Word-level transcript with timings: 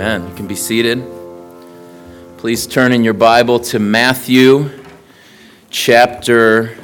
Amen. 0.00 0.28
You 0.28 0.34
can 0.36 0.46
be 0.46 0.54
seated. 0.54 1.02
Please 2.36 2.68
turn 2.68 2.92
in 2.92 3.02
your 3.02 3.14
Bible 3.14 3.58
to 3.58 3.80
Matthew 3.80 4.70
chapter 5.70 6.76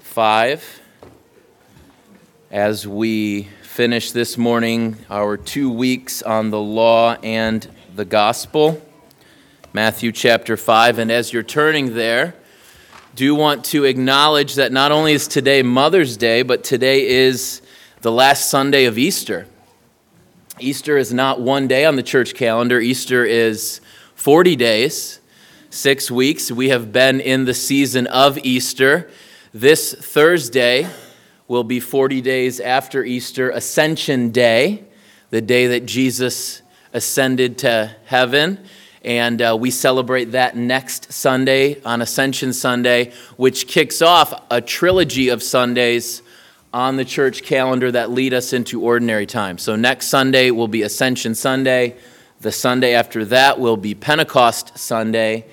5 0.00 0.80
as 2.50 2.88
we 2.88 3.44
finish 3.62 4.10
this 4.10 4.36
morning 4.36 4.96
our 5.08 5.36
two 5.36 5.70
weeks 5.70 6.20
on 6.20 6.50
the 6.50 6.58
law 6.58 7.14
and 7.22 7.68
the 7.94 8.04
gospel. 8.04 8.82
Matthew 9.72 10.10
chapter 10.10 10.56
5. 10.56 10.98
And 10.98 11.12
as 11.12 11.32
you're 11.32 11.44
turning 11.44 11.94
there, 11.94 12.34
do 13.14 13.36
want 13.36 13.64
to 13.66 13.84
acknowledge 13.84 14.56
that 14.56 14.72
not 14.72 14.90
only 14.90 15.12
is 15.12 15.28
today 15.28 15.62
Mother's 15.62 16.16
Day, 16.16 16.42
but 16.42 16.64
today 16.64 17.06
is 17.06 17.62
the 18.00 18.10
last 18.10 18.50
Sunday 18.50 18.86
of 18.86 18.98
Easter. 18.98 19.46
Easter 20.58 20.96
is 20.96 21.12
not 21.12 21.38
one 21.38 21.68
day 21.68 21.84
on 21.84 21.96
the 21.96 22.02
church 22.02 22.34
calendar, 22.34 22.80
Easter 22.80 23.26
is 23.26 23.82
40 24.14 24.56
days, 24.56 25.20
six 25.68 26.10
weeks. 26.10 26.50
We 26.50 26.70
have 26.70 26.92
been 26.92 27.20
in 27.20 27.44
the 27.44 27.52
season 27.52 28.06
of 28.06 28.38
Easter. 28.38 29.10
This 29.52 29.92
Thursday 29.92 30.88
will 31.46 31.62
be 31.62 31.78
40 31.78 32.22
days 32.22 32.58
after 32.58 33.04
Easter, 33.04 33.50
Ascension 33.50 34.30
Day, 34.30 34.84
the 35.28 35.42
day 35.42 35.66
that 35.66 35.84
Jesus 35.84 36.62
ascended 36.94 37.58
to 37.58 37.94
heaven. 38.06 38.64
And 39.04 39.42
uh, 39.42 39.58
we 39.60 39.70
celebrate 39.70 40.32
that 40.32 40.56
next 40.56 41.12
Sunday 41.12 41.82
on 41.82 42.00
Ascension 42.00 42.54
Sunday, 42.54 43.12
which 43.36 43.68
kicks 43.68 44.00
off 44.00 44.32
a 44.50 44.62
trilogy 44.62 45.28
of 45.28 45.42
Sundays 45.42 46.22
on 46.72 46.96
the 46.96 47.04
church 47.04 47.42
calendar 47.42 47.90
that 47.92 48.10
lead 48.10 48.34
us 48.34 48.52
into 48.52 48.82
ordinary 48.82 49.26
time. 49.26 49.58
So 49.58 49.76
next 49.76 50.08
Sunday 50.08 50.50
will 50.50 50.68
be 50.68 50.82
Ascension 50.82 51.34
Sunday. 51.34 51.96
The 52.40 52.52
Sunday 52.52 52.94
after 52.94 53.24
that 53.26 53.58
will 53.58 53.76
be 53.76 53.94
Pentecost 53.94 54.76
Sunday. 54.78 55.46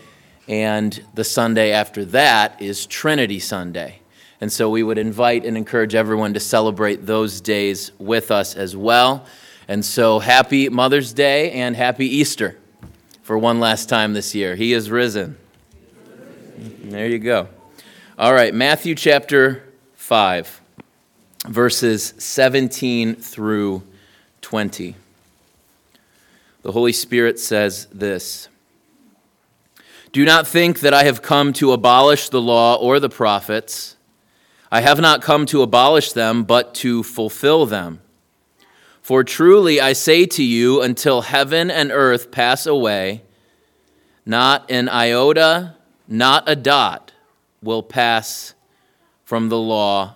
And 0.47 1.03
the 1.13 1.23
Sunday 1.23 1.71
after 1.71 2.03
that 2.05 2.61
is 2.61 2.85
Trinity 2.85 3.39
Sunday. 3.39 4.01
And 4.41 4.51
so 4.51 4.69
we 4.69 4.83
would 4.83 4.97
invite 4.97 5.45
and 5.45 5.55
encourage 5.55 5.95
everyone 5.95 6.33
to 6.33 6.39
celebrate 6.39 7.05
those 7.05 7.39
days 7.39 7.91
with 7.97 8.29
us 8.29 8.55
as 8.55 8.75
well. 8.75 9.25
And 9.69 9.85
so 9.85 10.19
happy 10.19 10.67
Mother's 10.67 11.13
Day 11.13 11.51
and 11.51 11.75
happy 11.75 12.07
Easter 12.07 12.57
for 13.21 13.37
one 13.37 13.61
last 13.61 13.87
time 13.87 14.13
this 14.13 14.35
year. 14.35 14.55
He 14.55 14.73
is 14.73 14.91
risen. 14.91 15.37
There 16.57 17.07
you 17.07 17.19
go. 17.19 17.47
All 18.17 18.33
right, 18.33 18.53
Matthew 18.53 18.95
chapter 18.95 19.63
5 19.95 20.62
verses 21.47 22.13
17 22.17 23.15
through 23.15 23.83
20. 24.41 24.95
The 26.61 26.71
Holy 26.71 26.93
Spirit 26.93 27.39
says 27.39 27.87
this 27.91 28.47
Do 30.11 30.23
not 30.25 30.47
think 30.47 30.79
that 30.79 30.93
I 30.93 31.03
have 31.03 31.21
come 31.21 31.53
to 31.53 31.73
abolish 31.73 32.29
the 32.29 32.41
law 32.41 32.75
or 32.75 32.99
the 32.99 33.09
prophets. 33.09 33.97
I 34.71 34.81
have 34.81 34.99
not 34.99 35.21
come 35.21 35.45
to 35.47 35.61
abolish 35.61 36.13
them, 36.13 36.43
but 36.43 36.73
to 36.75 37.03
fulfill 37.03 37.65
them. 37.65 38.01
For 39.01 39.23
truly 39.23 39.79
I 39.79 39.93
say 39.93 40.25
to 40.25 40.43
you, 40.43 40.81
until 40.81 41.21
heaven 41.21 41.69
and 41.69 41.91
earth 41.91 42.31
pass 42.31 42.65
away, 42.65 43.21
not 44.25 44.71
an 44.71 44.87
iota, 44.87 45.75
not 46.07 46.45
a 46.47 46.55
dot 46.55 47.11
will 47.61 47.83
pass 47.83 48.53
from 49.25 49.49
the 49.49 49.59
law 49.59 50.15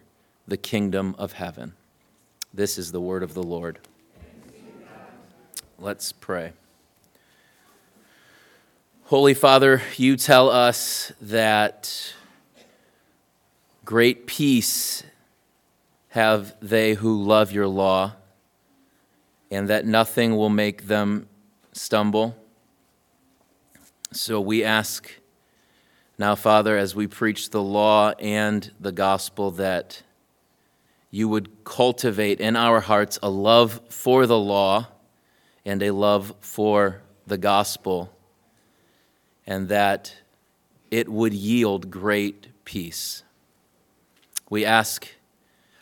the 0.47 0.57
kingdom 0.57 1.15
of 1.17 1.33
heaven. 1.33 1.73
This 2.53 2.77
is 2.77 2.91
the 2.91 3.01
word 3.01 3.23
of 3.23 3.33
the 3.33 3.43
Lord. 3.43 3.79
Let's 5.79 6.11
pray. 6.11 6.53
Holy 9.05 9.33
Father, 9.33 9.81
you 9.97 10.15
tell 10.15 10.49
us 10.49 11.11
that 11.21 12.13
great 13.83 14.27
peace 14.27 15.03
have 16.09 16.55
they 16.61 16.93
who 16.93 17.23
love 17.23 17.51
your 17.51 17.67
law, 17.67 18.13
and 19.49 19.69
that 19.69 19.85
nothing 19.85 20.35
will 20.35 20.49
make 20.49 20.87
them 20.87 21.27
stumble. 21.73 22.35
So 24.11 24.39
we 24.41 24.63
ask 24.63 25.09
now, 26.17 26.35
Father, 26.35 26.77
as 26.77 26.93
we 26.93 27.07
preach 27.07 27.49
the 27.49 27.63
law 27.63 28.11
and 28.19 28.71
the 28.79 28.91
gospel, 28.91 29.51
that 29.51 30.03
you 31.11 31.27
would 31.27 31.63
cultivate 31.65 32.39
in 32.39 32.55
our 32.55 32.79
hearts 32.79 33.19
a 33.21 33.29
love 33.29 33.81
for 33.89 34.25
the 34.25 34.39
law 34.39 34.87
and 35.65 35.83
a 35.83 35.91
love 35.91 36.33
for 36.39 37.01
the 37.27 37.37
gospel, 37.37 38.11
and 39.45 39.67
that 39.69 40.15
it 40.89 41.07
would 41.07 41.33
yield 41.33 41.91
great 41.91 42.47
peace. 42.65 43.23
We 44.49 44.65
ask, 44.65 45.07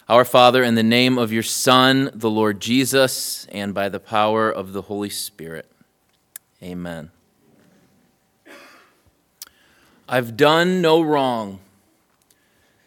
our 0.07 0.25
Father, 0.25 0.63
in 0.63 0.73
the 0.73 0.83
name 0.83 1.17
of 1.19 1.31
your 1.31 1.43
Son, 1.43 2.09
the 2.13 2.29
Lord 2.29 2.59
Jesus, 2.59 3.45
and 3.51 3.73
by 3.73 3.89
the 3.89 3.99
power 3.99 4.49
of 4.51 4.73
the 4.73 4.83
Holy 4.83 5.09
Spirit. 5.09 5.71
Amen. 6.61 7.11
I've 10.07 10.35
done 10.35 10.81
no 10.81 11.01
wrong. 11.01 11.59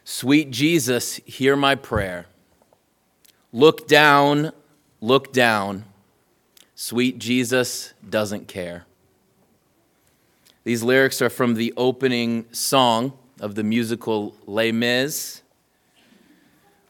Sweet 0.04 0.50
Jesus, 0.50 1.16
hear 1.24 1.54
my 1.54 1.76
prayer. 1.76 2.26
Look 3.54 3.86
down, 3.86 4.52
look 5.02 5.30
down. 5.30 5.84
Sweet 6.74 7.18
Jesus 7.18 7.92
doesn't 8.08 8.48
care. 8.48 8.86
These 10.64 10.82
lyrics 10.82 11.20
are 11.20 11.28
from 11.28 11.54
the 11.54 11.74
opening 11.76 12.46
song 12.52 13.12
of 13.40 13.54
the 13.54 13.62
musical 13.62 14.34
Les 14.46 14.72
Mis. 14.72 15.42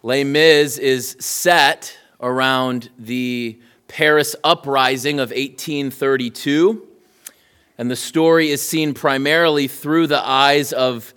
Les 0.04 0.22
Mis 0.22 0.78
is 0.78 1.16
set 1.18 1.98
around 2.20 2.90
the 2.96 3.58
Paris 3.88 4.36
uprising 4.44 5.18
of 5.18 5.30
1832, 5.30 6.86
and 7.76 7.90
the 7.90 7.96
story 7.96 8.50
is 8.50 8.62
seen 8.62 8.94
primarily 8.94 9.66
through 9.66 10.06
the 10.06 10.24
eyes 10.24 10.72
of 10.72 11.12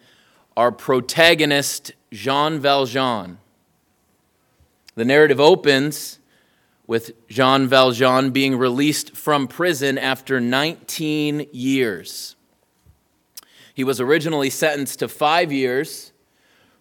our 0.57 0.71
protagonist, 0.71 1.91
Jean 2.11 2.59
Valjean. 2.59 3.37
The 4.95 5.05
narrative 5.05 5.39
opens 5.39 6.19
with 6.87 7.27
Jean 7.27 7.67
Valjean 7.67 8.31
being 8.31 8.57
released 8.57 9.15
from 9.15 9.47
prison 9.47 9.97
after 9.97 10.39
19 10.39 11.47
years. 11.51 12.35
He 13.73 13.83
was 13.83 13.99
originally 13.99 14.49
sentenced 14.49 14.99
to 14.99 15.09
five 15.09 15.51
years 15.51 16.13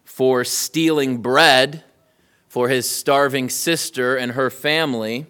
for 0.04 0.44
stealing 0.44 1.18
bread 1.18 1.82
for 2.46 2.68
his 2.68 2.88
starving 2.88 3.48
sister 3.48 4.16
and 4.16 4.32
her 4.32 4.48
family. 4.48 5.26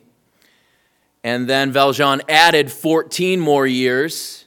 And 1.23 1.49
then 1.49 1.73
Valjean 1.73 2.21
added 2.29 2.71
14 2.71 3.41
more 3.41 3.67
years 3.67 4.45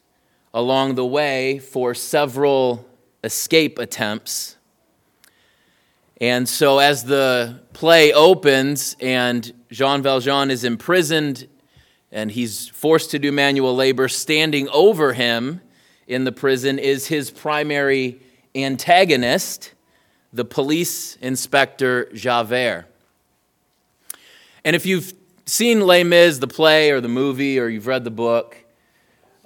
along 0.53 0.93
the 0.93 1.05
way 1.05 1.57
for 1.57 1.95
several 1.95 2.85
escape 3.23 3.79
attempts. 3.79 4.56
And 6.19 6.49
so, 6.49 6.79
as 6.79 7.03
the 7.03 7.59
play 7.73 8.11
opens 8.11 8.95
and 8.99 9.53
Jean 9.69 10.01
Valjean 10.01 10.49
is 10.49 10.63
imprisoned 10.63 11.47
and 12.11 12.31
he's 12.31 12.69
forced 12.69 13.11
to 13.11 13.19
do 13.19 13.31
manual 13.31 13.75
labor, 13.75 14.07
standing 14.07 14.67
over 14.69 15.13
him 15.13 15.61
in 16.07 16.23
the 16.23 16.31
prison 16.31 16.79
is 16.79 17.07
his 17.07 17.29
primary 17.29 18.19
antagonist, 18.55 19.73
the 20.33 20.45
police 20.45 21.17
inspector 21.17 22.09
Javert. 22.13 22.85
And 24.65 24.75
if 24.75 24.85
you've 24.85 25.13
seen 25.45 25.81
Les 25.81 26.03
Mis, 26.03 26.39
the 26.39 26.47
play 26.47 26.91
or 26.91 26.99
the 26.99 27.07
movie, 27.07 27.59
or 27.59 27.67
you've 27.67 27.87
read 27.87 28.03
the 28.03 28.11
book, 28.11 28.57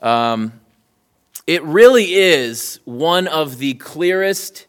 um, 0.01 0.53
it 1.45 1.61
really 1.63 2.13
is 2.13 2.79
one 2.85 3.27
of 3.27 3.57
the 3.57 3.73
clearest 3.73 4.67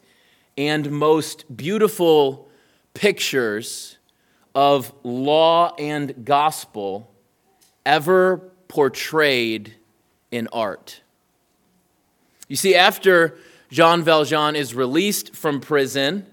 and 0.56 0.90
most 0.90 1.56
beautiful 1.56 2.48
pictures 2.94 3.98
of 4.54 4.92
law 5.02 5.74
and 5.78 6.24
gospel 6.24 7.10
ever 7.86 8.38
portrayed 8.68 9.74
in 10.30 10.48
art. 10.52 11.00
You 12.48 12.56
see, 12.56 12.74
after 12.74 13.36
Jean 13.70 14.02
Valjean 14.02 14.56
is 14.56 14.74
released 14.74 15.34
from 15.34 15.60
prison, 15.60 16.26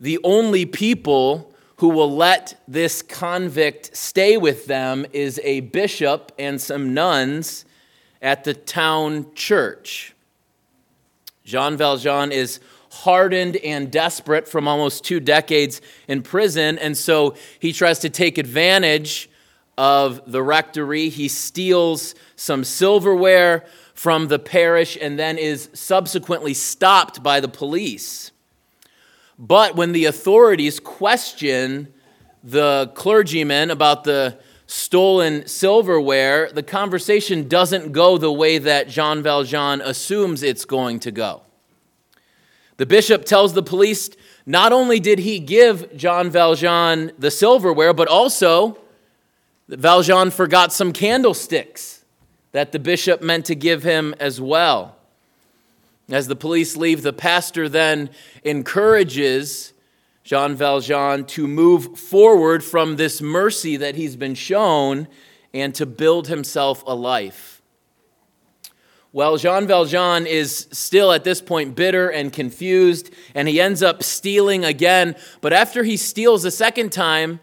the 0.00 0.18
only 0.24 0.66
people 0.66 1.52
who 1.76 1.88
will 1.88 2.14
let 2.14 2.60
this 2.66 3.02
convict 3.02 3.96
stay 3.96 4.36
with 4.36 4.66
them 4.66 5.06
is 5.12 5.40
a 5.44 5.60
bishop 5.60 6.32
and 6.38 6.60
some 6.60 6.94
nuns 6.94 7.64
at 8.20 8.44
the 8.44 8.54
town 8.54 9.26
church. 9.34 10.14
Jean 11.44 11.76
Valjean 11.76 12.30
is 12.30 12.60
hardened 12.92 13.56
and 13.56 13.90
desperate 13.90 14.46
from 14.46 14.68
almost 14.68 15.02
two 15.02 15.18
decades 15.18 15.80
in 16.08 16.22
prison, 16.22 16.78
and 16.78 16.96
so 16.96 17.34
he 17.58 17.72
tries 17.72 17.98
to 18.00 18.10
take 18.10 18.36
advantage 18.36 19.30
of 19.78 20.20
the 20.30 20.42
rectory. 20.42 21.08
He 21.08 21.28
steals 21.28 22.14
some 22.36 22.64
silverware 22.64 23.64
from 23.94 24.28
the 24.28 24.38
parish 24.38 24.98
and 25.00 25.18
then 25.18 25.38
is 25.38 25.70
subsequently 25.72 26.52
stopped 26.52 27.22
by 27.22 27.40
the 27.40 27.48
police. 27.48 28.30
But 29.38 29.74
when 29.74 29.92
the 29.92 30.04
authorities 30.04 30.78
question 30.78 31.92
the 32.44 32.92
clergyman 32.94 33.70
about 33.70 34.04
the 34.04 34.38
stolen 34.66 35.46
silverware, 35.46 36.50
the 36.52 36.62
conversation 36.62 37.48
doesn't 37.48 37.92
go 37.92 38.18
the 38.18 38.32
way 38.32 38.58
that 38.58 38.88
Jean 38.88 39.22
Valjean 39.22 39.80
assumes 39.80 40.42
it's 40.42 40.64
going 40.64 41.00
to 41.00 41.10
go. 41.10 41.42
The 42.76 42.86
bishop 42.86 43.24
tells 43.24 43.52
the 43.52 43.62
police 43.62 44.10
not 44.46 44.72
only 44.72 44.98
did 44.98 45.20
he 45.20 45.38
give 45.38 45.96
Jean 45.96 46.30
Valjean 46.30 47.12
the 47.18 47.30
silverware, 47.30 47.92
but 47.92 48.08
also 48.08 48.78
Valjean 49.68 50.30
forgot 50.30 50.72
some 50.72 50.92
candlesticks 50.92 52.04
that 52.52 52.72
the 52.72 52.78
bishop 52.78 53.22
meant 53.22 53.46
to 53.46 53.54
give 53.54 53.82
him 53.82 54.14
as 54.18 54.40
well. 54.40 54.96
As 56.10 56.26
the 56.26 56.36
police 56.36 56.76
leave, 56.76 57.02
the 57.02 57.12
pastor 57.12 57.68
then 57.68 58.10
encourages 58.44 59.72
Jean 60.24 60.54
Valjean 60.54 61.24
to 61.26 61.46
move 61.48 61.98
forward 61.98 62.62
from 62.62 62.96
this 62.96 63.20
mercy 63.20 63.76
that 63.76 63.96
he's 63.96 64.16
been 64.16 64.34
shown 64.34 65.08
and 65.54 65.74
to 65.74 65.86
build 65.86 66.28
himself 66.28 66.82
a 66.86 66.94
life. 66.94 67.51
Well, 69.14 69.36
Jean 69.36 69.66
Valjean 69.66 70.26
is 70.26 70.68
still 70.72 71.12
at 71.12 71.22
this 71.22 71.42
point 71.42 71.74
bitter 71.74 72.08
and 72.08 72.32
confused, 72.32 73.10
and 73.34 73.46
he 73.46 73.60
ends 73.60 73.82
up 73.82 74.02
stealing 74.02 74.64
again. 74.64 75.16
But 75.42 75.52
after 75.52 75.84
he 75.84 75.98
steals 75.98 76.46
a 76.46 76.50
second 76.50 76.92
time, 76.92 77.40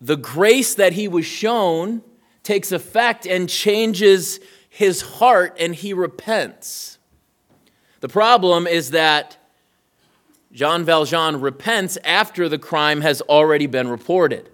the 0.00 0.16
grace 0.16 0.74
that 0.74 0.94
he 0.94 1.06
was 1.06 1.26
shown 1.26 2.02
takes 2.42 2.72
effect 2.72 3.24
and 3.24 3.48
changes 3.48 4.40
his 4.68 5.02
heart, 5.02 5.56
and 5.60 5.74
he 5.74 5.92
repents. 5.92 6.98
The 8.00 8.08
problem 8.08 8.66
is 8.66 8.90
that 8.90 9.36
Jean 10.52 10.84
Valjean 10.84 11.40
repents 11.40 11.98
after 12.04 12.48
the 12.48 12.58
crime 12.58 13.00
has 13.02 13.20
already 13.22 13.66
been 13.66 13.88
reported. 13.88 14.50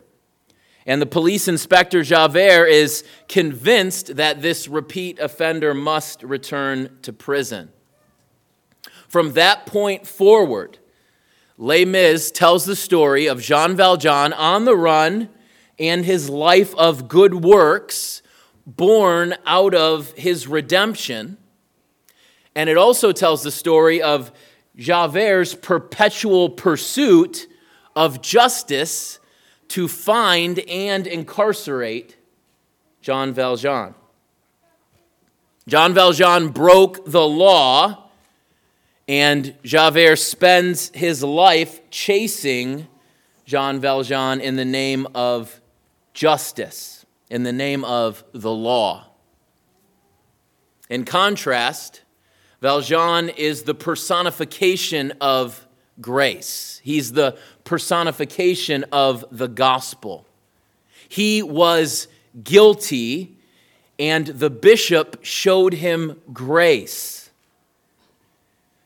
And 0.87 1.01
the 1.01 1.07
police 1.07 1.49
inspector 1.49 2.03
Javert 2.03 2.67
is 2.67 3.05
convinced 3.29 4.17
that 4.17 4.43
this 4.43 4.69
repeat 4.69 5.19
offender 5.19 5.73
must 5.73 6.23
return 6.23 6.99
to 7.03 7.13
prison. 7.13 7.71
From 9.09 9.33
that 9.33 9.65
point 9.65 10.07
forward, 10.07 10.79
Les 11.57 11.85
Mis 11.85 12.31
tells 12.31 12.65
the 12.65 12.77
story 12.77 13.27
of 13.27 13.41
Jean 13.41 13.77
Valjean 13.77 14.33
on 14.33 14.65
the 14.65 14.77
run 14.77 15.31
and 15.79 16.05
his 16.05 16.29
life 16.29 16.75
of 16.75 17.09
good 17.09 17.45
works 17.45 18.23
born 18.67 19.35
out 19.47 19.75
of 19.75 20.13
his 20.13 20.47
redemption. 20.47 21.37
And 22.55 22.69
it 22.69 22.77
also 22.77 23.13
tells 23.13 23.43
the 23.43 23.51
story 23.51 24.03
of 24.03 24.33
Javert's 24.77 25.55
perpetual 25.55 26.51
pursuit 26.51 27.47
of 27.95 28.21
justice 28.21 29.21
to 29.69 29.89
find 29.89 30.59
and 30.61 31.07
incarcerate 31.07 32.17
Jean 33.01 33.33
Valjean. 33.33 33.95
Jean 35.67 35.95
Valjean 35.95 36.49
broke 36.49 37.05
the 37.07 37.27
law, 37.27 38.11
and 39.09 39.55
Javert 39.63 40.17
spends 40.17 40.91
his 40.95 41.23
life 41.23 41.81
chasing 41.91 42.87
Jean 43.47 43.81
Valjean 43.81 44.41
in 44.41 44.57
the 44.57 44.65
name 44.65 45.07
of 45.15 45.61
justice, 46.13 47.05
in 47.31 47.43
the 47.43 47.53
name 47.53 47.85
of 47.85 48.25
the 48.33 48.53
law. 48.53 49.07
In 50.89 51.05
contrast, 51.05 52.03
Valjean 52.61 53.29
is 53.31 53.65
the 53.65 53.75
personification 53.75 55.13
of 55.21 55.67
grace. 56.01 56.81
He's 56.83 57.13
the 57.13 57.37
personification 57.65 58.85
of 58.93 59.25
the 59.31 59.49
gospel. 59.49 60.27
He 61.09 61.43
was 61.43 62.09
guilty, 62.43 63.37
and 63.99 64.27
the 64.27 64.51
bishop 64.51 65.19
showed 65.23 65.75
him 65.75 66.21
grace. 66.33 67.31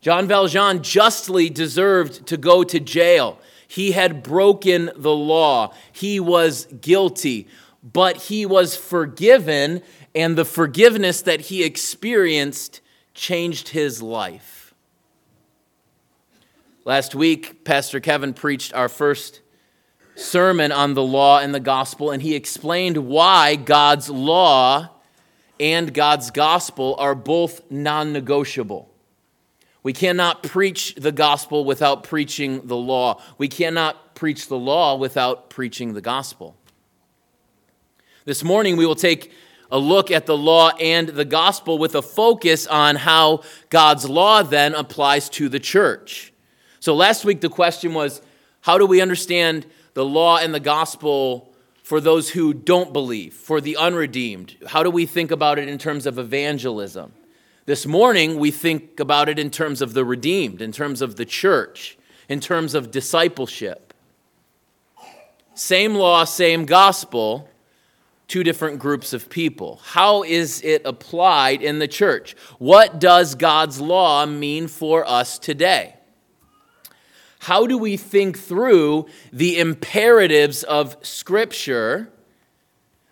Jean 0.00 0.26
Valjean 0.26 0.82
justly 0.82 1.50
deserved 1.50 2.26
to 2.26 2.36
go 2.36 2.62
to 2.64 2.78
jail. 2.78 3.38
He 3.66 3.92
had 3.92 4.22
broken 4.22 4.90
the 4.96 5.14
law, 5.14 5.74
he 5.92 6.18
was 6.20 6.66
guilty, 6.80 7.46
but 7.82 8.16
he 8.16 8.46
was 8.46 8.76
forgiven, 8.76 9.82
and 10.14 10.36
the 10.36 10.44
forgiveness 10.44 11.22
that 11.22 11.42
he 11.42 11.64
experienced 11.64 12.80
changed 13.14 13.68
his 13.68 14.00
life. 14.00 14.57
Last 16.88 17.14
week, 17.14 17.64
Pastor 17.64 18.00
Kevin 18.00 18.32
preached 18.32 18.72
our 18.72 18.88
first 18.88 19.42
sermon 20.14 20.72
on 20.72 20.94
the 20.94 21.02
law 21.02 21.38
and 21.38 21.54
the 21.54 21.60
gospel, 21.60 22.10
and 22.10 22.22
he 22.22 22.34
explained 22.34 22.96
why 22.96 23.56
God's 23.56 24.08
law 24.08 24.88
and 25.60 25.92
God's 25.92 26.30
gospel 26.30 26.96
are 26.98 27.14
both 27.14 27.70
non 27.70 28.14
negotiable. 28.14 28.90
We 29.82 29.92
cannot 29.92 30.42
preach 30.42 30.94
the 30.94 31.12
gospel 31.12 31.66
without 31.66 32.04
preaching 32.04 32.66
the 32.66 32.76
law. 32.78 33.20
We 33.36 33.48
cannot 33.48 34.14
preach 34.14 34.48
the 34.48 34.56
law 34.56 34.96
without 34.96 35.50
preaching 35.50 35.92
the 35.92 36.00
gospel. 36.00 36.56
This 38.24 38.42
morning, 38.42 38.78
we 38.78 38.86
will 38.86 38.94
take 38.94 39.30
a 39.70 39.78
look 39.78 40.10
at 40.10 40.24
the 40.24 40.38
law 40.38 40.70
and 40.80 41.10
the 41.10 41.26
gospel 41.26 41.76
with 41.76 41.94
a 41.94 42.00
focus 42.00 42.66
on 42.66 42.96
how 42.96 43.42
God's 43.68 44.08
law 44.08 44.42
then 44.42 44.74
applies 44.74 45.28
to 45.28 45.50
the 45.50 45.60
church. 45.60 46.32
So 46.80 46.94
last 46.94 47.24
week, 47.24 47.40
the 47.40 47.48
question 47.48 47.94
was 47.94 48.22
how 48.60 48.78
do 48.78 48.86
we 48.86 49.00
understand 49.00 49.66
the 49.94 50.04
law 50.04 50.38
and 50.38 50.54
the 50.54 50.60
gospel 50.60 51.52
for 51.82 52.00
those 52.00 52.30
who 52.30 52.52
don't 52.52 52.92
believe, 52.92 53.32
for 53.32 53.60
the 53.60 53.76
unredeemed? 53.76 54.56
How 54.66 54.82
do 54.82 54.90
we 54.90 55.06
think 55.06 55.30
about 55.30 55.58
it 55.58 55.68
in 55.68 55.78
terms 55.78 56.06
of 56.06 56.18
evangelism? 56.18 57.12
This 57.66 57.86
morning, 57.86 58.38
we 58.38 58.50
think 58.50 59.00
about 59.00 59.28
it 59.28 59.38
in 59.38 59.50
terms 59.50 59.82
of 59.82 59.92
the 59.92 60.04
redeemed, 60.04 60.62
in 60.62 60.72
terms 60.72 61.02
of 61.02 61.16
the 61.16 61.24
church, 61.24 61.98
in 62.28 62.40
terms 62.40 62.74
of 62.74 62.90
discipleship. 62.90 63.92
Same 65.54 65.94
law, 65.94 66.24
same 66.24 66.64
gospel, 66.64 67.48
two 68.28 68.44
different 68.44 68.78
groups 68.78 69.12
of 69.12 69.28
people. 69.28 69.80
How 69.82 70.22
is 70.22 70.62
it 70.62 70.82
applied 70.84 71.62
in 71.62 71.78
the 71.78 71.88
church? 71.88 72.36
What 72.58 73.00
does 73.00 73.34
God's 73.34 73.80
law 73.80 74.24
mean 74.24 74.68
for 74.68 75.06
us 75.06 75.38
today? 75.38 75.97
How 77.40 77.66
do 77.66 77.78
we 77.78 77.96
think 77.96 78.38
through 78.38 79.06
the 79.32 79.58
imperatives 79.58 80.64
of 80.64 80.96
Scripture, 81.02 82.12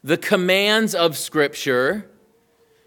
the 0.03 0.17
commands 0.17 0.95
of 0.95 1.17
Scripture? 1.17 2.11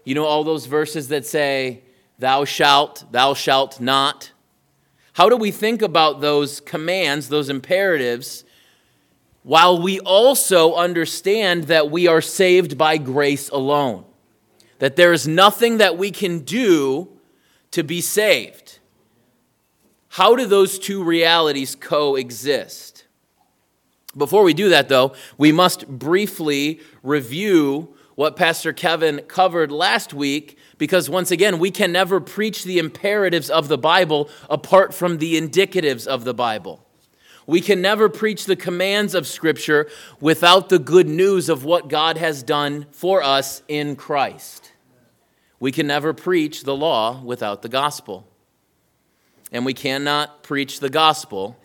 You 0.04 0.14
know, 0.14 0.24
all 0.24 0.44
those 0.44 0.66
verses 0.66 1.08
that 1.08 1.26
say, 1.26 1.82
Thou 2.18 2.44
shalt, 2.44 3.10
thou 3.10 3.32
shalt 3.32 3.80
not. 3.80 4.32
How 5.14 5.28
do 5.28 5.36
we 5.36 5.50
think 5.50 5.80
about 5.80 6.20
those 6.20 6.60
commands, 6.60 7.28
those 7.28 7.48
imperatives, 7.48 8.44
while 9.42 9.80
we 9.80 9.98
also 10.00 10.74
understand 10.74 11.64
that 11.64 11.90
we 11.90 12.06
are 12.06 12.20
saved 12.20 12.76
by 12.76 12.98
grace 12.98 13.48
alone? 13.48 14.04
That 14.78 14.96
there 14.96 15.14
is 15.14 15.26
nothing 15.26 15.78
that 15.78 15.96
we 15.96 16.10
can 16.10 16.40
do 16.40 17.08
to 17.70 17.82
be 17.82 18.02
saved. 18.02 18.79
How 20.10 20.34
do 20.34 20.44
those 20.44 20.80
two 20.80 21.04
realities 21.04 21.76
coexist? 21.76 23.04
Before 24.16 24.42
we 24.42 24.54
do 24.54 24.70
that, 24.70 24.88
though, 24.88 25.14
we 25.38 25.52
must 25.52 25.86
briefly 25.86 26.80
review 27.04 27.94
what 28.16 28.34
Pastor 28.34 28.72
Kevin 28.72 29.20
covered 29.28 29.70
last 29.70 30.12
week 30.12 30.58
because, 30.78 31.08
once 31.08 31.30
again, 31.30 31.60
we 31.60 31.70
can 31.70 31.92
never 31.92 32.20
preach 32.20 32.64
the 32.64 32.80
imperatives 32.80 33.50
of 33.50 33.68
the 33.68 33.78
Bible 33.78 34.28
apart 34.50 34.92
from 34.92 35.18
the 35.18 35.40
indicatives 35.40 36.08
of 36.08 36.24
the 36.24 36.34
Bible. 36.34 36.84
We 37.46 37.60
can 37.60 37.80
never 37.80 38.08
preach 38.08 38.46
the 38.46 38.56
commands 38.56 39.14
of 39.14 39.28
Scripture 39.28 39.88
without 40.20 40.70
the 40.70 40.80
good 40.80 41.08
news 41.08 41.48
of 41.48 41.64
what 41.64 41.88
God 41.88 42.16
has 42.16 42.42
done 42.42 42.86
for 42.90 43.22
us 43.22 43.62
in 43.68 43.94
Christ. 43.94 44.72
We 45.60 45.70
can 45.70 45.86
never 45.86 46.12
preach 46.12 46.64
the 46.64 46.74
law 46.74 47.22
without 47.22 47.62
the 47.62 47.68
gospel. 47.68 48.26
And 49.52 49.64
we 49.64 49.74
cannot 49.74 50.42
preach 50.42 50.80
the 50.80 50.90
gospel 50.90 51.58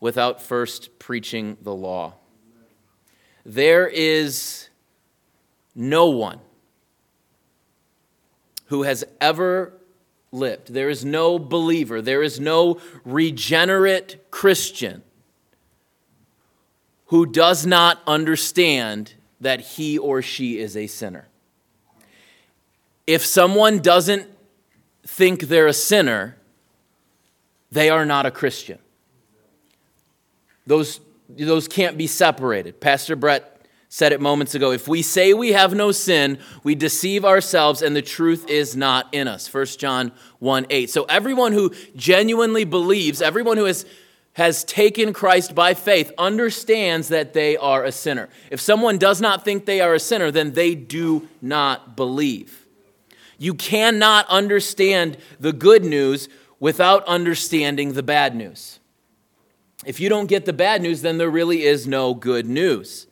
without 0.00 0.40
first 0.42 0.98
preaching 0.98 1.56
the 1.60 1.74
law. 1.74 2.14
There 3.44 3.86
is 3.86 4.68
no 5.74 6.08
one 6.08 6.40
who 8.66 8.84
has 8.84 9.04
ever 9.20 9.74
lived, 10.32 10.72
there 10.72 10.88
is 10.88 11.04
no 11.04 11.38
believer, 11.38 12.00
there 12.00 12.22
is 12.22 12.38
no 12.38 12.80
regenerate 13.04 14.30
Christian 14.30 15.02
who 17.06 17.26
does 17.26 17.66
not 17.66 18.00
understand 18.06 19.14
that 19.40 19.60
he 19.60 19.98
or 19.98 20.22
she 20.22 20.58
is 20.58 20.76
a 20.76 20.86
sinner. 20.86 21.26
If 23.06 23.26
someone 23.26 23.80
doesn't 23.80 24.28
think 25.04 25.42
they're 25.42 25.66
a 25.66 25.72
sinner, 25.72 26.36
they 27.70 27.90
are 27.90 28.04
not 28.04 28.26
a 28.26 28.30
Christian. 28.30 28.78
Those, 30.66 31.00
those 31.28 31.68
can't 31.68 31.96
be 31.96 32.06
separated. 32.06 32.80
Pastor 32.80 33.16
Brett 33.16 33.66
said 33.88 34.12
it 34.12 34.20
moments 34.20 34.54
ago. 34.54 34.70
If 34.70 34.86
we 34.86 35.02
say 35.02 35.34
we 35.34 35.52
have 35.52 35.74
no 35.74 35.90
sin, 35.90 36.38
we 36.62 36.74
deceive 36.74 37.24
ourselves 37.24 37.82
and 37.82 37.94
the 37.94 38.02
truth 38.02 38.48
is 38.48 38.76
not 38.76 39.08
in 39.12 39.26
us. 39.26 39.52
1 39.52 39.66
John 39.78 40.12
1 40.38 40.66
8. 40.70 40.90
So 40.90 41.04
everyone 41.04 41.52
who 41.52 41.74
genuinely 41.96 42.64
believes, 42.64 43.20
everyone 43.20 43.56
who 43.56 43.64
has 43.64 43.84
has 44.34 44.64
taken 44.64 45.12
Christ 45.12 45.54
by 45.54 45.74
faith 45.74 46.12
understands 46.16 47.08
that 47.08 47.32
they 47.32 47.56
are 47.56 47.84
a 47.84 47.92
sinner. 47.92 48.28
If 48.50 48.60
someone 48.60 48.96
does 48.96 49.20
not 49.20 49.44
think 49.44 49.66
they 49.66 49.80
are 49.80 49.94
a 49.94 50.00
sinner, 50.00 50.30
then 50.30 50.52
they 50.52 50.74
do 50.74 51.28
not 51.42 51.96
believe. 51.96 52.66
You 53.38 53.54
cannot 53.54 54.26
understand 54.28 55.16
the 55.40 55.52
good 55.52 55.84
news 55.84 56.28
without 56.60 57.04
understanding 57.06 57.94
the 57.94 58.02
bad 58.02 58.36
news. 58.36 58.78
If 59.84 59.98
you 59.98 60.08
don't 60.10 60.26
get 60.26 60.44
the 60.44 60.52
bad 60.52 60.82
news, 60.82 61.02
then 61.02 61.18
there 61.18 61.30
really 61.30 61.64
is 61.64 61.86
no 61.86 62.14
good 62.14 62.46
news. 62.46 63.06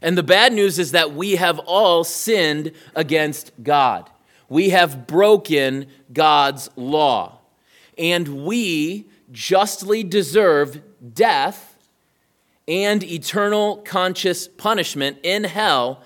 And 0.00 0.16
the 0.16 0.22
bad 0.22 0.52
news 0.52 0.78
is 0.78 0.92
that 0.92 1.12
we 1.12 1.36
have 1.36 1.58
all 1.60 2.04
sinned 2.04 2.72
against 2.94 3.52
God. 3.62 4.08
We 4.48 4.70
have 4.70 5.06
broken 5.06 5.86
God's 6.12 6.70
law. 6.76 7.40
And 7.98 8.44
we 8.44 9.06
justly 9.32 10.04
deserve 10.04 10.80
death 11.14 11.76
and 12.68 13.02
eternal 13.02 13.78
conscious 13.78 14.46
punishment 14.46 15.18
in 15.22 15.44
hell 15.44 16.02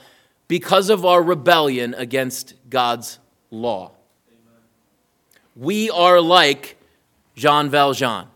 because 0.49 0.89
of 0.89 1.05
our 1.05 1.23
rebellion 1.23 1.95
against 1.95 2.55
God's 2.71 3.19
law. 3.51 3.93
We 5.55 5.91
are 5.91 6.21
like 6.21 6.76
Jean 7.37 7.71
Valjean. 7.71 8.27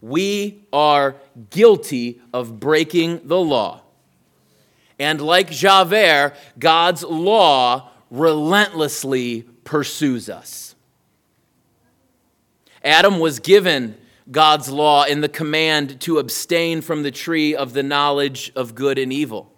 We 0.00 0.64
are 0.72 1.16
guilty 1.50 2.20
of 2.32 2.60
breaking 2.60 3.26
the 3.26 3.40
law. 3.40 3.82
And 4.98 5.20
like 5.20 5.50
Javert, 5.50 6.34
God's 6.58 7.02
law 7.04 7.90
relentlessly 8.10 9.42
pursues 9.64 10.28
us. 10.28 10.74
Adam 12.82 13.18
was 13.18 13.38
given 13.38 13.96
God's 14.30 14.68
law 14.68 15.04
in 15.04 15.20
the 15.20 15.28
command 15.28 16.00
to 16.02 16.18
abstain 16.18 16.80
from 16.80 17.02
the 17.02 17.10
tree 17.10 17.54
of 17.54 17.72
the 17.72 17.82
knowledge 17.82 18.52
of 18.54 18.74
good 18.74 18.98
and 18.98 19.12
evil. 19.12 19.52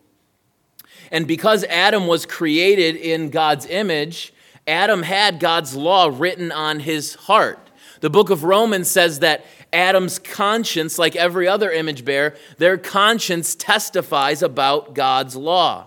And 1.10 1.26
because 1.26 1.64
Adam 1.64 2.06
was 2.06 2.24
created 2.24 2.96
in 2.96 3.30
God's 3.30 3.66
image, 3.66 4.32
Adam 4.66 5.02
had 5.02 5.40
God's 5.40 5.74
law 5.74 6.10
written 6.12 6.52
on 6.52 6.80
his 6.80 7.14
heart. 7.14 7.69
The 8.00 8.10
book 8.10 8.30
of 8.30 8.44
Romans 8.44 8.90
says 8.90 9.20
that 9.20 9.44
Adam's 9.72 10.18
conscience, 10.18 10.98
like 10.98 11.14
every 11.16 11.46
other 11.46 11.70
image 11.70 12.04
bearer, 12.04 12.34
their 12.58 12.78
conscience 12.78 13.54
testifies 13.54 14.42
about 14.42 14.94
God's 14.94 15.36
law. 15.36 15.86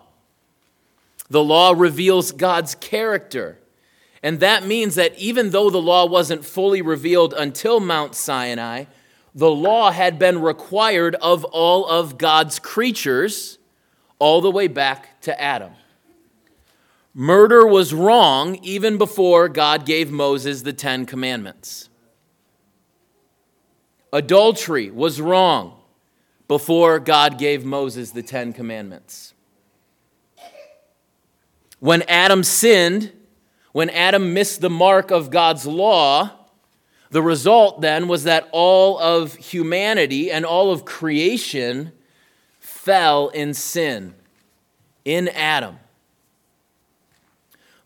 The 1.29 1.43
law 1.43 1.73
reveals 1.75 2.31
God's 2.31 2.75
character. 2.75 3.57
And 4.21 4.39
that 4.39 4.65
means 4.65 4.95
that 4.95 5.17
even 5.17 5.49
though 5.49 5.69
the 5.69 5.81
law 5.81 6.05
wasn't 6.05 6.45
fully 6.45 6.81
revealed 6.81 7.33
until 7.33 7.79
Mount 7.79 8.15
Sinai, 8.15 8.85
the 9.35 9.51
law 9.51 9.91
had 9.91 10.19
been 10.19 10.41
required 10.41 11.15
of 11.15 11.43
all 11.45 11.85
of 11.87 12.17
God's 12.17 12.59
creatures 12.59 13.57
all 14.19 14.39
the 14.39 14.51
way 14.51 14.67
back 14.67 15.19
to 15.21 15.41
Adam. 15.41 15.73
Murder 17.13 17.67
was 17.67 17.93
wrong 17.93 18.57
even 18.63 18.97
before 18.97 19.49
God 19.49 19.85
gave 19.85 20.11
Moses 20.11 20.61
the 20.61 20.73
Ten 20.73 21.05
Commandments. 21.05 21.89
Adultery 24.13 24.91
was 24.91 25.19
wrong 25.19 25.73
before 26.47 26.99
God 26.99 27.39
gave 27.39 27.65
Moses 27.65 28.11
the 28.11 28.21
Ten 28.21 28.53
Commandments. 28.53 29.33
When 31.79 32.03
Adam 32.03 32.43
sinned, 32.43 33.11
when 33.71 33.89
Adam 33.89 34.31
missed 34.31 34.61
the 34.61 34.69
mark 34.69 35.09
of 35.09 35.31
God's 35.31 35.65
law, 35.65 36.31
the 37.09 37.23
result 37.23 37.81
then 37.81 38.07
was 38.07 38.23
that 38.25 38.47
all 38.51 38.99
of 38.99 39.33
humanity 39.33 40.31
and 40.31 40.45
all 40.45 40.71
of 40.71 40.85
creation 40.85 41.91
fell 42.59 43.29
in 43.29 43.55
sin 43.55 44.13
in 45.03 45.29
Adam. 45.29 45.79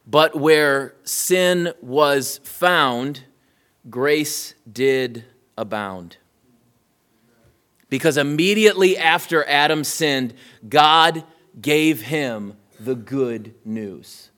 But 0.06 0.36
where 0.36 0.94
sin 1.04 1.72
was 1.82 2.42
found, 2.44 3.24
grace 3.90 4.56
did 4.70 5.24
abound. 5.58 6.18
Because 7.90 8.18
immediately 8.18 8.98
after 8.98 9.48
Adam 9.48 9.84
sinned, 9.84 10.34
God 10.68 11.24
gave 11.60 12.02
him 12.02 12.58
the 12.80 12.96
good 12.96 13.56
news. 13.66 14.30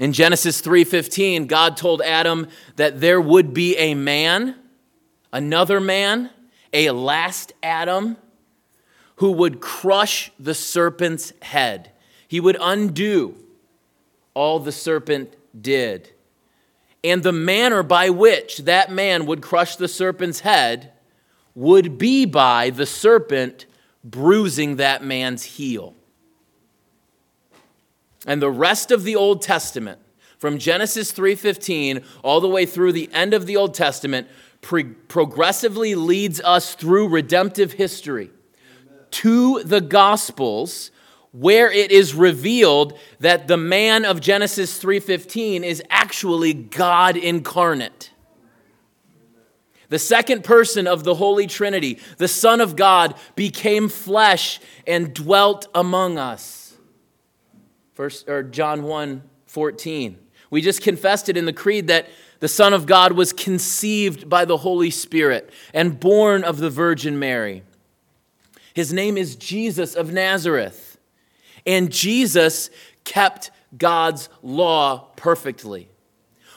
In 0.00 0.12
Genesis 0.12 0.60
3:15, 0.60 1.46
God 1.46 1.76
told 1.76 2.00
Adam 2.02 2.48
that 2.76 3.00
there 3.00 3.20
would 3.20 3.52
be 3.52 3.76
a 3.76 3.94
man, 3.94 4.54
another 5.32 5.80
man, 5.80 6.30
a 6.72 6.90
last 6.90 7.52
Adam 7.62 8.16
who 9.16 9.32
would 9.32 9.60
crush 9.60 10.30
the 10.38 10.54
serpent's 10.54 11.32
head. 11.42 11.90
He 12.28 12.40
would 12.40 12.56
undo 12.60 13.34
all 14.34 14.60
the 14.60 14.72
serpent 14.72 15.34
did. 15.60 16.12
And 17.04 17.22
the 17.22 17.32
manner 17.32 17.82
by 17.82 18.10
which 18.10 18.58
that 18.58 18.90
man 18.90 19.26
would 19.26 19.40
crush 19.40 19.76
the 19.76 19.88
serpent's 19.88 20.40
head 20.40 20.92
would 21.54 21.98
be 21.98 22.24
by 22.24 22.70
the 22.70 22.86
serpent 22.86 23.66
bruising 24.04 24.76
that 24.76 25.02
man's 25.02 25.42
heel. 25.42 25.94
And 28.26 28.42
the 28.42 28.50
rest 28.50 28.90
of 28.90 29.04
the 29.04 29.16
Old 29.16 29.42
Testament, 29.42 30.00
from 30.38 30.58
Genesis 30.58 31.12
3:15 31.12 32.02
all 32.22 32.40
the 32.40 32.48
way 32.48 32.66
through 32.66 32.92
the 32.92 33.10
end 33.12 33.34
of 33.34 33.46
the 33.46 33.56
Old 33.56 33.74
Testament, 33.74 34.28
pre- 34.60 34.84
progressively 34.84 35.94
leads 35.94 36.40
us 36.40 36.74
through 36.74 37.08
redemptive 37.08 37.72
history 37.72 38.30
Amen. 38.86 39.04
to 39.10 39.62
the 39.62 39.80
Gospels 39.80 40.90
where 41.32 41.70
it 41.70 41.90
is 41.90 42.14
revealed 42.14 42.98
that 43.20 43.48
the 43.48 43.56
man 43.56 44.04
of 44.04 44.20
Genesis 44.20 44.78
3:15 44.78 45.64
is 45.64 45.82
actually 45.90 46.54
God 46.54 47.16
incarnate. 47.16 48.10
The 49.90 49.98
second 49.98 50.44
person 50.44 50.86
of 50.86 51.04
the 51.04 51.14
Holy 51.14 51.46
Trinity, 51.46 51.98
the 52.18 52.28
Son 52.28 52.60
of 52.60 52.76
God, 52.76 53.14
became 53.36 53.88
flesh 53.88 54.60
and 54.86 55.14
dwelt 55.14 55.66
among 55.74 56.18
us. 56.18 56.74
First, 57.94 58.28
or 58.28 58.42
John 58.42 58.82
1 58.82 59.22
14. 59.46 60.18
We 60.50 60.60
just 60.60 60.82
confessed 60.82 61.28
it 61.28 61.36
in 61.36 61.46
the 61.46 61.52
creed 61.52 61.88
that 61.88 62.08
the 62.40 62.48
Son 62.48 62.72
of 62.72 62.86
God 62.86 63.12
was 63.12 63.32
conceived 63.32 64.28
by 64.28 64.44
the 64.44 64.58
Holy 64.58 64.90
Spirit 64.90 65.50
and 65.74 65.98
born 65.98 66.44
of 66.44 66.58
the 66.58 66.70
Virgin 66.70 67.18
Mary. 67.18 67.62
His 68.74 68.92
name 68.92 69.16
is 69.16 69.36
Jesus 69.36 69.94
of 69.94 70.12
Nazareth. 70.12 70.87
And 71.68 71.92
Jesus 71.92 72.70
kept 73.04 73.50
God's 73.76 74.30
law 74.42 75.10
perfectly. 75.16 75.90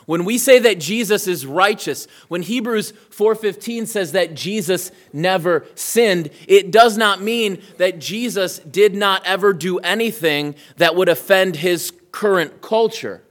When 0.06 0.26
we 0.26 0.38
say 0.38 0.58
that 0.60 0.80
Jesus 0.80 1.28
is 1.28 1.46
righteous, 1.46 2.08
when 2.30 2.42
Hebrews 2.42 2.94
4:15 3.12 3.86
says 3.86 4.14
that 4.14 4.34
Jesus 4.34 4.90
never 5.14 5.66
sinned, 5.76 6.32
it 6.48 6.72
does 6.72 6.98
not 6.98 7.22
mean 7.22 7.62
that 7.78 8.00
Jesus 8.00 8.60
did 8.60 8.96
not 8.96 9.22
ever 9.26 9.54
do 9.54 9.78
anything 9.80 10.56
that 10.78 10.96
would 10.96 11.10
offend 11.10 11.58
his 11.58 11.92
current 12.12 12.62
culture. 12.62 13.22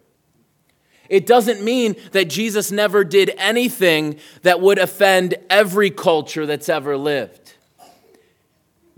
It 1.09 1.27
doesn't 1.27 1.63
mean 1.63 1.97
that 2.13 2.29
Jesus 2.29 2.71
never 2.71 3.05
did 3.05 3.35
anything 3.37 4.21
that 4.43 4.61
would 4.61 4.79
offend 4.79 5.35
every 5.49 5.91
culture 5.91 6.47
that's 6.47 6.69
ever 6.69 6.97
lived. 6.97 7.50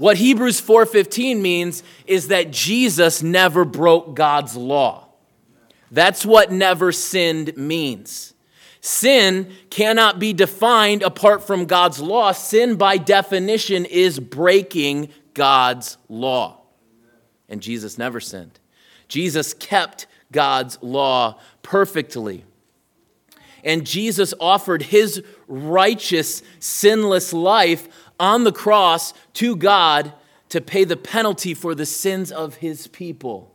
What 0.03 0.17
Hebrews 0.17 0.61
4:15 0.61 1.41
means 1.41 1.85
is 2.09 2.27
that 2.27 2.51
Jesus 2.51 3.23
never 3.23 3.65
broke 3.65 4.17
God's 4.17 4.57
law. 4.57 5.07
That's 5.93 6.27
what 6.27 6.51
never 6.51 6.91
sinned 6.91 7.57
means. 7.57 8.35
Sin 8.81 9.53
cannot 9.71 10.19
be 10.19 10.33
defined 10.33 11.05
apart 11.05 11.47
from 11.47 11.67
God's 11.67 12.01
law. 12.01 12.33
Sin, 12.33 12.75
by 12.75 12.97
definition, 12.97 13.85
is 13.85 14.19
breaking 14.19 15.11
God's 15.35 15.99
law. 16.09 16.63
And 17.49 17.63
Jesus 17.63 17.97
never 17.97 18.19
sinned. 18.19 18.59
Jesus 19.07 19.55
kept 19.55 20.09
God's 20.33 20.79
law 20.83 21.39
perfectly. 21.63 22.45
And 23.63 23.87
Jesus 23.87 24.35
offered 24.41 24.83
his 24.83 25.23
righteous, 25.47 26.43
sinless 26.59 27.33
life 27.33 27.87
on 28.23 28.45
the 28.45 28.53
cross 28.53 29.13
to 29.35 29.57
God 29.57 30.13
to 30.49 30.61
pay 30.61 30.85
the 30.85 30.97
penalty 30.97 31.55
for 31.55 31.75
the 31.75 31.85
sins 31.85 32.31
of 32.31 32.55
his 32.57 32.87
people. 32.87 33.53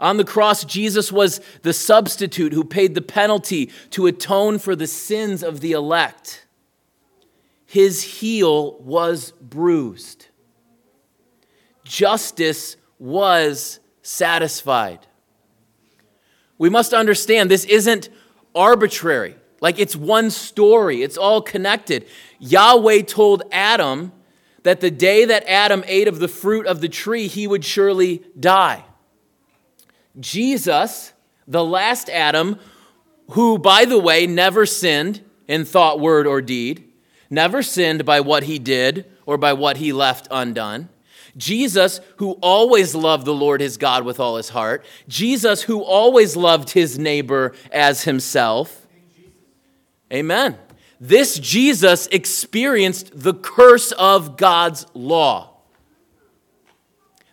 On 0.00 0.16
the 0.16 0.24
cross, 0.24 0.64
Jesus 0.64 1.12
was 1.12 1.42
the 1.60 1.74
substitute 1.74 2.54
who 2.54 2.64
paid 2.64 2.94
the 2.94 3.02
penalty 3.02 3.70
to 3.90 4.06
atone 4.06 4.58
for 4.58 4.74
the 4.74 4.86
sins 4.86 5.42
of 5.42 5.60
the 5.60 5.72
elect. 5.72 6.46
His 7.66 8.02
heel 8.02 8.78
was 8.80 9.32
bruised. 9.32 10.28
Justice 11.84 12.76
was 12.98 13.78
satisfied. 14.00 15.06
We 16.56 16.70
must 16.70 16.94
understand 16.94 17.50
this 17.50 17.66
isn't 17.66 18.08
arbitrary. 18.54 19.36
Like 19.64 19.78
it's 19.78 19.96
one 19.96 20.30
story, 20.30 21.00
it's 21.00 21.16
all 21.16 21.40
connected. 21.40 22.04
Yahweh 22.38 23.00
told 23.00 23.44
Adam 23.50 24.12
that 24.62 24.82
the 24.82 24.90
day 24.90 25.24
that 25.24 25.42
Adam 25.48 25.82
ate 25.86 26.06
of 26.06 26.18
the 26.18 26.28
fruit 26.28 26.66
of 26.66 26.82
the 26.82 26.88
tree, 26.90 27.28
he 27.28 27.46
would 27.46 27.64
surely 27.64 28.22
die. 28.38 28.84
Jesus, 30.20 31.14
the 31.48 31.64
last 31.64 32.10
Adam, 32.10 32.58
who, 33.30 33.58
by 33.58 33.86
the 33.86 33.98
way, 33.98 34.26
never 34.26 34.66
sinned 34.66 35.24
in 35.48 35.64
thought, 35.64 35.98
word, 35.98 36.26
or 36.26 36.42
deed, 36.42 36.84
never 37.30 37.62
sinned 37.62 38.04
by 38.04 38.20
what 38.20 38.42
he 38.42 38.58
did 38.58 39.06
or 39.24 39.38
by 39.38 39.54
what 39.54 39.78
he 39.78 39.94
left 39.94 40.28
undone. 40.30 40.90
Jesus, 41.38 42.00
who 42.18 42.32
always 42.42 42.94
loved 42.94 43.24
the 43.24 43.32
Lord 43.32 43.62
his 43.62 43.78
God 43.78 44.04
with 44.04 44.20
all 44.20 44.36
his 44.36 44.50
heart. 44.50 44.84
Jesus, 45.08 45.62
who 45.62 45.80
always 45.80 46.36
loved 46.36 46.72
his 46.72 46.98
neighbor 46.98 47.54
as 47.72 48.04
himself. 48.04 48.83
Amen. 50.14 50.56
This 51.00 51.38
Jesus 51.38 52.06
experienced 52.06 53.10
the 53.12 53.34
curse 53.34 53.90
of 53.92 54.36
God's 54.36 54.86
law. 54.94 55.50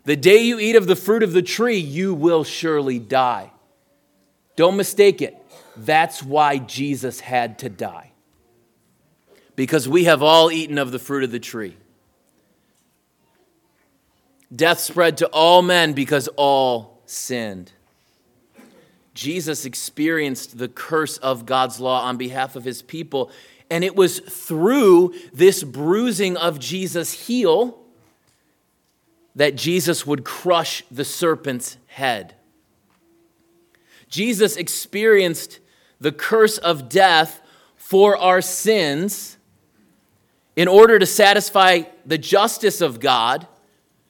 The 0.03 0.15
day 0.15 0.39
you 0.39 0.59
eat 0.59 0.75
of 0.75 0.87
the 0.87 0.95
fruit 0.95 1.21
of 1.21 1.31
the 1.31 1.43
tree, 1.43 1.77
you 1.77 2.13
will 2.15 2.43
surely 2.43 2.97
die. 2.97 3.51
Don't 4.55 4.77
mistake 4.77 5.21
it. 5.21 5.37
That's 5.77 6.23
why 6.23 6.57
Jesus 6.57 7.19
had 7.19 7.59
to 7.59 7.69
die. 7.69 8.11
Because 9.55 9.87
we 9.87 10.05
have 10.05 10.23
all 10.23 10.51
eaten 10.51 10.79
of 10.79 10.91
the 10.91 10.99
fruit 10.99 11.23
of 11.23 11.31
the 11.31 11.39
tree. 11.39 11.77
Death 14.53 14.79
spread 14.79 15.17
to 15.17 15.27
all 15.27 15.61
men 15.61 15.93
because 15.93 16.27
all 16.29 17.01
sinned. 17.05 17.71
Jesus 19.13 19.65
experienced 19.65 20.57
the 20.57 20.69
curse 20.69 21.17
of 21.17 21.45
God's 21.45 21.79
law 21.79 22.03
on 22.03 22.17
behalf 22.17 22.55
of 22.55 22.63
his 22.63 22.81
people, 22.81 23.31
and 23.69 23.83
it 23.83 23.95
was 23.95 24.19
through 24.19 25.13
this 25.33 25.63
bruising 25.63 26.37
of 26.37 26.59
Jesus' 26.59 27.27
heel 27.27 27.77
that 29.35 29.55
Jesus 29.55 30.05
would 30.05 30.23
crush 30.23 30.83
the 30.91 31.05
serpent's 31.05 31.77
head. 31.87 32.35
Jesus 34.07 34.57
experienced 34.57 35.59
the 35.99 36.11
curse 36.11 36.57
of 36.57 36.89
death 36.89 37.41
for 37.75 38.17
our 38.17 38.41
sins 38.41 39.37
in 40.55 40.67
order 40.67 40.99
to 40.99 41.05
satisfy 41.05 41.83
the 42.05 42.17
justice 42.17 42.81
of 42.81 42.99
God. 42.99 43.47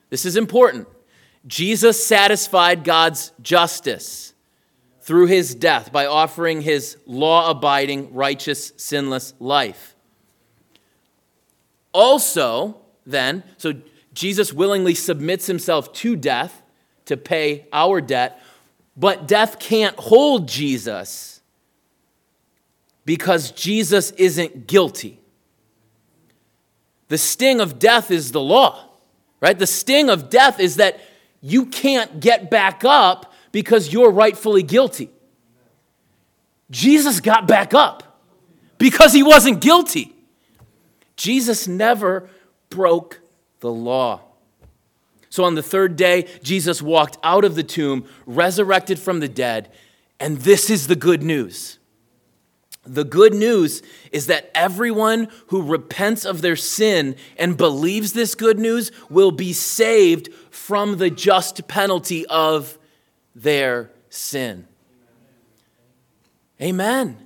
This 0.10 0.26
is 0.26 0.38
important. 0.38 0.88
Jesus 1.46 2.04
satisfied 2.04 2.84
God's 2.84 3.32
justice 3.42 4.34
through 5.02 5.26
his 5.26 5.56
death 5.56 5.92
by 5.92 6.06
offering 6.06 6.62
his 6.62 6.98
law 7.06 7.50
abiding, 7.50 8.14
righteous, 8.14 8.72
sinless 8.78 9.34
life. 9.40 9.96
Also, 11.92 12.78
then, 13.06 13.44
so 13.58 13.74
Jesus 14.14 14.54
willingly 14.54 14.96
submits 14.96 15.48
himself 15.48 15.92
to 15.94 16.16
death 16.16 16.62
to 17.06 17.18
pay 17.18 17.66
our 17.74 18.00
debt, 18.00 18.42
but 18.96 19.28
death 19.28 19.60
can't 19.60 19.98
hold 19.98 20.48
Jesus 20.48 21.42
because 23.04 23.52
Jesus 23.52 24.12
isn't 24.12 24.68
guilty. 24.68 25.20
The 27.08 27.18
sting 27.18 27.60
of 27.60 27.80
death 27.80 28.12
is 28.12 28.32
the 28.32 28.40
law, 28.40 28.88
right? 29.42 29.58
The 29.58 29.68
sting 29.68 30.10
of 30.10 30.30
death 30.30 30.60
is 30.60 30.78
that 30.78 31.02
you 31.42 31.66
can't 31.66 32.20
get 32.20 32.50
back 32.50 32.86
up 32.86 33.31
because 33.52 33.92
you're 33.92 34.12
rightfully 34.12 34.64
guilty. 34.64 35.10
Jesus 36.70 37.20
got 37.20 37.48
back 37.48 37.74
up 37.74 38.20
because 38.78 39.14
he 39.14 39.24
wasn't 39.24 39.62
guilty. 39.62 40.16
Jesus 41.16 41.68
never 41.68 42.30
broke 42.70 43.20
the 43.60 43.72
law. 43.72 44.22
So 45.30 45.44
on 45.44 45.56
the 45.56 45.64
third 45.64 45.96
day, 45.96 46.28
Jesus 46.44 46.82
walked 46.82 47.18
out 47.24 47.46
of 47.46 47.56
the 47.56 47.64
tomb, 47.64 48.06
resurrected 48.26 49.00
from 49.00 49.20
the 49.20 49.30
dead, 49.30 49.72
and 50.20 50.38
this 50.40 50.70
is 50.70 50.88
the 50.88 50.96
good 50.96 51.24
news. 51.24 51.80
The 52.84 53.04
good 53.04 53.34
news 53.34 53.84
is 54.12 54.28
that 54.28 54.50
everyone 54.56 55.28
who 55.48 55.62
repents 55.62 56.26
of 56.26 56.42
their 56.42 56.56
sin 56.56 57.16
and 57.38 57.56
believes 57.56 58.14
this 58.14 58.34
good 58.34 58.58
news 58.58 58.92
will 59.10 59.32
be 59.32 59.54
saved 59.54 60.30
from 60.50 60.98
the 60.98 61.12
just 61.12 61.68
penalty 61.68 62.26
of 62.26 62.80
their 63.36 63.92
sin. 64.10 64.68
Amen. 66.62 67.18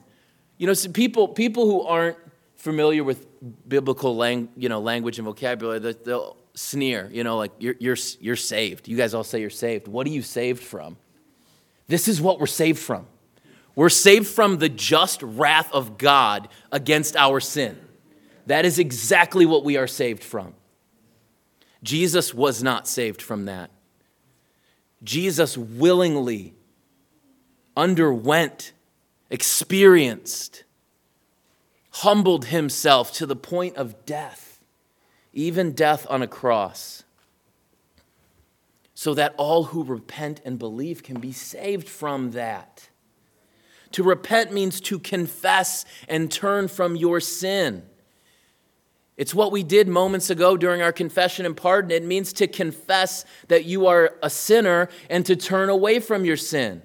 You 0.57 0.67
know, 0.67 0.73
so 0.73 0.89
people, 0.89 1.27
people 1.27 1.65
who 1.65 1.81
aren't 1.81 2.17
familiar 2.55 3.03
with 3.03 3.27
biblical 3.67 4.15
lang, 4.15 4.49
you 4.55 4.69
know, 4.69 4.79
language 4.79 5.19
and 5.19 5.25
vocabulary, 5.25 5.79
they'll 5.79 6.37
sneer, 6.53 7.09
you 7.11 7.23
know, 7.23 7.37
like, 7.37 7.51
you're, 7.59 7.75
you're, 7.79 7.97
you're 8.21 8.35
saved. 8.35 8.87
You 8.87 8.95
guys 8.95 9.13
all 9.13 9.23
say 9.23 9.41
you're 9.41 9.49
saved. 9.49 9.87
What 9.87 10.07
are 10.07 10.11
you 10.11 10.21
saved 10.21 10.63
from? 10.63 10.97
This 11.87 12.07
is 12.07 12.21
what 12.21 12.39
we're 12.39 12.47
saved 12.47 12.79
from. 12.79 13.07
We're 13.75 13.89
saved 13.89 14.27
from 14.27 14.57
the 14.57 14.69
just 14.69 15.21
wrath 15.21 15.71
of 15.73 15.97
God 15.97 16.47
against 16.71 17.17
our 17.17 17.41
sin. 17.41 17.77
That 18.47 18.63
is 18.63 18.79
exactly 18.79 19.45
what 19.45 19.65
we 19.65 19.75
are 19.75 19.87
saved 19.87 20.23
from. 20.23 20.53
Jesus 21.83 22.33
was 22.33 22.63
not 22.63 22.87
saved 22.87 23.21
from 23.21 23.45
that. 23.45 23.69
Jesus 25.03 25.57
willingly 25.57 26.55
underwent, 27.75 28.71
experienced 29.29 30.63
humbled 31.99 32.45
himself 32.45 33.13
to 33.13 33.25
the 33.25 33.35
point 33.37 33.77
of 33.77 34.05
death, 34.05 34.59
even 35.31 35.71
death 35.71 36.05
on 36.09 36.21
a 36.21 36.27
cross, 36.27 37.03
so 38.93 39.13
that 39.13 39.33
all 39.37 39.65
who 39.65 39.83
repent 39.83 40.41
and 40.43 40.59
believe 40.59 41.03
can 41.03 41.19
be 41.19 41.31
saved 41.31 41.87
from 41.87 42.31
that. 42.31 42.89
To 43.91 44.03
repent 44.03 44.51
means 44.51 44.81
to 44.81 44.99
confess 44.99 45.85
and 46.09 46.29
turn 46.29 46.67
from 46.67 46.97
your 46.97 47.21
sin. 47.21 47.83
It's 49.17 49.33
what 49.33 49.51
we 49.51 49.63
did 49.63 49.87
moments 49.87 50.29
ago 50.29 50.57
during 50.57 50.81
our 50.81 50.91
confession 50.91 51.45
and 51.45 51.55
pardon. 51.55 51.91
It 51.91 52.03
means 52.03 52.33
to 52.33 52.47
confess 52.47 53.23
that 53.47 53.63
you 53.65 53.87
are 53.87 54.15
a 54.21 54.29
sinner 54.29 54.89
and 55.09 55.25
to 55.25 55.35
turn 55.35 55.69
away 55.69 55.99
from 55.99 56.25
your 56.25 56.37
sin. 56.37 56.81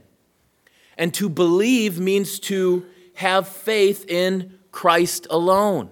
And 0.97 1.13
to 1.15 1.29
believe 1.29 1.99
means 1.99 2.39
to 2.41 2.87
have 3.15 3.49
faith 3.49 4.05
in 4.09 4.59
Christ 4.71 5.27
alone. 5.29 5.91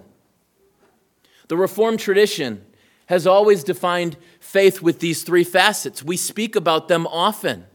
The 1.49 1.57
Reformed 1.57 1.99
tradition 1.99 2.63
has 3.07 3.25
always 3.27 3.63
defined 3.63 4.15
faith 4.39 4.81
with 4.81 4.99
these 4.99 5.23
three 5.23 5.43
facets. 5.43 6.03
We 6.03 6.15
speak 6.15 6.55
about 6.55 6.87
them 6.87 7.07
often. 7.07 7.65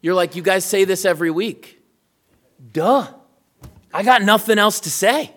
You're 0.00 0.14
like, 0.14 0.34
you 0.34 0.42
guys 0.42 0.64
say 0.64 0.84
this 0.84 1.04
every 1.04 1.30
week. 1.30 1.82
Duh. 2.72 3.08
I 3.92 4.02
got 4.02 4.22
nothing 4.22 4.58
else 4.58 4.80
to 4.80 4.90
say. 4.90 5.35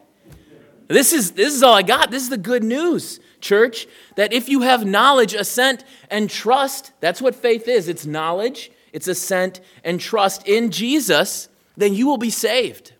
This 0.89 1.13
is, 1.13 1.31
this 1.31 1.53
is 1.53 1.61
all 1.61 1.75
I 1.75 1.83
got. 1.83 2.09
This 2.09 2.23
is 2.23 2.29
the 2.29 2.37
good 2.37 2.63
news, 2.63 3.19
church, 3.39 3.87
that 4.15 4.33
if 4.33 4.49
you 4.49 4.61
have 4.61 4.85
knowledge, 4.85 5.35
assent, 5.35 5.85
and 6.09 6.29
trust, 6.29 6.91
that's 6.99 7.21
what 7.21 7.35
faith 7.35 7.67
is 7.67 7.87
it's 7.87 8.07
knowledge, 8.07 8.71
it's 8.91 9.07
assent 9.07 9.61
and 9.83 9.99
trust 9.99 10.47
in 10.47 10.71
Jesus, 10.71 11.47
then 11.77 11.93
you 11.93 12.07
will 12.07 12.17
be 12.17 12.31
saved. 12.31 12.93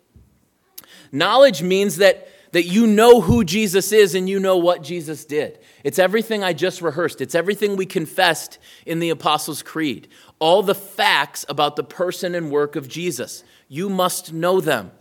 Knowledge 1.11 1.63
means 1.63 1.97
that, 1.97 2.27
that 2.51 2.65
you 2.65 2.85
know 2.85 3.21
who 3.21 3.43
Jesus 3.43 3.91
is 3.91 4.13
and 4.13 4.29
you 4.29 4.39
know 4.39 4.57
what 4.57 4.83
Jesus 4.83 5.25
did. 5.25 5.57
It's 5.83 5.97
everything 5.97 6.43
I 6.43 6.53
just 6.53 6.83
rehearsed, 6.83 7.21
it's 7.21 7.33
everything 7.33 7.75
we 7.75 7.87
confessed 7.87 8.59
in 8.85 8.99
the 8.99 9.09
Apostles' 9.09 9.63
Creed. 9.63 10.07
All 10.37 10.61
the 10.61 10.75
facts 10.75 11.43
about 11.49 11.75
the 11.75 11.83
person 11.83 12.35
and 12.35 12.51
work 12.51 12.75
of 12.75 12.87
Jesus. 12.87 13.43
You 13.67 13.89
must 13.89 14.31
know 14.31 14.61
them. 14.61 14.91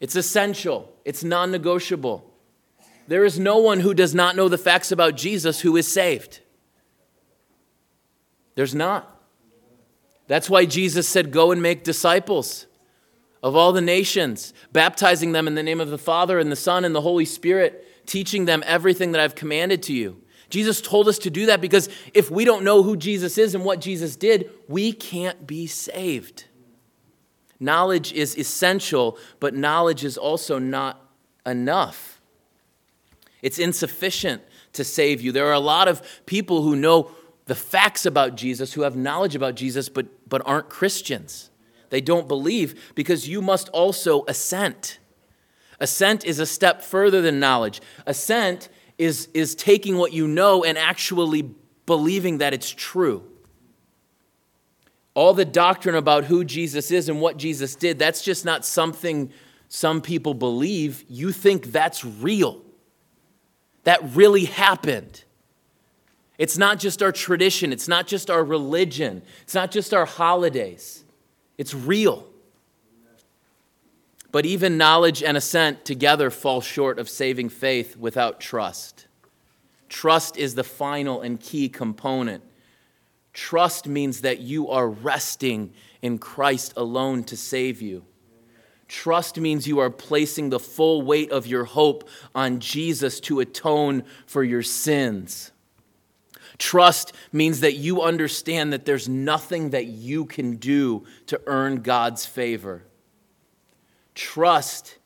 It's 0.00 0.16
essential, 0.16 0.93
it's 1.04 1.24
non 1.24 1.50
negotiable. 1.50 2.30
There 3.06 3.24
is 3.24 3.38
no 3.38 3.58
one 3.58 3.80
who 3.80 3.92
does 3.92 4.14
not 4.14 4.36
know 4.36 4.48
the 4.48 4.58
facts 4.58 4.90
about 4.90 5.16
Jesus 5.16 5.60
who 5.60 5.76
is 5.76 5.90
saved. 5.90 6.40
There's 8.54 8.74
not. 8.74 9.10
That's 10.26 10.48
why 10.48 10.64
Jesus 10.64 11.08
said, 11.08 11.30
Go 11.30 11.52
and 11.52 11.60
make 11.60 11.84
disciples 11.84 12.66
of 13.42 13.54
all 13.54 13.72
the 13.72 13.82
nations, 13.82 14.54
baptizing 14.72 15.32
them 15.32 15.46
in 15.46 15.54
the 15.54 15.62
name 15.62 15.80
of 15.80 15.90
the 15.90 15.98
Father 15.98 16.38
and 16.38 16.50
the 16.50 16.56
Son 16.56 16.84
and 16.84 16.94
the 16.94 17.02
Holy 17.02 17.26
Spirit, 17.26 17.86
teaching 18.06 18.46
them 18.46 18.62
everything 18.66 19.12
that 19.12 19.20
I've 19.20 19.34
commanded 19.34 19.82
to 19.84 19.92
you. 19.92 20.22
Jesus 20.48 20.80
told 20.80 21.08
us 21.08 21.18
to 21.18 21.30
do 21.30 21.46
that 21.46 21.60
because 21.60 21.88
if 22.14 22.30
we 22.30 22.44
don't 22.44 22.64
know 22.64 22.82
who 22.82 22.96
Jesus 22.96 23.36
is 23.38 23.54
and 23.54 23.64
what 23.64 23.80
Jesus 23.80 24.16
did, 24.16 24.50
we 24.68 24.92
can't 24.92 25.46
be 25.46 25.66
saved. 25.66 26.44
Knowledge 27.64 28.12
is 28.12 28.36
essential, 28.36 29.16
but 29.40 29.54
knowledge 29.54 30.04
is 30.04 30.18
also 30.18 30.58
not 30.58 31.00
enough. 31.46 32.20
It's 33.40 33.58
insufficient 33.58 34.42
to 34.74 34.84
save 34.84 35.22
you. 35.22 35.32
There 35.32 35.46
are 35.46 35.54
a 35.54 35.60
lot 35.60 35.88
of 35.88 36.02
people 36.26 36.60
who 36.60 36.76
know 36.76 37.10
the 37.46 37.54
facts 37.54 38.04
about 38.04 38.36
Jesus, 38.36 38.74
who 38.74 38.82
have 38.82 38.96
knowledge 38.96 39.34
about 39.34 39.54
Jesus, 39.54 39.88
but, 39.88 40.28
but 40.28 40.42
aren't 40.44 40.68
Christians. 40.68 41.50
They 41.88 42.02
don't 42.02 42.28
believe 42.28 42.92
because 42.94 43.28
you 43.28 43.40
must 43.40 43.70
also 43.70 44.26
assent. 44.28 44.98
Assent 45.80 46.22
is 46.26 46.38
a 46.38 46.46
step 46.46 46.82
further 46.82 47.22
than 47.22 47.40
knowledge. 47.40 47.80
Assent 48.04 48.68
is, 48.98 49.30
is 49.32 49.54
taking 49.54 49.96
what 49.96 50.12
you 50.12 50.28
know 50.28 50.64
and 50.64 50.76
actually 50.76 51.54
believing 51.86 52.38
that 52.38 52.52
it's 52.52 52.70
true. 52.70 53.24
All 55.14 55.32
the 55.32 55.44
doctrine 55.44 55.94
about 55.94 56.24
who 56.24 56.44
Jesus 56.44 56.90
is 56.90 57.08
and 57.08 57.20
what 57.20 57.36
Jesus 57.36 57.76
did, 57.76 57.98
that's 57.98 58.22
just 58.22 58.44
not 58.44 58.64
something 58.64 59.32
some 59.68 60.00
people 60.00 60.34
believe. 60.34 61.04
You 61.08 61.32
think 61.32 61.66
that's 61.66 62.04
real. 62.04 62.60
That 63.84 64.00
really 64.14 64.44
happened. 64.44 65.24
It's 66.36 66.58
not 66.58 66.80
just 66.80 67.02
our 67.02 67.12
tradition, 67.12 67.72
it's 67.72 67.86
not 67.86 68.06
just 68.08 68.28
our 68.28 68.42
religion, 68.42 69.22
it's 69.42 69.54
not 69.54 69.70
just 69.70 69.94
our 69.94 70.04
holidays. 70.04 71.04
It's 71.56 71.74
real. 71.74 72.26
But 74.32 74.44
even 74.44 74.76
knowledge 74.76 75.22
and 75.22 75.36
assent 75.36 75.84
together 75.84 76.28
fall 76.28 76.60
short 76.60 76.98
of 76.98 77.08
saving 77.08 77.50
faith 77.50 77.96
without 77.96 78.40
trust. 78.40 79.06
Trust 79.88 80.36
is 80.36 80.56
the 80.56 80.64
final 80.64 81.20
and 81.20 81.38
key 81.38 81.68
component. 81.68 82.42
Trust 83.34 83.88
means 83.88 84.20
that 84.20 84.38
you 84.38 84.68
are 84.70 84.88
resting 84.88 85.74
in 86.00 86.18
Christ 86.18 86.72
alone 86.76 87.24
to 87.24 87.36
save 87.36 87.82
you. 87.82 88.04
Trust 88.86 89.40
means 89.40 89.66
you 89.66 89.80
are 89.80 89.90
placing 89.90 90.50
the 90.50 90.60
full 90.60 91.02
weight 91.02 91.32
of 91.32 91.46
your 91.46 91.64
hope 91.64 92.08
on 92.32 92.60
Jesus 92.60 93.18
to 93.20 93.40
atone 93.40 94.04
for 94.26 94.44
your 94.44 94.62
sins. 94.62 95.50
Trust 96.58 97.12
means 97.32 97.60
that 97.60 97.74
you 97.74 98.02
understand 98.02 98.72
that 98.72 98.84
there's 98.84 99.08
nothing 99.08 99.70
that 99.70 99.86
you 99.86 100.26
can 100.26 100.56
do 100.56 101.04
to 101.26 101.40
earn 101.46 101.82
God's 101.82 102.24
favor. 102.26 102.84
Trust 104.14 104.98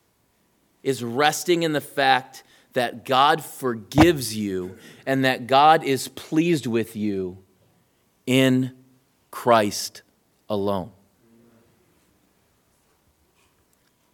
is 0.83 1.03
resting 1.03 1.63
in 1.63 1.73
the 1.73 1.81
fact 1.81 2.43
that 2.75 3.07
God 3.07 3.43
forgives 3.43 4.37
you 4.37 4.77
and 5.07 5.25
that 5.25 5.47
God 5.47 5.83
is 5.83 6.09
pleased 6.09 6.67
with 6.67 6.95
you 6.95 7.39
in 8.29 8.73
Christ 9.31 10.03
alone. 10.51 10.91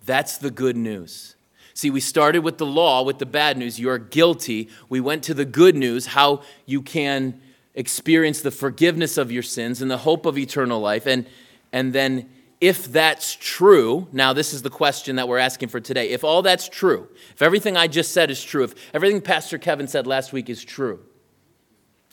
That's 0.06 0.38
the 0.38 0.52
good 0.52 0.76
news. 0.76 1.34
See, 1.74 1.90
we 1.90 1.98
started 1.98 2.44
with 2.44 2.58
the 2.58 2.66
law, 2.66 3.02
with 3.02 3.18
the 3.18 3.26
bad 3.26 3.58
news. 3.58 3.80
You 3.80 3.90
are 3.90 3.98
guilty. 3.98 4.68
We 4.88 5.00
went 5.00 5.24
to 5.24 5.34
the 5.34 5.44
good 5.44 5.74
news, 5.74 6.06
how 6.06 6.42
you 6.64 6.80
can 6.80 7.40
experience 7.74 8.40
the 8.40 8.52
forgiveness 8.52 9.18
of 9.18 9.32
your 9.32 9.42
sins 9.42 9.82
and 9.82 9.90
the 9.90 9.98
hope 9.98 10.26
of 10.26 10.38
eternal 10.38 10.78
life. 10.80 11.06
And, 11.06 11.26
and 11.72 11.92
then, 11.92 12.30
if 12.60 12.84
that's 12.84 13.34
true, 13.34 14.06
now 14.12 14.32
this 14.32 14.52
is 14.54 14.62
the 14.62 14.70
question 14.70 15.16
that 15.16 15.26
we're 15.26 15.38
asking 15.38 15.70
for 15.70 15.80
today. 15.80 16.10
If 16.10 16.22
all 16.22 16.40
that's 16.40 16.68
true, 16.68 17.08
if 17.32 17.42
everything 17.42 17.76
I 17.76 17.88
just 17.88 18.12
said 18.12 18.30
is 18.30 18.44
true, 18.44 18.62
if 18.62 18.76
everything 18.94 19.20
Pastor 19.20 19.58
Kevin 19.58 19.88
said 19.88 20.06
last 20.06 20.32
week 20.32 20.48
is 20.48 20.62
true, 20.62 21.00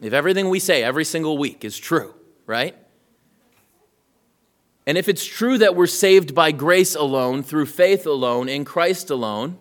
if 0.01 0.13
everything 0.13 0.49
we 0.49 0.59
say 0.59 0.83
every 0.83 1.05
single 1.05 1.37
week 1.37 1.63
is 1.63 1.77
true, 1.77 2.13
right? 2.45 2.75
And 4.87 4.97
if 4.97 5.07
it's 5.07 5.25
true 5.25 5.57
that 5.59 5.75
we're 5.75 5.87
saved 5.87 6.33
by 6.33 6.51
grace 6.51 6.95
alone, 6.95 7.43
through 7.43 7.67
faith 7.67 8.05
alone, 8.05 8.49
in 8.49 8.65
Christ 8.65 9.09
alone, 9.09 9.59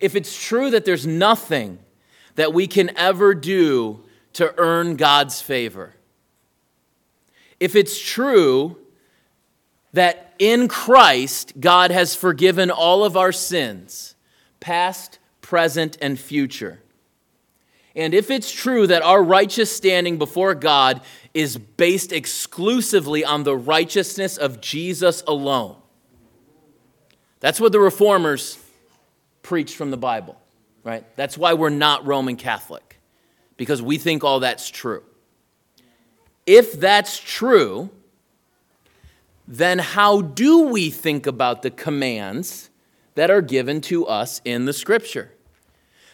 if 0.00 0.14
it's 0.14 0.40
true 0.40 0.70
that 0.70 0.84
there's 0.84 1.06
nothing 1.06 1.80
that 2.36 2.54
we 2.54 2.68
can 2.68 2.96
ever 2.96 3.34
do 3.34 4.00
to 4.34 4.54
earn 4.56 4.94
God's 4.94 5.42
favor, 5.42 5.94
if 7.58 7.74
it's 7.74 8.00
true 8.00 8.78
that 9.92 10.32
in 10.38 10.68
Christ 10.68 11.54
God 11.58 11.90
has 11.90 12.14
forgiven 12.14 12.70
all 12.70 13.04
of 13.04 13.16
our 13.16 13.32
sins, 13.32 14.14
past, 14.60 15.18
present, 15.40 15.98
and 16.00 16.18
future, 16.20 16.80
and 17.98 18.14
if 18.14 18.30
it's 18.30 18.52
true 18.52 18.86
that 18.86 19.02
our 19.02 19.20
righteous 19.20 19.74
standing 19.74 20.18
before 20.18 20.54
God 20.54 21.00
is 21.34 21.58
based 21.58 22.12
exclusively 22.12 23.24
on 23.24 23.42
the 23.42 23.56
righteousness 23.56 24.36
of 24.36 24.60
Jesus 24.60 25.24
alone, 25.26 25.74
that's 27.40 27.60
what 27.60 27.72
the 27.72 27.80
reformers 27.80 28.56
preach 29.42 29.74
from 29.74 29.90
the 29.90 29.96
Bible, 29.96 30.40
right? 30.84 31.04
That's 31.16 31.36
why 31.36 31.54
we're 31.54 31.70
not 31.70 32.06
Roman 32.06 32.36
Catholic, 32.36 33.00
because 33.56 33.82
we 33.82 33.98
think 33.98 34.22
all 34.22 34.40
that's 34.40 34.70
true. 34.70 35.02
If 36.46 36.74
that's 36.74 37.18
true, 37.18 37.90
then 39.48 39.80
how 39.80 40.20
do 40.20 40.68
we 40.68 40.90
think 40.90 41.26
about 41.26 41.62
the 41.62 41.70
commands 41.72 42.70
that 43.16 43.28
are 43.28 43.42
given 43.42 43.80
to 43.80 44.06
us 44.06 44.40
in 44.44 44.66
the 44.66 44.72
scripture? 44.72 45.32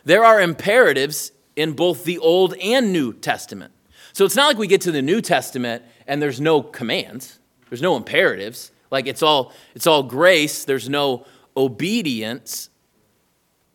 There 0.04 0.24
are 0.24 0.40
imperatives 0.40 1.32
in 1.56 1.72
both 1.72 2.04
the 2.04 2.18
Old 2.18 2.54
and 2.54 2.92
New 2.92 3.12
Testament. 3.12 3.72
So 4.12 4.24
it's 4.24 4.36
not 4.36 4.46
like 4.46 4.58
we 4.58 4.66
get 4.66 4.82
to 4.82 4.92
the 4.92 5.02
New 5.02 5.20
Testament 5.20 5.82
and 6.06 6.20
there's 6.20 6.40
no 6.40 6.62
commands, 6.62 7.38
there's 7.68 7.82
no 7.82 7.96
imperatives. 7.96 8.70
Like 8.90 9.06
it's 9.06 9.22
all 9.22 9.52
it's 9.74 9.86
all 9.86 10.02
grace, 10.02 10.64
there's 10.64 10.88
no 10.88 11.26
obedience. 11.56 12.70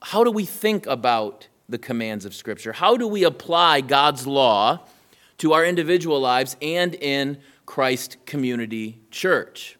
How 0.02 0.24
do 0.24 0.32
we 0.32 0.46
think 0.46 0.86
about 0.88 1.48
the 1.68 1.78
commands 1.78 2.26
of 2.26 2.34
scripture? 2.34 2.74
How 2.74 2.98
do 2.98 3.08
we 3.08 3.24
apply 3.24 3.82
God's 3.82 4.26
law 4.26 4.80
to 5.40 5.54
our 5.54 5.66
individual 5.66 6.20
lives 6.20 6.56
and 6.62 6.96
in 6.96 7.38
Christ 7.66 8.18
Community 8.26 9.02
Church? 9.12 9.79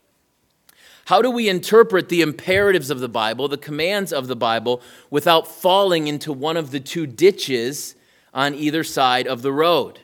How 1.10 1.24
do 1.24 1.32
we 1.32 1.50
interpret 1.50 2.08
the 2.08 2.22
imperatives 2.22 2.92
of 2.92 3.00
the 3.00 3.10
Bible, 3.10 3.48
the 3.48 3.58
commands 3.58 4.14
of 4.14 4.28
the 4.28 4.36
Bible, 4.36 4.80
without 5.10 5.48
falling 5.48 6.06
into 6.06 6.32
one 6.32 6.56
of 6.56 6.70
the 6.70 6.80
two 6.80 7.08
ditches 7.08 7.96
on 8.32 8.54
either 8.54 8.84
side 8.84 9.26
of 9.28 9.42
the 9.42 9.52
road? 9.52 10.02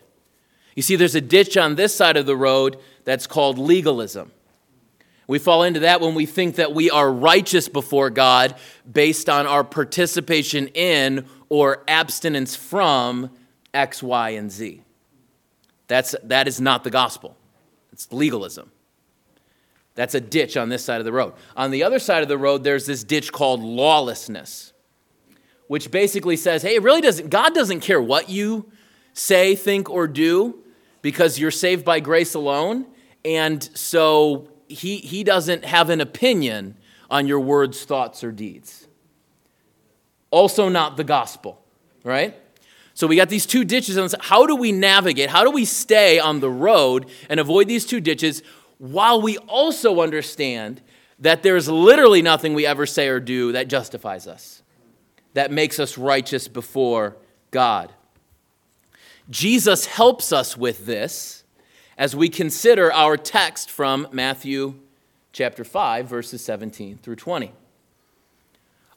You 0.76 0.82
see, 0.82 0.96
there's 0.96 1.14
a 1.14 1.22
ditch 1.22 1.58
on 1.58 1.76
this 1.76 1.94
side 1.94 2.18
of 2.18 2.26
the 2.26 2.36
road 2.36 2.80
that's 3.04 3.28
called 3.28 3.60
legalism. 3.60 4.32
We 5.28 5.38
fall 5.38 5.62
into 5.62 5.82
that 5.82 6.02
when 6.02 6.16
we 6.16 6.26
think 6.26 6.56
that 6.56 6.74
we 6.74 6.90
are 6.90 7.14
righteous 7.14 7.70
before 7.70 8.10
God 8.10 8.56
based 8.92 9.30
on 9.30 9.46
our 9.46 9.64
participation 9.64 10.70
in 10.70 11.28
or 11.50 11.84
abstinence 11.88 12.56
from 12.56 13.30
X, 13.76 14.02
Y, 14.02 14.32
and 14.32 14.52
Z. 14.52 14.82
That's, 15.88 16.16
that 16.24 16.48
is 16.48 16.60
not 16.60 16.84
the 16.84 16.90
gospel, 16.90 17.38
it's 17.94 18.12
legalism. 18.12 18.72
That's 19.96 20.14
a 20.14 20.22
ditch 20.22 20.58
on 20.58 20.70
this 20.70 20.84
side 20.84 21.00
of 21.00 21.06
the 21.06 21.14
road. 21.14 21.34
On 21.56 21.72
the 21.72 21.84
other 21.84 22.00
side 22.00 22.22
of 22.22 22.28
the 22.28 22.38
road, 22.38 22.64
there's 22.64 22.86
this 22.86 23.04
ditch 23.04 23.32
called 23.32 23.62
lawlessness, 23.62 24.74
which 25.68 25.90
basically 25.90 26.36
says, 26.36 26.62
hey, 26.62 26.76
it 26.76 26.84
really 26.84 27.02
doesn't, 27.02 27.30
God 27.30 27.56
doesn't 27.56 27.80
care 27.80 28.02
what 28.02 28.30
you 28.30 28.70
say, 29.14 29.56
think, 29.56 29.90
or 29.90 30.08
do 30.08 30.60
because 31.02 31.40
you're 31.40 31.52
saved 31.52 31.86
by 31.86 32.00
grace 32.02 32.34
alone. 32.34 32.86
And 33.24 33.64
so 33.74 34.50
he, 34.68 34.98
he 34.98 35.24
doesn't 35.24 35.64
have 35.64 35.90
an 35.90 36.02
opinion 36.02 36.78
on 37.10 37.28
your 37.28 37.40
words, 37.40 37.84
thoughts, 37.86 38.24
or 38.24 38.32
deeds. 38.32 38.88
Also, 40.30 40.68
not 40.68 40.98
the 40.98 41.04
gospel, 41.04 41.62
right? 42.04 42.36
So 42.94 43.08
we 43.08 43.16
got 43.16 43.30
these 43.30 43.46
two 43.46 43.64
ditches. 43.64 44.16
How 44.20 44.46
do 44.46 44.56
we 44.56 44.72
navigate? 44.72 45.30
How 45.30 45.44
do 45.44 45.52
we 45.52 45.64
stay 45.64 46.20
on 46.20 46.40
the 46.40 46.50
road 46.50 47.08
and 47.30 47.40
avoid 47.40 47.68
these 47.68 47.86
two 47.86 48.02
ditches 48.02 48.42
while 48.92 49.22
we 49.22 49.38
also 49.38 50.02
understand 50.02 50.82
that 51.20 51.44
there's 51.44 51.68
literally 51.70 52.22
nothing 52.22 52.54
we 52.54 52.66
ever 52.66 52.86
say 52.86 53.08
or 53.08 53.20
do 53.20 53.54
that 53.54 53.68
justifies 53.68 54.28
us, 54.28 54.62
that 55.34 55.52
makes 55.52 55.80
us 55.80 55.98
righteous 55.98 56.48
before 56.48 57.16
God? 57.52 57.92
Jesus 59.30 59.86
helps 59.86 60.32
us 60.32 60.56
with 60.56 60.86
this 60.86 61.44
as 61.98 62.16
we 62.16 62.30
consider 62.30 62.92
our 62.92 63.18
text 63.18 63.72
from 63.72 64.08
Matthew 64.12 64.76
chapter 65.32 65.64
5, 65.64 66.08
verses 66.08 66.44
17 66.44 66.98
through 66.98 67.16
20. 67.16 67.52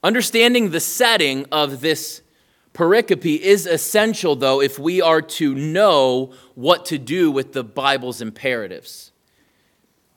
Understanding 0.02 0.70
the 0.70 0.80
setting 0.80 1.46
of 1.50 1.80
this 1.80 2.22
pericope 2.74 3.38
is 3.38 3.66
essential, 3.66 4.36
though, 4.36 4.60
if 4.60 4.78
we 4.78 5.00
are 5.00 5.22
to 5.22 5.54
know 5.54 6.32
what 6.54 6.84
to 6.86 6.98
do 6.98 7.30
with 7.30 7.52
the 7.52 7.64
Bible's 7.64 8.20
imperatives. 8.20 9.12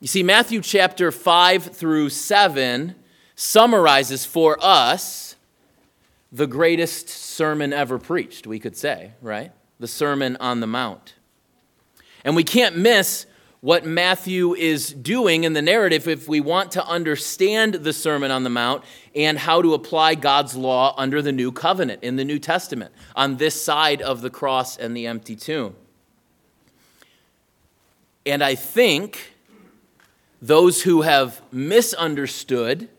You 0.01 0.07
see, 0.07 0.23
Matthew 0.23 0.61
chapter 0.61 1.11
5 1.11 1.63
through 1.63 2.09
7 2.09 2.95
summarizes 3.35 4.25
for 4.25 4.57
us 4.59 5.35
the 6.31 6.47
greatest 6.47 7.07
sermon 7.07 7.71
ever 7.71 7.99
preached, 7.99 8.47
we 8.47 8.57
could 8.57 8.75
say, 8.75 9.11
right? 9.21 9.51
The 9.79 9.87
Sermon 9.87 10.37
on 10.39 10.59
the 10.59 10.65
Mount. 10.65 11.13
And 12.25 12.35
we 12.35 12.43
can't 12.43 12.75
miss 12.75 13.27
what 13.59 13.85
Matthew 13.85 14.55
is 14.55 14.91
doing 14.91 15.43
in 15.43 15.53
the 15.53 15.61
narrative 15.61 16.07
if 16.07 16.27
we 16.27 16.41
want 16.41 16.71
to 16.71 16.83
understand 16.83 17.75
the 17.75 17.93
Sermon 17.93 18.31
on 18.31 18.43
the 18.43 18.49
Mount 18.49 18.83
and 19.13 19.37
how 19.37 19.61
to 19.61 19.75
apply 19.75 20.15
God's 20.15 20.55
law 20.55 20.95
under 20.97 21.21
the 21.21 21.31
new 21.31 21.51
covenant 21.51 22.03
in 22.03 22.15
the 22.15 22.25
New 22.25 22.39
Testament 22.39 22.91
on 23.15 23.37
this 23.37 23.61
side 23.61 24.01
of 24.01 24.21
the 24.21 24.31
cross 24.31 24.77
and 24.77 24.97
the 24.97 25.05
empty 25.05 25.35
tomb. 25.35 25.75
And 28.25 28.43
I 28.43 28.55
think 28.55 29.35
those 30.41 30.81
who 30.81 31.01
have 31.01 31.41
misunderstood 31.51 32.89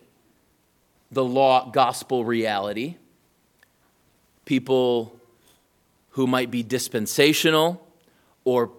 the 1.10 1.24
law 1.24 1.70
gospel 1.70 2.24
reality, 2.24 2.96
people 4.44 5.18
who 6.10 6.26
might 6.26 6.50
be 6.50 6.62
dispensational 6.62 7.86
or 8.44 8.70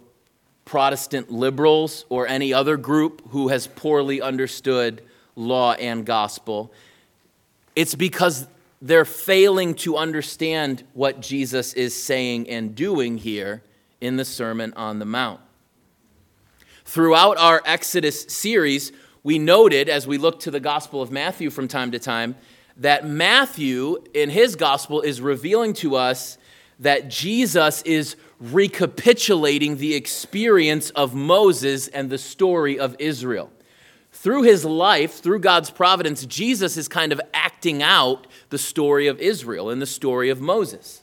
Protestant 0.66 1.30
liberals 1.30 2.06
or 2.10 2.28
any 2.28 2.54
other 2.54 2.78
group 2.78 3.22
who 3.30 3.50
has 3.50 3.68
poorly 3.68 4.22
understood 4.22 5.04
law 5.36 5.74
and 5.74 6.06
gospel. 6.06 6.72
It's 7.76 7.96
because 7.96 8.48
they're 8.82 9.06
failing 9.06 9.74
to 9.76 9.98
understand 9.98 10.84
what 10.94 11.20
Jesus 11.20 11.74
is 11.74 12.02
saying 12.02 12.50
and 12.50 12.76
doing 12.76 13.18
here 13.18 13.62
in 14.00 14.16
the 14.16 14.26
Sermon 14.26 14.74
on 14.76 15.00
the 15.00 15.06
Mount. 15.06 15.42
Throughout 16.86 17.38
our 17.38 17.62
Exodus 17.66 18.24
series, 18.24 18.92
we 19.24 19.40
noted 19.40 19.88
as 19.88 20.06
we 20.06 20.18
looked 20.18 20.44
to 20.44 20.52
the 20.52 20.60
Gospel 20.60 21.02
of 21.02 21.12
Matthew 21.12 21.50
from 21.50 21.68
time 21.68 21.92
to 21.92 22.00
time 22.00 22.36
that 22.78 23.08
Matthew, 23.08 24.04
in 24.14 24.30
his 24.30 24.56
Gospel, 24.56 25.02
is 25.02 25.22
revealing 25.22 25.74
to 25.76 25.96
us 25.96 26.38
that 26.80 27.10
Jesus 27.10 27.82
is 27.84 28.16
recapitulating 28.40 29.78
the 29.78 29.96
experience 29.96 30.90
of 30.92 31.16
Moses 31.16 31.88
and 31.88 32.10
the 32.10 32.18
story 32.18 32.78
of 32.80 32.96
Israel. 33.00 33.52
Through 34.12 34.44
his 34.44 34.66
life, 34.66 35.20
through 35.20 35.40
God's 35.40 35.70
providence, 35.70 36.26
Jesus 36.26 36.76
is 36.76 36.88
kind 36.88 37.12
of 37.12 37.22
acting 37.34 37.82
out 37.82 38.28
the 38.50 38.58
story 38.58 39.08
of 39.08 39.20
Israel 39.20 39.70
and 39.70 39.82
the 39.82 39.86
story 39.86 40.30
of 40.30 40.42
Moses. 40.42 41.03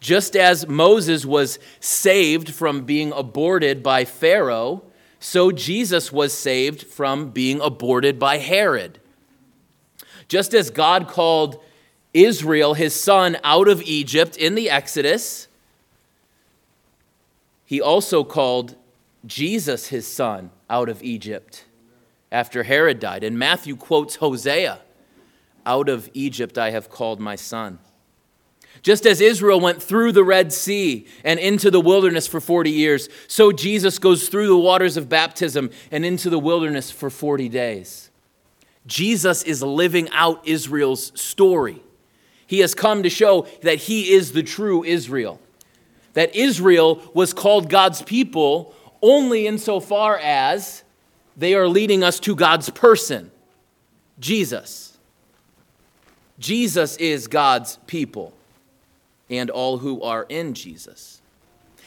Just 0.00 0.36
as 0.36 0.68
Moses 0.68 1.24
was 1.24 1.58
saved 1.80 2.54
from 2.54 2.84
being 2.84 3.12
aborted 3.12 3.82
by 3.82 4.04
Pharaoh, 4.04 4.82
so 5.18 5.50
Jesus 5.50 6.12
was 6.12 6.32
saved 6.32 6.82
from 6.82 7.30
being 7.30 7.60
aborted 7.60 8.18
by 8.18 8.38
Herod. 8.38 9.00
Just 10.28 10.54
as 10.54 10.70
God 10.70 11.08
called 11.08 11.62
Israel, 12.12 12.74
his 12.74 12.94
son, 12.94 13.36
out 13.42 13.68
of 13.68 13.82
Egypt 13.82 14.36
in 14.36 14.54
the 14.54 14.70
Exodus, 14.70 15.48
he 17.64 17.80
also 17.80 18.22
called 18.22 18.76
Jesus 19.26 19.88
his 19.88 20.06
son 20.06 20.50
out 20.70 20.88
of 20.88 21.02
Egypt 21.02 21.64
after 22.30 22.62
Herod 22.62 23.00
died. 23.00 23.24
And 23.24 23.38
Matthew 23.38 23.76
quotes 23.76 24.16
Hosea 24.16 24.80
Out 25.64 25.88
of 25.88 26.08
Egypt 26.14 26.56
I 26.56 26.70
have 26.70 26.88
called 26.88 27.20
my 27.20 27.34
son. 27.34 27.78
Just 28.86 29.04
as 29.04 29.20
Israel 29.20 29.58
went 29.58 29.82
through 29.82 30.12
the 30.12 30.22
Red 30.22 30.52
Sea 30.52 31.08
and 31.24 31.40
into 31.40 31.72
the 31.72 31.80
wilderness 31.80 32.28
for 32.28 32.40
40 32.40 32.70
years, 32.70 33.08
so 33.26 33.50
Jesus 33.50 33.98
goes 33.98 34.28
through 34.28 34.46
the 34.46 34.56
waters 34.56 34.96
of 34.96 35.08
baptism 35.08 35.70
and 35.90 36.04
into 36.04 36.30
the 36.30 36.38
wilderness 36.38 36.92
for 36.92 37.10
40 37.10 37.48
days. 37.48 38.12
Jesus 38.86 39.42
is 39.42 39.60
living 39.60 40.08
out 40.12 40.46
Israel's 40.46 41.10
story. 41.20 41.82
He 42.46 42.60
has 42.60 42.76
come 42.76 43.02
to 43.02 43.10
show 43.10 43.48
that 43.62 43.78
he 43.78 44.12
is 44.12 44.30
the 44.30 44.44
true 44.44 44.84
Israel 44.84 45.40
that 46.12 46.36
Israel 46.36 47.02
was 47.12 47.34
called 47.34 47.68
God's 47.68 48.02
people 48.02 48.72
only 49.02 49.48
insofar 49.48 50.16
as 50.16 50.84
they 51.36 51.54
are 51.54 51.68
leading 51.68 52.04
us 52.04 52.20
to 52.20 52.36
God's 52.36 52.70
person, 52.70 53.32
Jesus. 54.20 54.96
Jesus 56.38 56.96
is 56.98 57.26
God's 57.26 57.78
people 57.88 58.32
and 59.28 59.50
all 59.50 59.78
who 59.78 60.02
are 60.02 60.26
in 60.28 60.54
Jesus. 60.54 61.20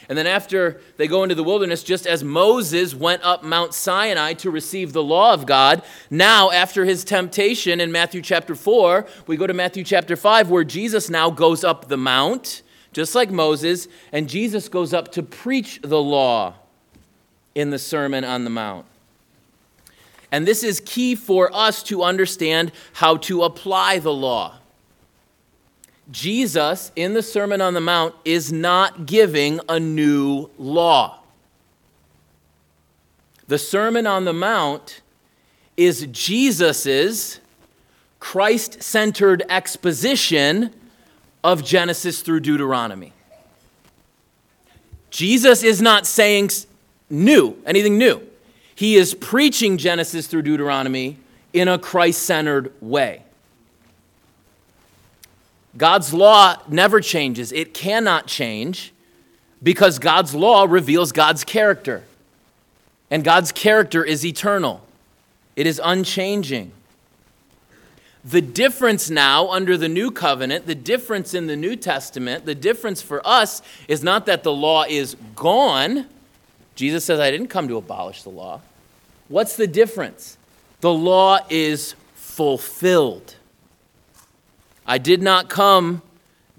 And 0.08 0.18
then 0.18 0.28
after 0.28 0.82
they 0.98 1.08
go 1.08 1.24
into 1.24 1.36
the 1.36 1.44
wilderness, 1.44 1.84
just 1.84 2.08
as 2.08 2.24
Moses 2.24 2.96
went 2.96 3.24
up 3.24 3.44
Mount 3.44 3.74
Sinai 3.74 4.34
to 4.34 4.50
receive 4.50 4.92
the 4.92 5.04
law 5.04 5.34
of 5.34 5.46
God, 5.46 5.84
now 6.10 6.50
after 6.50 6.86
his 6.86 7.04
temptation 7.04 7.80
in 7.80 7.92
Matthew 7.92 8.22
chapter 8.22 8.56
4, 8.56 9.06
we 9.28 9.38
go 9.38 9.46
to 9.46 9.54
Matthew 9.54 9.84
chapter 9.84 10.16
5, 10.16 10.50
where 10.50 10.64
Jesus 10.64 11.10
now 11.10 11.30
goes 11.30 11.64
up 11.64 11.90
the 11.90 11.98
mount 11.98 12.64
just 12.92 13.16
like 13.16 13.30
Moses, 13.30 13.88
and 14.12 14.28
Jesus 14.28 14.68
goes 14.68 14.94
up 14.94 15.12
to 15.14 15.24
preach 15.24 15.80
the 15.82 16.02
law 16.02 16.56
in 17.54 17.70
the 17.70 17.80
Sermon 17.80 18.24
on 18.24 18.44
the 18.44 18.50
Mount. 18.50 18.86
And 20.32 20.48
this 20.48 20.64
is 20.64 20.82
key 20.86 21.16
for 21.16 21.54
us 21.54 21.84
to 21.84 22.04
understand 22.04 22.72
how 22.94 23.18
to 23.18 23.44
apply 23.44 24.00
the 24.00 24.14
law. 24.14 24.58
Jesus, 26.12 26.92
in 26.96 27.14
the 27.14 27.22
Sermon 27.22 27.62
on 27.62 27.74
the 27.74 27.82
Mount, 27.82 28.16
is 28.26 28.52
not 28.52 29.06
giving 29.06 29.60
a 29.70 29.80
new 29.80 30.50
law. 30.58 31.20
The 33.48 33.58
Sermon 33.58 34.08
on 34.08 34.26
the 34.26 34.34
Mount 34.34 35.02
is 35.78 36.08
Jesus's 36.12 37.40
Christ 38.20 38.84
centered 38.84 39.44
exposition 39.50 40.74
of 41.44 41.64
Genesis 41.64 42.22
through 42.22 42.42
Deuteronomy. 42.42 43.14
Jesus 45.10 45.64
is 45.64 45.82
not 45.82 46.06
saying 46.06 46.50
new, 47.10 47.58
anything 47.66 47.98
new. 47.98 48.22
He 48.76 48.96
is 48.96 49.14
preaching 49.14 49.78
Genesis 49.78 50.28
through 50.28 50.44
Deuteronomy 50.44 51.18
in 51.54 51.68
a 51.68 51.80
Christ 51.80 52.24
centered 52.24 52.72
way. 52.82 53.24
God's 55.78 56.14
law 56.14 56.58
never 56.68 57.00
changes, 57.00 57.52
it 57.52 57.74
cannot 57.74 58.28
change 58.28 58.94
because 59.62 60.00
God's 60.00 60.34
law 60.34 60.66
reveals 60.68 61.12
God's 61.12 61.44
character. 61.44 62.04
And 63.12 63.24
God's 63.24 63.52
character 63.52 64.04
is 64.04 64.26
eternal, 64.26 64.82
it 65.56 65.68
is 65.68 65.82
unchanging. 65.84 66.72
The 68.26 68.42
difference 68.42 69.10
now 69.10 69.50
under 69.50 69.78
the 69.78 69.88
new 69.88 70.12
covenant, 70.12 70.68
the 70.68 70.76
difference 70.76 71.34
in 71.34 71.48
the 71.48 71.56
New 71.56 71.78
Testament, 71.78 72.46
the 72.46 72.54
difference 72.54 73.02
for 73.02 73.26
us 73.26 73.62
is 73.88 74.04
not 74.04 74.26
that 74.26 74.44
the 74.44 74.52
law 74.52 74.84
is 74.84 75.16
gone. 75.36 76.06
Jesus 76.76 77.06
says, 77.06 77.20
I 77.20 77.32
didn't 77.32 77.48
come 77.48 77.70
to 77.70 77.78
abolish 77.78 78.24
the 78.24 78.30
law. 78.30 78.60
What's 79.30 79.56
the 79.56 79.68
difference? 79.68 80.38
The 80.82 80.92
law 80.92 81.40
is 81.50 81.96
fulfilled. 82.16 83.36
I 84.90 84.98
did 84.98 85.22
not 85.22 85.50
come, 85.50 86.02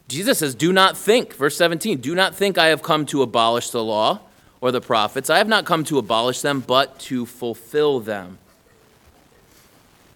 Jesus 0.07 0.39
says, 0.39 0.55
do 0.55 0.73
not 0.73 0.97
think, 0.97 1.35
verse 1.35 1.57
17, 1.57 1.99
do 1.99 2.15
not 2.15 2.33
think 2.33 2.59
I 2.59 2.69
have 2.69 2.81
come 2.81 3.05
to 3.07 3.23
abolish 3.23 3.71
the 3.71 3.83
law 3.83 4.21
or 4.61 4.71
the 4.71 4.81
prophets. 4.81 5.29
I 5.29 5.39
have 5.39 5.49
not 5.49 5.65
come 5.65 5.83
to 5.87 5.99
abolish 5.99 6.41
them, 6.41 6.61
but 6.65 7.01
to 7.01 7.27
fulfill 7.27 7.99
them. 7.99 8.39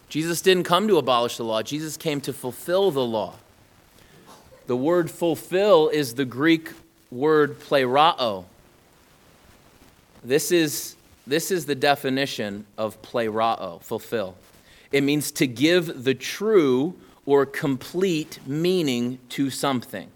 Jesus 0.08 0.40
didn't 0.40 0.62
come 0.62 0.86
to 0.86 0.96
abolish 0.96 1.38
the 1.38 1.42
law, 1.42 1.60
Jesus 1.62 1.96
came 1.96 2.20
to 2.20 2.32
fulfill 2.32 2.92
the 2.92 3.04
law. 3.04 3.34
The 4.68 4.76
word 4.76 5.10
fulfill 5.10 5.88
is 5.88 6.14
the 6.14 6.24
Greek 6.24 6.70
word 7.10 7.58
plerao. 7.58 8.44
This 10.22 10.52
is, 10.52 10.94
this 11.26 11.50
is 11.50 11.66
the 11.66 11.74
definition 11.74 12.64
of 12.78 13.02
plerao, 13.02 13.82
fulfill. 13.82 14.36
It 14.92 15.02
means 15.02 15.32
to 15.32 15.48
give 15.48 16.04
the 16.04 16.14
true 16.14 16.94
or 17.26 17.46
complete 17.46 18.38
meaning 18.46 19.18
to 19.30 19.50
something. 19.50 20.10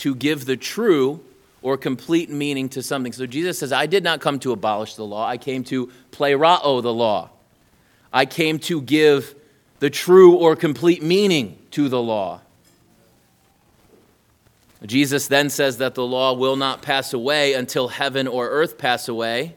to 0.00 0.14
give 0.14 0.46
the 0.46 0.56
true 0.56 1.20
or 1.60 1.76
complete 1.76 2.30
meaning 2.30 2.70
to 2.70 2.82
something. 2.82 3.12
So 3.12 3.26
Jesus 3.26 3.58
says, 3.58 3.70
I 3.70 3.84
did 3.84 4.02
not 4.02 4.22
come 4.22 4.38
to 4.40 4.52
abolish 4.52 4.94
the 4.94 5.04
law, 5.04 5.26
I 5.26 5.36
came 5.36 5.62
to 5.64 5.88
play 6.10 6.32
plerao 6.32 6.82
the 6.82 6.92
law. 6.92 7.30
I 8.12 8.24
came 8.26 8.58
to 8.60 8.80
give 8.80 9.34
the 9.78 9.90
true 9.90 10.34
or 10.36 10.56
complete 10.56 11.02
meaning 11.02 11.58
to 11.72 11.88
the 11.88 12.00
law. 12.00 12.40
Jesus 14.86 15.28
then 15.28 15.50
says 15.50 15.76
that 15.78 15.94
the 15.94 16.06
law 16.06 16.32
will 16.32 16.56
not 16.56 16.80
pass 16.80 17.12
away 17.12 17.52
until 17.52 17.88
heaven 17.88 18.26
or 18.26 18.48
earth 18.48 18.78
pass 18.78 19.06
away. 19.06 19.54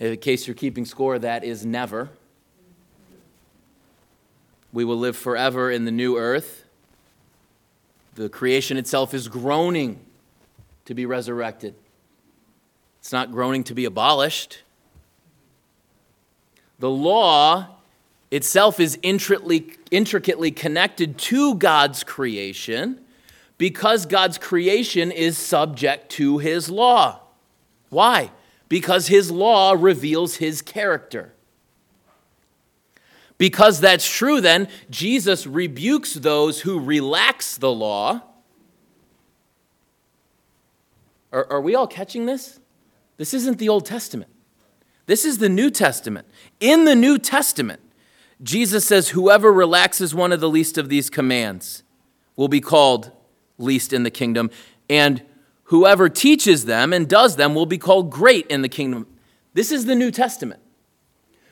In 0.00 0.16
case 0.16 0.48
you're 0.48 0.56
keeping 0.56 0.84
score, 0.84 1.16
that 1.20 1.44
is 1.44 1.64
never. 1.64 2.10
We 4.76 4.84
will 4.84 4.98
live 4.98 5.16
forever 5.16 5.70
in 5.70 5.86
the 5.86 5.90
new 5.90 6.18
earth. 6.18 6.66
The 8.14 8.28
creation 8.28 8.76
itself 8.76 9.14
is 9.14 9.26
groaning 9.26 10.00
to 10.84 10.92
be 10.92 11.06
resurrected, 11.06 11.74
it's 12.98 13.10
not 13.10 13.32
groaning 13.32 13.64
to 13.64 13.74
be 13.74 13.86
abolished. 13.86 14.64
The 16.78 16.90
law 16.90 17.68
itself 18.30 18.78
is 18.78 18.98
intricately, 19.02 20.50
connected 20.50 21.16
to 21.16 21.54
God's 21.54 22.04
creation 22.04 23.00
because 23.56 24.04
God's 24.04 24.36
creation 24.36 25.10
is 25.10 25.38
subject 25.38 26.10
to 26.10 26.36
his 26.36 26.68
law. 26.68 27.20
Why? 27.88 28.30
Because 28.68 29.06
his 29.06 29.30
law 29.30 29.72
reveals 29.72 30.36
his 30.36 30.60
character. 30.60 31.32
Because 33.38 33.80
that's 33.80 34.08
true, 34.08 34.40
then, 34.40 34.68
Jesus 34.88 35.46
rebukes 35.46 36.14
those 36.14 36.60
who 36.62 36.80
relax 36.80 37.58
the 37.58 37.70
law. 37.70 38.22
Are, 41.32 41.46
are 41.50 41.60
we 41.60 41.74
all 41.74 41.86
catching 41.86 42.26
this? 42.26 42.60
This 43.18 43.34
isn't 43.34 43.58
the 43.58 43.68
Old 43.68 43.84
Testament. 43.84 44.30
This 45.06 45.24
is 45.24 45.38
the 45.38 45.48
New 45.48 45.70
Testament. 45.70 46.26
In 46.60 46.84
the 46.84 46.94
New 46.94 47.18
Testament, 47.18 47.80
Jesus 48.42 48.84
says, 48.84 49.10
Whoever 49.10 49.52
relaxes 49.52 50.14
one 50.14 50.32
of 50.32 50.40
the 50.40 50.48
least 50.48 50.78
of 50.78 50.88
these 50.88 51.10
commands 51.10 51.82
will 52.36 52.48
be 52.48 52.60
called 52.60 53.12
least 53.58 53.92
in 53.92 54.02
the 54.02 54.10
kingdom, 54.10 54.50
and 54.88 55.22
whoever 55.64 56.08
teaches 56.08 56.66
them 56.66 56.92
and 56.92 57.08
does 57.08 57.36
them 57.36 57.54
will 57.54 57.66
be 57.66 57.78
called 57.78 58.10
great 58.10 58.46
in 58.48 58.62
the 58.62 58.68
kingdom. 58.68 59.06
This 59.54 59.72
is 59.72 59.86
the 59.86 59.94
New 59.94 60.10
Testament. 60.10 60.60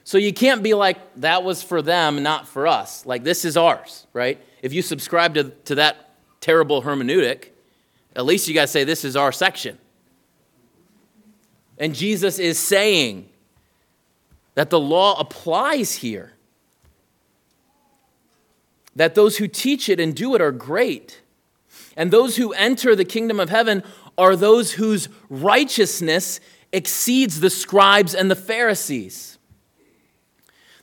So 0.05 0.19
you 0.19 0.35
can't 0.35 0.62
be 0.62 0.75
like, 0.75 0.99
that 1.17 1.43
was 1.45 1.62
for 1.62 1.81
them, 1.81 2.23
not 2.23 2.47
for 2.47 2.67
us. 2.67 3.07
Like, 3.07 3.25
this 3.25 3.45
is 3.45 3.57
ours, 3.57 4.07
right? 4.12 4.38
If 4.61 4.75
you 4.75 4.83
subscribe 4.83 5.35
to, 5.35 5.45
to 5.64 5.77
that 5.77 6.11
terrible 6.40 6.83
hermeneutic, 6.83 7.49
at 8.14 8.27
least 8.27 8.47
you 8.47 8.55
got 8.55 8.62
to 8.62 8.69
say, 8.69 8.85
this 8.85 9.05
is 9.05 9.17
our 9.17 9.33
section. 9.33 9.79
And 11.79 11.95
Jesus 11.95 12.38
is 12.38 12.59
saying 12.59 13.31
that 14.55 14.71
the 14.71 14.79
law 14.79 15.19
applies 15.19 15.97
here, 15.97 16.35
that 18.95 19.14
those 19.14 19.38
who 19.38 19.49
teach 19.49 19.88
it 19.88 19.99
and 19.99 20.14
do 20.14 20.35
it 20.35 20.40
are 20.40 20.53
great. 20.53 21.23
And 21.97 22.11
those 22.11 22.37
who 22.37 22.53
enter 22.53 22.95
the 22.95 23.05
kingdom 23.05 23.40
of 23.40 23.51
heaven 23.51 23.83
are 24.19 24.37
those 24.37 24.73
whose 24.73 25.09
righteousness 25.29 26.40
exceeds 26.73 27.40
the 27.40 27.51
scribes 27.51 28.14
and 28.14 28.31
the 28.31 28.37
Pharisees. 28.37 29.34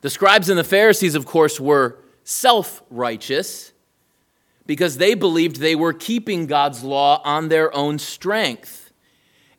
The 0.01 0.09
scribes 0.09 0.49
and 0.49 0.57
the 0.57 0.63
Pharisees, 0.63 1.15
of 1.15 1.25
course, 1.25 1.59
were 1.59 1.99
self 2.23 2.83
righteous 2.89 3.71
because 4.65 4.97
they 4.97 5.13
believed 5.13 5.57
they 5.57 5.75
were 5.75 5.93
keeping 5.93 6.47
God's 6.47 6.83
law 6.83 7.21
on 7.23 7.49
their 7.49 7.75
own 7.75 7.99
strength. 7.99 8.91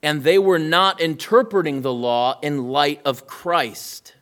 And 0.03 0.25
they 0.25 0.39
were 0.39 0.59
not 0.59 1.01
interpreting 1.01 1.83
the 1.83 1.93
law 1.93 2.39
in 2.43 2.69
light 2.69 3.01
of 3.05 3.27
Christ. 3.27 4.17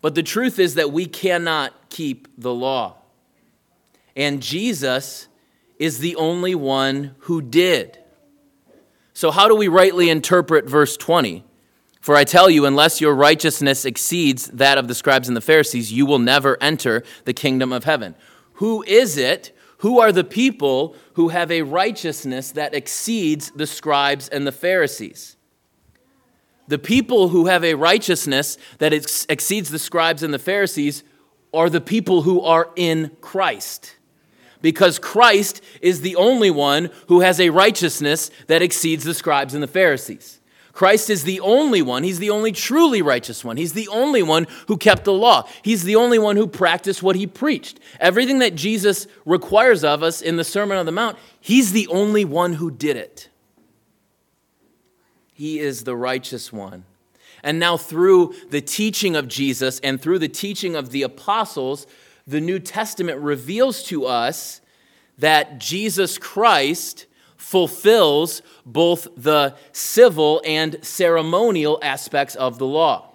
But 0.00 0.14
the 0.14 0.22
truth 0.22 0.58
is 0.58 0.74
that 0.74 0.90
we 0.90 1.04
cannot 1.04 1.74
keep 1.90 2.28
the 2.38 2.54
law. 2.54 2.96
And 4.16 4.42
Jesus 4.42 5.28
is 5.78 5.98
the 5.98 6.16
only 6.16 6.54
one 6.54 7.14
who 7.20 7.42
did. 7.42 7.98
So, 9.12 9.30
how 9.30 9.48
do 9.48 9.54
we 9.54 9.68
rightly 9.68 10.08
interpret 10.08 10.68
verse 10.68 10.96
20? 10.96 11.44
For 12.02 12.16
I 12.16 12.24
tell 12.24 12.50
you, 12.50 12.66
unless 12.66 13.00
your 13.00 13.14
righteousness 13.14 13.84
exceeds 13.84 14.48
that 14.48 14.76
of 14.76 14.88
the 14.88 14.94
scribes 14.94 15.28
and 15.28 15.36
the 15.36 15.40
Pharisees, 15.40 15.92
you 15.92 16.04
will 16.04 16.18
never 16.18 16.60
enter 16.60 17.04
the 17.24 17.32
kingdom 17.32 17.72
of 17.72 17.84
heaven. 17.84 18.16
Who 18.54 18.82
is 18.82 19.16
it? 19.16 19.56
Who 19.78 20.00
are 20.00 20.10
the 20.10 20.24
people 20.24 20.96
who 21.14 21.28
have 21.28 21.52
a 21.52 21.62
righteousness 21.62 22.50
that 22.52 22.74
exceeds 22.74 23.52
the 23.52 23.68
scribes 23.68 24.28
and 24.28 24.44
the 24.44 24.52
Pharisees? 24.52 25.36
The 26.66 26.78
people 26.78 27.28
who 27.28 27.46
have 27.46 27.62
a 27.62 27.74
righteousness 27.74 28.58
that 28.78 28.92
ex- 28.92 29.24
exceeds 29.28 29.70
the 29.70 29.78
scribes 29.78 30.24
and 30.24 30.34
the 30.34 30.40
Pharisees 30.40 31.04
are 31.54 31.70
the 31.70 31.80
people 31.80 32.22
who 32.22 32.40
are 32.40 32.70
in 32.74 33.12
Christ 33.20 33.94
because 34.60 34.98
Christ 34.98 35.60
is 35.80 36.00
the 36.00 36.16
only 36.16 36.50
one 36.50 36.90
who 37.06 37.20
has 37.20 37.38
a 37.40 37.50
righteousness 37.50 38.30
that 38.48 38.62
exceeds 38.62 39.04
the 39.04 39.14
scribes 39.14 39.54
and 39.54 39.62
the 39.62 39.68
Pharisees. 39.68 40.40
Christ 40.72 41.10
is 41.10 41.24
the 41.24 41.40
only 41.40 41.82
one. 41.82 42.02
He's 42.02 42.18
the 42.18 42.30
only 42.30 42.50
truly 42.50 43.02
righteous 43.02 43.44
one. 43.44 43.58
He's 43.58 43.74
the 43.74 43.88
only 43.88 44.22
one 44.22 44.46
who 44.68 44.78
kept 44.78 45.04
the 45.04 45.12
law. 45.12 45.46
He's 45.62 45.84
the 45.84 45.96
only 45.96 46.18
one 46.18 46.36
who 46.36 46.46
practiced 46.46 47.02
what 47.02 47.16
he 47.16 47.26
preached. 47.26 47.78
Everything 48.00 48.38
that 48.38 48.54
Jesus 48.54 49.06
requires 49.26 49.84
of 49.84 50.02
us 50.02 50.22
in 50.22 50.36
the 50.36 50.44
Sermon 50.44 50.78
on 50.78 50.86
the 50.86 50.92
Mount, 50.92 51.18
he's 51.40 51.72
the 51.72 51.86
only 51.88 52.24
one 52.24 52.54
who 52.54 52.70
did 52.70 52.96
it. 52.96 53.28
He 55.34 55.58
is 55.58 55.84
the 55.84 55.96
righteous 55.96 56.52
one. 56.52 56.84
And 57.42 57.58
now, 57.58 57.76
through 57.76 58.34
the 58.50 58.60
teaching 58.60 59.16
of 59.16 59.26
Jesus 59.28 59.80
and 59.80 60.00
through 60.00 60.20
the 60.20 60.28
teaching 60.28 60.76
of 60.76 60.90
the 60.90 61.02
apostles, 61.02 61.86
the 62.26 62.40
New 62.40 62.60
Testament 62.60 63.18
reveals 63.18 63.82
to 63.84 64.06
us 64.06 64.60
that 65.18 65.58
Jesus 65.58 66.18
Christ 66.18 67.06
fulfills 67.42 68.40
both 68.64 69.08
the 69.16 69.54
civil 69.72 70.40
and 70.46 70.78
ceremonial 70.80 71.76
aspects 71.82 72.36
of 72.36 72.58
the 72.58 72.64
law. 72.64 73.08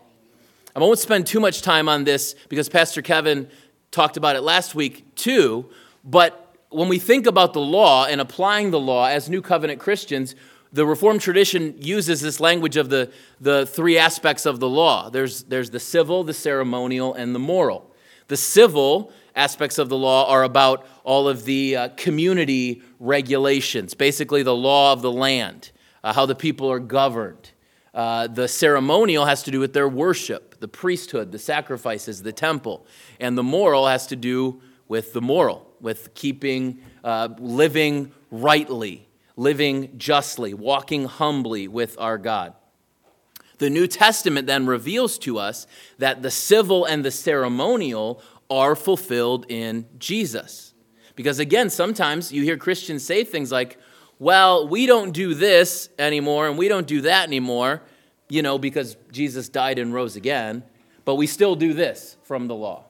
I 0.76 0.80
won't 0.80 1.00
spend 1.00 1.26
too 1.26 1.40
much 1.40 1.62
time 1.62 1.88
on 1.88 2.04
this 2.04 2.36
because 2.50 2.68
Pastor 2.68 3.02
Kevin 3.02 3.50
talked 3.90 4.18
about 4.18 4.36
it 4.36 4.42
last 4.42 4.76
week 4.76 5.16
too, 5.16 5.70
but 6.04 6.56
when 6.70 6.90
we 6.90 7.00
think 7.00 7.26
about 7.26 7.54
the 7.54 7.62
law 7.62 8.06
and 8.06 8.20
applying 8.20 8.72
the 8.72 8.80
law 8.80 9.08
as 9.08 9.30
New 9.30 9.42
Covenant 9.42 9.80
Christians, 9.80 10.36
the 10.74 10.86
Reformed 10.86 11.22
tradition 11.22 11.76
uses 11.80 12.20
this 12.20 12.42
language 12.42 12.76
of 12.76 12.90
the, 12.90 13.10
the 13.40 13.66
three 13.66 13.98
aspects 13.98 14.46
of 14.46 14.60
the 14.60 14.68
law 14.68 15.10
there's, 15.10 15.44
there's 15.44 15.70
the 15.70 15.80
civil, 15.80 16.26
the 16.26 16.34
ceremonial, 16.34 17.14
and 17.14 17.34
the 17.34 17.40
moral. 17.40 17.90
The 18.28 18.38
civil 18.38 19.14
aspects 19.38 19.78
of 19.78 19.88
the 19.88 19.98
law 19.98 20.30
are 20.30 20.44
about 20.44 20.86
all 21.04 21.30
of 21.30 21.46
the 21.46 21.76
uh, 21.76 21.90
community 21.90 22.82
regulations, 23.00 23.94
basically 23.94 24.44
the 24.44 24.56
law 24.56 24.92
of 24.92 25.02
the 25.02 25.12
land, 25.12 25.72
uh, 26.04 26.12
how 26.12 26.26
the 26.26 26.36
people 26.36 26.70
are 26.70 26.80
governed. 26.80 27.52
Uh, 27.94 28.28
the 28.28 28.48
ceremonial 28.48 29.26
has 29.26 29.44
to 29.44 29.52
do 29.52 29.60
with 29.60 29.74
their 29.74 29.88
worship, 29.88 30.60
the 30.60 30.68
priesthood, 30.68 31.32
the 31.32 31.40
sacrifices, 31.40 32.24
the 32.24 32.34
temple. 32.34 32.86
And 33.20 33.38
the 33.38 33.44
moral 33.44 33.88
has 33.88 34.08
to 34.08 34.16
do 34.16 34.62
with 34.88 35.14
the 35.14 35.22
moral, 35.22 35.72
with 35.80 36.14
keeping, 36.14 36.80
uh, 37.04 37.30
living 37.40 38.12
rightly, 38.32 39.08
living 39.36 39.98
justly, 39.98 40.54
walking 40.54 41.06
humbly 41.06 41.68
with 41.68 41.96
our 42.00 42.18
God. 42.18 42.54
The 43.60 43.70
New 43.70 43.88
Testament 43.88 44.46
then 44.46 44.68
reveals 44.68 45.18
to 45.20 45.40
us 45.40 45.66
that 45.98 46.22
the 46.22 46.30
civil 46.30 46.86
and 46.86 47.04
the 47.04 47.12
ceremonial 47.12 48.22
are 48.50 48.76
fulfilled 48.76 49.46
in 49.50 49.86
Jesus. 49.98 50.74
Because 51.16 51.40
again, 51.40 51.70
sometimes 51.70 52.32
you 52.32 52.44
hear 52.44 52.58
Christians 52.58 53.04
say 53.04 53.24
things 53.24 53.52
like, 53.52 53.78
well, 54.20 54.68
we 54.68 54.86
don't 54.86 55.12
do 55.12 55.34
this 55.34 55.90
anymore 56.00 56.48
and 56.48 56.58
we 56.58 56.68
don't 56.68 56.88
do 56.88 57.02
that 57.02 57.28
anymore, 57.28 57.84
you 58.30 58.42
know, 58.42 58.58
because 58.58 58.98
Jesus 59.12 59.50
died 59.50 59.80
and 59.80 59.94
rose 59.94 60.16
again, 60.16 60.64
but 61.06 61.16
we 61.16 61.28
still 61.28 61.56
do 61.56 61.74
this 61.74 62.18
from 62.24 62.48
the 62.48 62.56
law. 62.56 62.86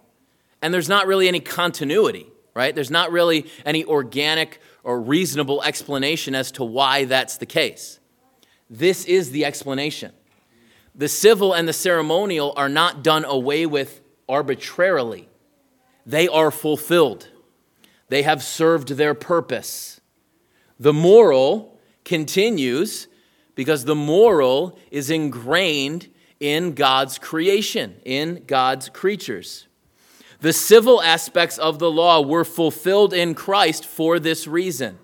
And 0.61 0.73
there's 0.73 0.89
not 0.89 1.07
really 1.07 1.27
any 1.27 1.39
continuity, 1.39 2.27
right? 2.53 2.73
There's 2.73 2.91
not 2.91 3.11
really 3.11 3.49
any 3.65 3.85
organic 3.85 4.59
or 4.83 5.01
reasonable 5.01 5.63
explanation 5.63 6.33
as 6.33 6.51
to 6.53 6.63
why 6.63 7.05
that's 7.05 7.37
the 7.37 7.45
case. 7.45 7.99
This 8.69 9.05
is 9.05 9.31
the 9.31 9.45
explanation 9.45 10.11
the 10.97 11.07
civil 11.07 11.53
and 11.53 11.67
the 11.67 11.73
ceremonial 11.73 12.53
are 12.57 12.67
not 12.67 13.03
done 13.03 13.23
away 13.23 13.67
with 13.67 14.01
arbitrarily, 14.27 15.29
they 16.07 16.27
are 16.27 16.51
fulfilled. 16.51 17.27
They 18.07 18.23
have 18.23 18.41
served 18.41 18.87
their 18.87 19.13
purpose. 19.13 20.01
The 20.79 20.93
moral 20.93 21.77
continues 22.05 23.07
because 23.53 23.85
the 23.85 23.95
moral 23.95 24.79
is 24.89 25.09
ingrained 25.09 26.07
in 26.39 26.73
God's 26.73 27.19
creation, 27.19 27.97
in 28.05 28.45
God's 28.47 28.87
creatures. 28.89 29.67
The 30.39 30.53
civil 30.53 31.01
aspects 31.01 31.57
of 31.57 31.79
the 31.79 31.91
law 31.91 32.21
were 32.21 32.45
fulfilled 32.45 33.13
in 33.13 33.35
Christ 33.35 33.85
for 33.85 34.19
this 34.19 34.47
reason. 34.47 34.97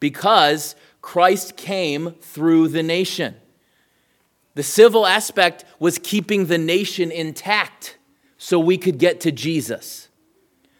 because 0.00 0.76
Christ 1.00 1.56
came 1.56 2.12
through 2.20 2.68
the 2.68 2.82
nation. 2.82 3.36
The 4.54 4.62
civil 4.62 5.06
aspect 5.06 5.64
was 5.78 5.98
keeping 5.98 6.46
the 6.46 6.58
nation 6.58 7.10
intact 7.10 7.96
so 8.36 8.58
we 8.58 8.76
could 8.76 8.98
get 8.98 9.20
to 9.20 9.32
Jesus. 9.32 10.08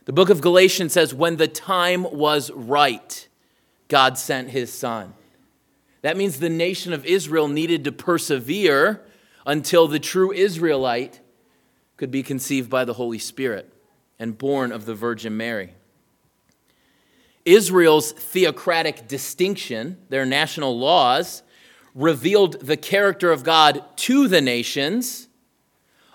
The 0.05 0.13
book 0.13 0.31
of 0.31 0.41
Galatians 0.41 0.93
says, 0.93 1.15
when 1.15 1.37
the 1.37 1.49
time 1.49 2.03
was 2.03 2.51
right, 2.51 3.27
God 3.89 4.19
sent 4.19 4.51
his 4.51 4.73
son. 4.73 5.15
That 6.03 6.17
means 6.17 6.39
the 6.39 6.51
nation 6.51 6.93
of 6.93 7.07
Israel 7.07 7.49
needed 7.49 7.85
to 7.85 7.93
persevere 7.93 9.03
until 9.47 9.89
the 9.89 9.99
true 9.99 10.33
Israelite 10.33 11.21
could 11.97 12.11
be 12.11 12.23
conceived 12.23 12.69
by 12.69 12.85
the 12.85 12.95
Holy 12.95 13.19
Spirit 13.19 13.73
and 14.19 14.37
born 14.37 14.73
of 14.73 14.85
the 14.85 14.95
Virgin 14.95 15.37
Mary. 15.37 15.75
Israel's 17.45 18.13
theocratic 18.13 19.07
distinction, 19.07 19.99
their 20.09 20.27
national 20.27 20.79
laws, 20.79 21.43
revealed 21.95 22.61
the 22.61 22.77
character 22.77 23.31
of 23.31 23.45
God 23.45 23.85
to 23.97 24.29
the 24.29 24.41
nations 24.41 25.29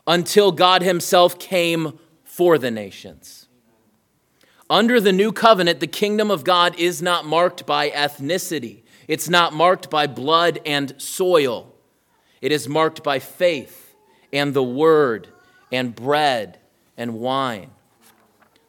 until 0.06 0.52
God 0.52 0.82
Himself 0.82 1.40
came 1.40 2.00
for 2.24 2.58
the 2.58 2.72
nations. 2.72 3.39
Under 4.70 5.02
the 5.02 5.12
new 5.12 5.32
covenant, 5.32 5.80
the 5.80 5.88
kingdom 5.88 6.30
of 6.30 6.44
God 6.44 6.78
is 6.78 7.02
not 7.02 7.26
marked 7.26 7.66
by 7.66 7.90
ethnicity, 7.90 8.84
it's 9.08 9.28
not 9.28 9.54
marked 9.54 9.90
by 9.90 10.06
blood 10.06 10.60
and 10.66 10.94
soil. 11.02 11.74
It 12.42 12.52
is 12.52 12.70
marked 12.70 13.04
by 13.04 13.20
faith 13.20 13.96
and 14.32 14.54
the 14.54 14.64
word 14.64 15.28
and 15.72 15.94
bread 15.94 16.60
and 16.96 17.16
wine. 17.16 17.72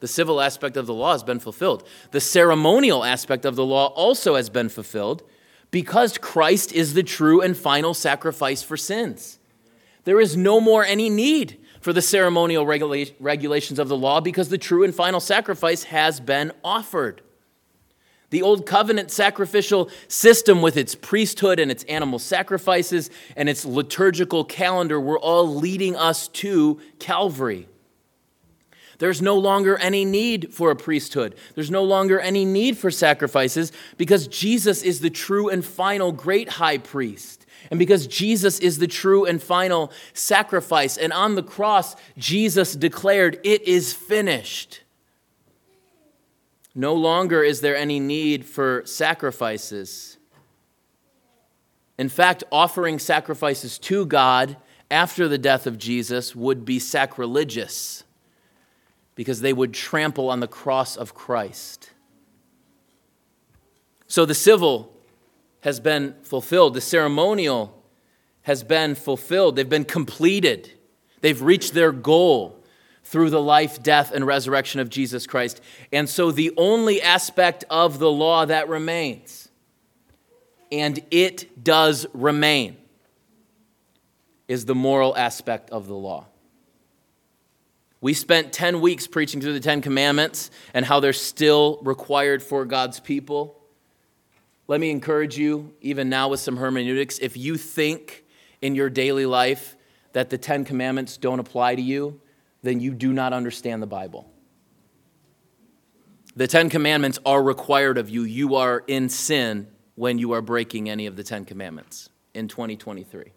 The 0.01 0.09
civil 0.09 0.41
aspect 0.41 0.77
of 0.77 0.87
the 0.87 0.95
law 0.95 1.13
has 1.13 1.23
been 1.23 1.39
fulfilled. 1.39 1.87
The 2.11 2.21
ceremonial 2.21 3.05
aspect 3.05 3.45
of 3.45 3.55
the 3.55 3.65
law 3.65 3.89
also 3.89 4.35
has 4.35 4.49
been 4.49 4.71
fulfilled 4.71 5.23
because 5.71 6.19
Christ 6.19 6.73
is 6.73 6.95
the 6.95 7.03
true 7.03 7.43
and 7.43 7.57
final 7.57 7.95
sacrifice 7.95 8.63
for 8.63 8.77
sins. 8.77 9.39
There 10.05 10.21
is 10.21 10.37
no 10.37 10.61
more 10.61 10.85
any 10.85 11.11
need 11.11 11.60
for 11.81 11.93
the 11.93 12.03
ceremonial 12.03 12.67
regula- 12.67 13.07
regulations 13.19 13.79
of 13.79 13.89
the 13.89 13.97
law 13.97 14.21
because 14.21 14.49
the 14.49 14.59
true 14.59 14.85
and 14.85 14.95
final 14.95 15.21
sacrifice 15.21 15.85
has 15.85 16.21
been 16.21 16.53
offered. 16.63 17.23
The 18.31 18.43
old 18.43 18.65
covenant 18.65 19.11
sacrificial 19.11 19.91
system, 20.07 20.63
with 20.63 20.77
its 20.77 20.95
priesthood 20.95 21.59
and 21.59 21.71
its 21.71 21.83
animal 21.85 22.21
sacrifices 22.21 23.11
and 23.37 23.49
its 23.49 23.65
liturgical 23.65 24.45
calendar, 24.45 25.01
were 25.01 25.19
all 25.19 25.57
leading 25.57 25.97
us 25.97 26.29
to 26.29 26.81
Calvary. 27.01 27.67
There's 28.99 29.23
no 29.23 29.37
longer 29.37 29.79
any 29.79 30.05
need 30.05 30.53
for 30.55 30.71
a 30.71 30.77
priesthood. 30.77 31.35
There's 31.55 31.71
no 31.71 31.83
longer 31.83 32.21
any 32.21 32.45
need 32.45 32.77
for 32.77 32.91
sacrifices 32.91 33.73
because 33.97 34.29
Jesus 34.29 34.83
is 34.83 35.01
the 35.01 35.11
true 35.11 35.49
and 35.49 35.65
final 35.65 36.13
great 36.13 36.51
high 36.51 36.79
priest. 36.79 37.40
And 37.71 37.79
because 37.79 38.07
Jesus 38.09 38.59
is 38.59 38.79
the 38.79 38.89
true 38.89 39.25
and 39.25 39.41
final 39.41 39.93
sacrifice. 40.13 40.97
And 40.97 41.13
on 41.13 41.37
the 41.37 41.43
cross, 41.43 41.95
Jesus 42.19 42.75
declared, 42.75 43.39
It 43.45 43.63
is 43.63 43.93
finished. 43.93 44.83
No 46.75 46.95
longer 46.95 47.43
is 47.43 47.61
there 47.61 47.77
any 47.77 48.01
need 48.01 48.45
for 48.45 48.83
sacrifices. 48.85 50.19
In 51.99 52.09
fact, 52.09 52.43
offering 52.51 52.99
sacrifices 52.99 53.79
to 53.81 54.07
God 54.07 54.57
after 54.91 55.29
the 55.29 55.39
death 55.39 55.67
of 55.67 55.79
Jesus 55.79 56.35
would 56.35 56.65
be 56.65 56.79
sacrilegious 56.79 58.05
because 59.15 59.43
they 59.43 59.53
would 59.53 59.75
trample 59.75 60.31
on 60.31 60.41
the 60.41 60.49
cross 60.49 60.97
of 60.97 61.15
Christ. 61.15 61.91
So 64.07 64.25
the 64.25 64.35
civil 64.35 64.93
has 65.61 65.81
been 65.81 66.15
fulfilled, 66.23 66.75
the 66.75 66.81
ceremonial 66.81 67.83
has 68.43 68.63
been 68.63 68.95
fulfilled, 68.95 69.57
they've 69.57 69.69
been 69.69 69.85
completed, 69.85 70.73
they've 71.21 71.43
reached 71.43 71.75
their 71.75 71.93
goal 71.93 72.57
through 73.05 73.31
the 73.31 73.43
life, 73.43 73.83
death, 73.83 74.13
and 74.13 74.27
resurrection 74.27 74.81
of 74.81 74.89
Jesus 74.89 75.27
Christ. 75.27 75.61
And 75.93 76.09
so 76.09 76.31
the 76.31 76.53
only 76.57 77.03
aspect 77.03 77.65
of 77.69 77.99
the 77.99 78.11
law 78.11 78.45
that 78.47 78.69
remains, 78.69 79.49
and 80.71 81.01
it 81.11 81.63
does 81.63 82.07
remain, 82.15 82.77
is 84.49 84.65
the 84.65 84.75
moral 84.75 85.17
aspect 85.17 85.71
of 85.71 85.87
the 85.87 85.95
law. 85.95 86.27
We 88.01 88.15
spent 88.15 88.53
10 88.53 88.81
weeks 88.81 89.07
preaching 89.07 89.41
through 89.41 89.53
the 89.53 89.61
Ten 89.61 89.83
Commandments 89.83 90.51
and 90.73 90.87
how 90.87 91.01
they're 91.01 91.13
still 91.13 91.81
required 91.83 92.43
for 92.43 92.65
God's 92.65 92.99
people. 92.99 93.60
Let 94.71 94.79
me 94.79 94.91
encourage 94.93 95.37
you, 95.37 95.75
even 95.81 96.09
now 96.09 96.29
with 96.29 96.39
some 96.39 96.57
hermeneutics, 96.57 97.19
if 97.19 97.37
you 97.37 97.57
think 97.57 98.25
in 98.63 98.77
your 98.77 98.89
daily 98.89 99.27
life 99.27 99.77
that 100.13 100.31
the 100.31 100.39
Ten 100.39 100.65
Commandments 100.65 101.17
don't 101.17 101.41
apply 101.41 101.75
to 101.75 101.83
you, 101.83 102.21
then 102.63 102.79
you 102.79 102.95
do 102.95 103.13
not 103.13 103.33
understand 103.33 103.83
the 103.83 103.89
Bible. 103.89 104.31
The 106.37 106.47
Ten 106.47 106.71
Commandments 106.71 107.19
are 107.27 107.43
required 107.43 107.99
of 107.99 108.09
you. 108.11 108.23
You 108.23 108.55
are 108.55 108.85
in 108.87 109.09
sin 109.09 109.67
when 109.97 110.19
you 110.19 110.31
are 110.35 110.41
breaking 110.41 110.89
any 110.89 111.07
of 111.07 111.17
the 111.17 111.25
Ten 111.25 111.45
Commandments 111.45 112.09
in 112.33 112.47
2023. 112.47 113.33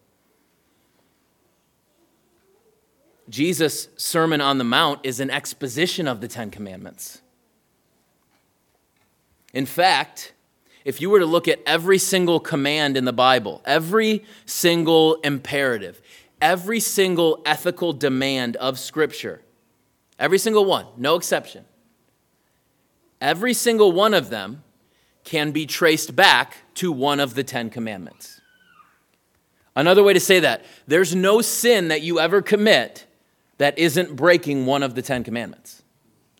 Jesus' 3.28 3.88
Sermon 3.96 4.40
on 4.40 4.58
the 4.58 4.64
Mount 4.64 5.00
is 5.02 5.18
an 5.18 5.30
exposition 5.30 6.06
of 6.06 6.20
the 6.20 6.28
Ten 6.28 6.52
Commandments. 6.52 7.22
In 9.52 9.66
fact, 9.66 10.33
if 10.84 11.00
you 11.00 11.08
were 11.08 11.18
to 11.18 11.26
look 11.26 11.48
at 11.48 11.60
every 11.64 11.98
single 11.98 12.40
command 12.40 12.96
in 12.96 13.04
the 13.04 13.12
Bible, 13.12 13.62
every 13.64 14.24
single 14.44 15.14
imperative, 15.16 16.00
every 16.40 16.80
single 16.80 17.42
ethical 17.46 17.92
demand 17.92 18.56
of 18.56 18.78
Scripture, 18.78 19.40
every 20.18 20.38
single 20.38 20.64
one, 20.64 20.86
no 20.96 21.16
exception, 21.16 21.64
every 23.20 23.54
single 23.54 23.92
one 23.92 24.12
of 24.12 24.28
them 24.28 24.62
can 25.24 25.52
be 25.52 25.64
traced 25.64 26.14
back 26.14 26.58
to 26.74 26.92
one 26.92 27.18
of 27.18 27.34
the 27.34 27.42
Ten 27.42 27.70
Commandments. 27.70 28.42
Another 29.74 30.02
way 30.02 30.12
to 30.12 30.20
say 30.20 30.40
that, 30.40 30.64
there's 30.86 31.14
no 31.14 31.40
sin 31.40 31.88
that 31.88 32.02
you 32.02 32.20
ever 32.20 32.42
commit 32.42 33.06
that 33.58 33.78
isn't 33.78 34.14
breaking 34.14 34.66
one 34.66 34.82
of 34.82 34.94
the 34.94 35.02
Ten 35.02 35.24
Commandments. 35.24 35.82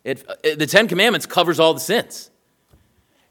It, 0.05 0.27
the 0.59 0.67
Ten 0.67 0.87
Commandments 0.87 1.25
covers 1.25 1.59
all 1.59 1.73
the 1.73 1.81
sins. 1.81 2.31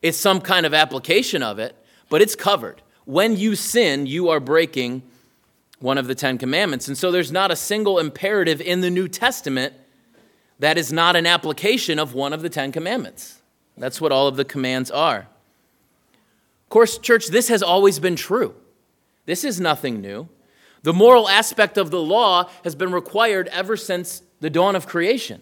It's 0.04 0.18
some 0.18 0.41
kind 0.41 0.66
of 0.66 0.74
application 0.74 1.41
of 1.41 1.58
it, 1.58 1.76
but 2.10 2.22
it's 2.22 2.36
covered. 2.36 2.82
When 3.06 3.38
you 3.38 3.56
sin, 3.56 4.06
you 4.06 4.30
are 4.30 4.39
breaking 4.39 5.01
one 5.80 5.97
of 5.97 6.08
the 6.08 6.16
Ten 6.16 6.38
Commandments. 6.38 6.88
And 6.88 6.97
so 6.97 7.10
there's 7.10 7.32
not 7.32 7.51
a 7.51 7.56
single 7.56 7.97
imperative 7.97 8.62
in 8.62 8.82
the 8.82 8.89
New 8.89 9.08
Testament 9.08 9.74
that 10.60 10.78
is 10.78 10.93
not 10.93 11.16
an 11.16 11.26
application 11.26 11.99
of 11.99 12.14
one 12.14 12.34
of 12.34 12.41
the 12.41 12.49
Ten 12.49 12.72
Commandments. 12.72 13.41
That's 13.78 13.99
what 13.99 14.12
all 14.12 14.28
of 14.28 14.36
the 14.36 14.45
commands 14.45 14.91
are. 14.91 15.20
Of 15.20 16.70
course, 16.70 16.97
church, 16.97 17.28
this 17.28 17.47
has 17.47 17.64
always 17.64 17.99
been 17.99 18.16
true. 18.16 18.56
This 19.26 19.43
is 19.43 19.60
nothing 19.60 20.01
new. 20.01 20.28
The 20.84 20.93
moral 20.93 21.30
aspect 21.30 21.78
of 21.78 21.91
the 21.91 22.01
law 22.01 22.49
has 22.66 22.76
been 22.76 22.91
required 22.91 23.47
ever 23.49 23.78
since 23.78 24.22
the 24.41 24.49
dawn 24.49 24.76
of 24.76 24.86
creation. 24.86 25.41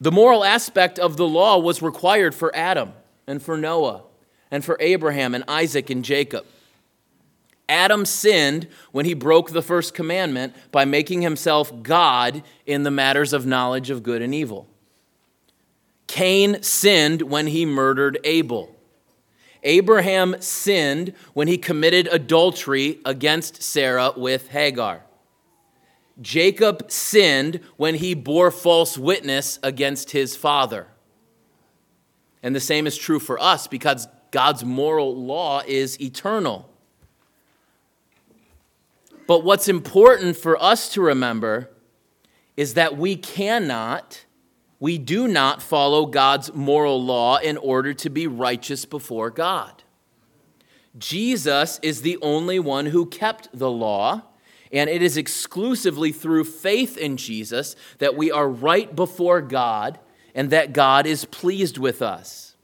The 0.00 0.12
moral 0.12 0.44
aspect 0.44 0.98
of 0.98 1.16
the 1.16 1.26
law 1.26 1.58
was 1.58 1.80
required 1.82 2.34
for 2.34 2.54
Adam 2.54 2.92
and 3.26 3.42
for 3.42 3.56
Noah 3.56 4.02
and 4.50 4.64
for 4.64 4.76
Abraham 4.80 5.34
and 5.34 5.44
Isaac 5.48 5.90
and 5.90 6.04
Jacob. 6.04 6.44
Adam 7.68 8.04
sinned 8.04 8.68
when 8.92 9.06
he 9.06 9.14
broke 9.14 9.50
the 9.50 9.62
first 9.62 9.94
commandment 9.94 10.54
by 10.70 10.84
making 10.84 11.22
himself 11.22 11.72
God 11.82 12.42
in 12.64 12.84
the 12.84 12.90
matters 12.90 13.32
of 13.32 13.46
knowledge 13.46 13.90
of 13.90 14.02
good 14.02 14.22
and 14.22 14.34
evil. 14.34 14.68
Cain 16.06 16.62
sinned 16.62 17.22
when 17.22 17.48
he 17.48 17.66
murdered 17.66 18.18
Abel. 18.22 18.72
Abraham 19.64 20.40
sinned 20.40 21.12
when 21.32 21.48
he 21.48 21.58
committed 21.58 22.08
adultery 22.12 23.00
against 23.04 23.62
Sarah 23.62 24.12
with 24.16 24.48
Hagar. 24.48 25.05
Jacob 26.20 26.90
sinned 26.90 27.60
when 27.76 27.96
he 27.96 28.14
bore 28.14 28.50
false 28.50 28.96
witness 28.96 29.58
against 29.62 30.12
his 30.12 30.36
father. 30.36 30.88
And 32.42 32.54
the 32.54 32.60
same 32.60 32.86
is 32.86 32.96
true 32.96 33.18
for 33.18 33.40
us 33.40 33.66
because 33.66 34.08
God's 34.30 34.64
moral 34.64 35.14
law 35.14 35.62
is 35.66 36.00
eternal. 36.00 36.70
But 39.26 39.44
what's 39.44 39.68
important 39.68 40.36
for 40.36 40.62
us 40.62 40.88
to 40.90 41.02
remember 41.02 41.70
is 42.56 42.74
that 42.74 42.96
we 42.96 43.16
cannot 43.16 44.24
we 44.78 44.98
do 44.98 45.26
not 45.26 45.62
follow 45.62 46.06
God's 46.06 46.52
moral 46.52 47.02
law 47.02 47.38
in 47.38 47.56
order 47.56 47.94
to 47.94 48.10
be 48.10 48.26
righteous 48.26 48.84
before 48.84 49.30
God. 49.30 49.82
Jesus 50.98 51.78
is 51.82 52.02
the 52.02 52.18
only 52.20 52.58
one 52.58 52.86
who 52.86 53.06
kept 53.06 53.48
the 53.52 53.70
law, 53.70 54.22
and 54.72 54.90
it 54.90 55.02
is 55.02 55.16
exclusively 55.16 56.12
through 56.12 56.44
faith 56.44 56.96
in 56.96 57.16
Jesus 57.16 57.76
that 57.98 58.16
we 58.16 58.30
are 58.30 58.48
right 58.48 58.94
before 58.94 59.40
God 59.40 59.98
and 60.34 60.50
that 60.50 60.72
God 60.72 61.06
is 61.06 61.24
pleased 61.24 61.78
with 61.78 62.02
us. 62.02 62.56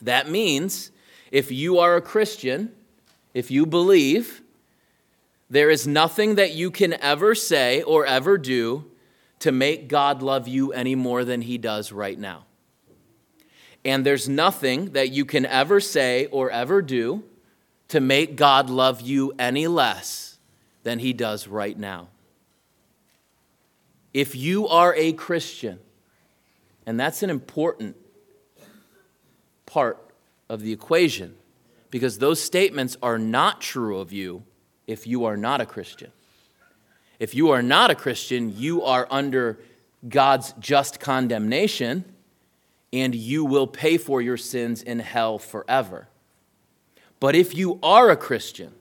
That 0.00 0.30
means 0.30 0.90
if 1.30 1.50
you 1.50 1.78
are 1.78 1.96
a 1.96 2.00
Christian, 2.00 2.72
if 3.34 3.50
you 3.50 3.66
believe, 3.66 4.42
there 5.48 5.70
is 5.70 5.86
nothing 5.86 6.36
that 6.36 6.52
you 6.52 6.70
can 6.70 6.94
ever 6.94 7.34
say 7.34 7.82
or 7.82 8.06
ever 8.06 8.38
do 8.38 8.86
to 9.40 9.52
make 9.52 9.88
God 9.88 10.22
love 10.22 10.46
you 10.46 10.72
any 10.72 10.94
more 10.94 11.24
than 11.24 11.42
he 11.42 11.58
does 11.58 11.92
right 11.92 12.18
now. 12.18 12.44
And 13.84 14.04
there's 14.04 14.28
nothing 14.28 14.92
that 14.92 15.10
you 15.10 15.24
can 15.24 15.46
ever 15.46 15.80
say 15.80 16.26
or 16.26 16.50
ever 16.50 16.82
do 16.82 17.24
to 17.88 18.00
make 18.00 18.36
God 18.36 18.70
love 18.70 19.00
you 19.00 19.32
any 19.38 19.66
less 19.66 20.29
than 20.82 20.98
he 20.98 21.12
does 21.12 21.46
right 21.46 21.78
now. 21.78 22.08
If 24.12 24.34
you 24.34 24.66
are 24.68 24.94
a 24.96 25.12
Christian, 25.12 25.78
and 26.86 26.98
that's 26.98 27.22
an 27.22 27.30
important 27.30 27.96
part 29.66 29.98
of 30.48 30.62
the 30.62 30.72
equation, 30.72 31.36
because 31.90 32.18
those 32.18 32.40
statements 32.40 32.96
are 33.02 33.18
not 33.18 33.60
true 33.60 33.98
of 33.98 34.12
you 34.12 34.42
if 34.86 35.06
you 35.06 35.24
are 35.24 35.36
not 35.36 35.60
a 35.60 35.66
Christian. 35.66 36.10
If 37.18 37.34
you 37.34 37.50
are 37.50 37.62
not 37.62 37.90
a 37.90 37.94
Christian, 37.94 38.56
you 38.56 38.82
are 38.82 39.06
under 39.10 39.58
God's 40.08 40.54
just 40.58 40.98
condemnation 40.98 42.04
and 42.92 43.14
you 43.14 43.44
will 43.44 43.66
pay 43.66 43.98
for 43.98 44.20
your 44.20 44.36
sins 44.36 44.82
in 44.82 44.98
hell 44.98 45.38
forever. 45.38 46.08
But 47.20 47.36
if 47.36 47.54
you 47.54 47.78
are 47.82 48.10
a 48.10 48.16
Christian, 48.16 48.72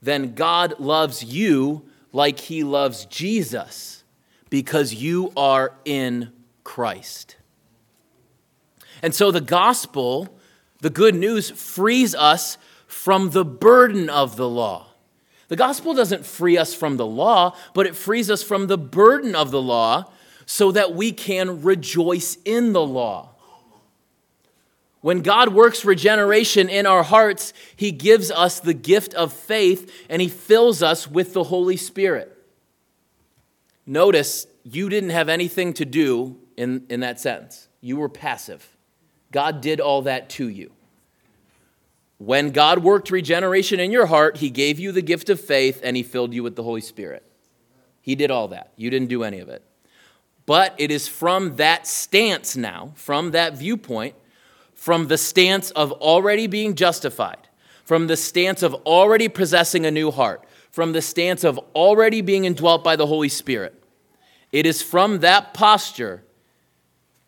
then 0.00 0.34
God 0.34 0.78
loves 0.78 1.24
you 1.24 1.84
like 2.12 2.40
he 2.40 2.64
loves 2.64 3.04
Jesus 3.06 4.04
because 4.50 4.94
you 4.94 5.32
are 5.36 5.74
in 5.84 6.32
Christ. 6.64 7.36
And 9.02 9.14
so 9.14 9.30
the 9.30 9.40
gospel, 9.40 10.38
the 10.80 10.90
good 10.90 11.14
news, 11.14 11.50
frees 11.50 12.14
us 12.14 12.58
from 12.86 13.30
the 13.30 13.44
burden 13.44 14.08
of 14.08 14.36
the 14.36 14.48
law. 14.48 14.86
The 15.48 15.56
gospel 15.56 15.94
doesn't 15.94 16.26
free 16.26 16.58
us 16.58 16.74
from 16.74 16.96
the 16.96 17.06
law, 17.06 17.56
but 17.74 17.86
it 17.86 17.96
frees 17.96 18.30
us 18.30 18.42
from 18.42 18.66
the 18.66 18.78
burden 18.78 19.34
of 19.34 19.50
the 19.50 19.62
law 19.62 20.10
so 20.46 20.72
that 20.72 20.94
we 20.94 21.12
can 21.12 21.62
rejoice 21.62 22.36
in 22.44 22.72
the 22.72 22.84
law. 22.84 23.34
When 25.00 25.20
God 25.20 25.50
works 25.50 25.84
regeneration 25.84 26.68
in 26.68 26.86
our 26.86 27.02
hearts, 27.02 27.52
He 27.76 27.92
gives 27.92 28.30
us 28.30 28.60
the 28.60 28.74
gift 28.74 29.14
of 29.14 29.32
faith 29.32 30.06
and 30.08 30.20
He 30.20 30.28
fills 30.28 30.82
us 30.82 31.08
with 31.08 31.34
the 31.34 31.44
Holy 31.44 31.76
Spirit. 31.76 32.34
Notice 33.86 34.46
you 34.64 34.88
didn't 34.88 35.10
have 35.10 35.28
anything 35.28 35.72
to 35.74 35.84
do 35.84 36.36
in, 36.56 36.84
in 36.88 37.00
that 37.00 37.20
sentence, 37.20 37.68
you 37.80 37.96
were 37.96 38.08
passive. 38.08 38.76
God 39.30 39.60
did 39.60 39.80
all 39.80 40.02
that 40.02 40.28
to 40.30 40.48
you. 40.48 40.72
When 42.18 42.50
God 42.50 42.80
worked 42.80 43.12
regeneration 43.12 43.78
in 43.78 43.92
your 43.92 44.06
heart, 44.06 44.38
He 44.38 44.50
gave 44.50 44.80
you 44.80 44.90
the 44.90 45.02
gift 45.02 45.30
of 45.30 45.40
faith 45.40 45.80
and 45.84 45.96
He 45.96 46.02
filled 46.02 46.34
you 46.34 46.42
with 46.42 46.56
the 46.56 46.64
Holy 46.64 46.80
Spirit. 46.80 47.24
He 48.02 48.16
did 48.16 48.30
all 48.30 48.48
that. 48.48 48.72
You 48.76 48.90
didn't 48.90 49.08
do 49.08 49.22
any 49.22 49.38
of 49.38 49.48
it. 49.48 49.62
But 50.46 50.74
it 50.78 50.90
is 50.90 51.06
from 51.06 51.56
that 51.56 51.86
stance 51.86 52.56
now, 52.56 52.92
from 52.96 53.30
that 53.32 53.56
viewpoint, 53.56 54.14
from 54.78 55.08
the 55.08 55.18
stance 55.18 55.72
of 55.72 55.90
already 55.90 56.46
being 56.46 56.76
justified, 56.76 57.48
from 57.82 58.06
the 58.06 58.16
stance 58.16 58.62
of 58.62 58.74
already 58.86 59.28
possessing 59.28 59.84
a 59.84 59.90
new 59.90 60.12
heart, 60.12 60.44
from 60.70 60.92
the 60.92 61.02
stance 61.02 61.42
of 61.42 61.58
already 61.74 62.20
being 62.20 62.44
indwelt 62.44 62.84
by 62.84 62.94
the 62.94 63.08
Holy 63.08 63.28
Spirit. 63.28 63.74
It 64.52 64.66
is 64.66 64.80
from 64.80 65.18
that 65.18 65.52
posture 65.52 66.22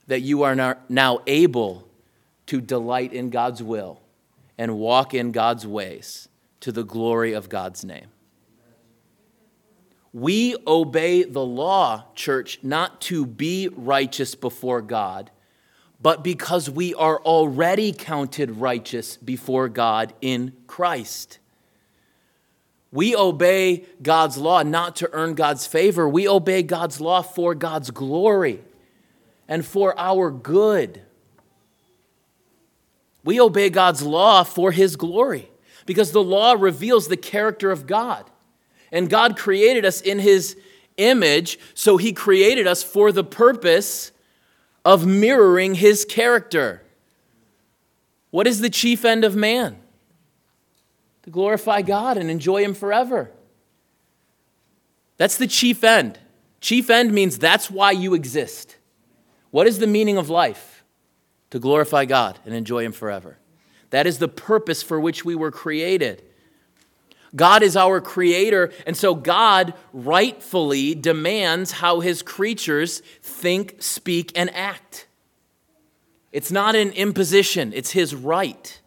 that 0.07 0.21
you 0.21 0.45
are 0.45 0.79
now 0.89 1.19
able 1.27 1.89
to 2.47 2.61
delight 2.61 3.13
in 3.13 3.31
God's 3.31 3.65
will 3.65 4.01
and 4.57 4.79
walk 4.79 5.13
in 5.13 5.33
God's 5.33 5.67
ways 5.67 6.29
to 6.61 6.71
the 6.71 6.85
glory 6.85 7.33
of 7.33 7.49
God's 7.49 7.85
name. 7.85 8.07
We 10.13 10.55
obey 10.69 11.25
the 11.25 11.45
law, 11.45 12.05
church, 12.15 12.61
not 12.63 13.01
to 13.03 13.27
be 13.27 13.69
righteous 13.75 14.37
before 14.37 14.83
God 14.83 15.33
but 16.03 16.25
because 16.25 16.71
we 16.71 16.95
are 16.95 17.19
already 17.21 17.93
counted 17.93 18.53
righteous 18.53 19.17
before 19.19 19.69
God 19.69 20.15
in 20.21 20.55
Christ. 20.67 21.39
We 22.93 23.15
obey 23.15 23.85
God's 24.03 24.37
law 24.37 24.63
not 24.63 24.97
to 24.97 25.11
earn 25.13 25.35
God's 25.35 25.67
favor. 25.67 26.09
We 26.09 26.27
obey 26.27 26.63
God's 26.63 27.01
law 27.01 27.23
for 27.23 27.55
God's 27.55 27.91
glory 27.91 28.61
and 29.47 29.65
for 29.65 29.99
our 29.99 30.31
good. 30.31 31.03
We 33.23 33.41
obey 33.41 33.69
God's 33.69 34.03
law 34.03 34.43
for 34.43 34.73
His 34.73 34.97
glory 34.97 35.51
because 35.87 36.13
the 36.13 36.23
law 36.23 36.53
reveals 36.53 37.09
the 37.09 37.17
character 37.17 37.71
of 37.71 37.87
God. 37.87 38.29
And 38.91 39.11
God 39.11 39.37
created 39.37 39.85
us 39.85 40.01
in 40.01 40.19
His 40.19 40.57
image, 40.97 41.59
so 41.75 41.97
He 41.97 42.13
created 42.13 42.67
us 42.67 42.83
for 42.83 43.13
the 43.13 43.23
purpose 43.23 44.11
of 44.85 45.07
mirroring 45.07 45.75
his 45.75 46.05
character. 46.05 46.83
What 48.31 48.47
is 48.47 48.61
the 48.61 48.71
chief 48.71 49.05
end 49.05 49.25
of 49.25 49.37
man? 49.37 49.79
To 51.23 51.31
glorify 51.31 51.83
God 51.83 52.17
and 52.17 52.31
enjoy 52.31 52.65
him 52.65 52.75
forever. 52.75 53.31
That's 55.17 55.37
the 55.37 55.47
chief 55.47 55.85
end. 55.85 56.19
Chief 56.61 56.89
end 56.89 57.13
means 57.13 57.39
that's 57.39 57.71
why 57.71 57.91
you 57.91 58.15
exist. 58.15 58.77
What 59.51 59.67
is 59.67 59.79
the 59.79 59.87
meaning 59.87 60.17
of 60.17 60.31
life? 60.31 60.85
To 61.51 61.59
glorify 61.59 62.05
God 62.05 62.39
and 62.47 62.55
enjoy 62.55 62.85
him 62.85 62.93
forever. 62.93 63.39
That 63.91 64.07
is 64.07 64.19
the 64.19 64.29
purpose 64.29 64.83
for 64.83 65.01
which 65.01 65.25
we 65.25 65.35
were 65.35 65.51
created. 65.51 66.23
God 67.35 67.63
is 67.63 67.77
our 67.77 68.01
creator, 68.01 68.73
and 68.87 68.97
so 68.97 69.15
God 69.15 69.75
rightfully 69.93 70.95
demands 70.95 71.73
how 71.73 72.01
his 72.01 72.23
creatures 72.23 73.03
think, 73.23 73.77
speak, 73.81 74.33
and 74.35 74.53
act. 74.55 75.07
It's 76.33 76.51
not 76.51 76.75
an 76.75 76.91
imposition, 76.93 77.73
it's 77.73 77.93
his 77.93 78.15
right. 78.15 78.81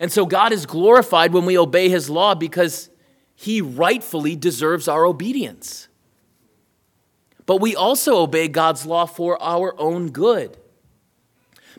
And 0.00 0.12
so 0.12 0.26
God 0.26 0.52
is 0.52 0.66
glorified 0.66 1.32
when 1.32 1.44
we 1.44 1.58
obey 1.58 1.88
his 1.88 2.08
law 2.08 2.34
because 2.34 2.88
he 3.34 3.60
rightfully 3.60 4.36
deserves 4.36 4.88
our 4.88 5.04
obedience. 5.04 5.88
But 7.46 7.60
we 7.60 7.74
also 7.74 8.18
obey 8.18 8.48
God's 8.48 8.84
law 8.84 9.06
for 9.06 9.40
our 9.42 9.74
own 9.80 10.10
good. 10.10 10.56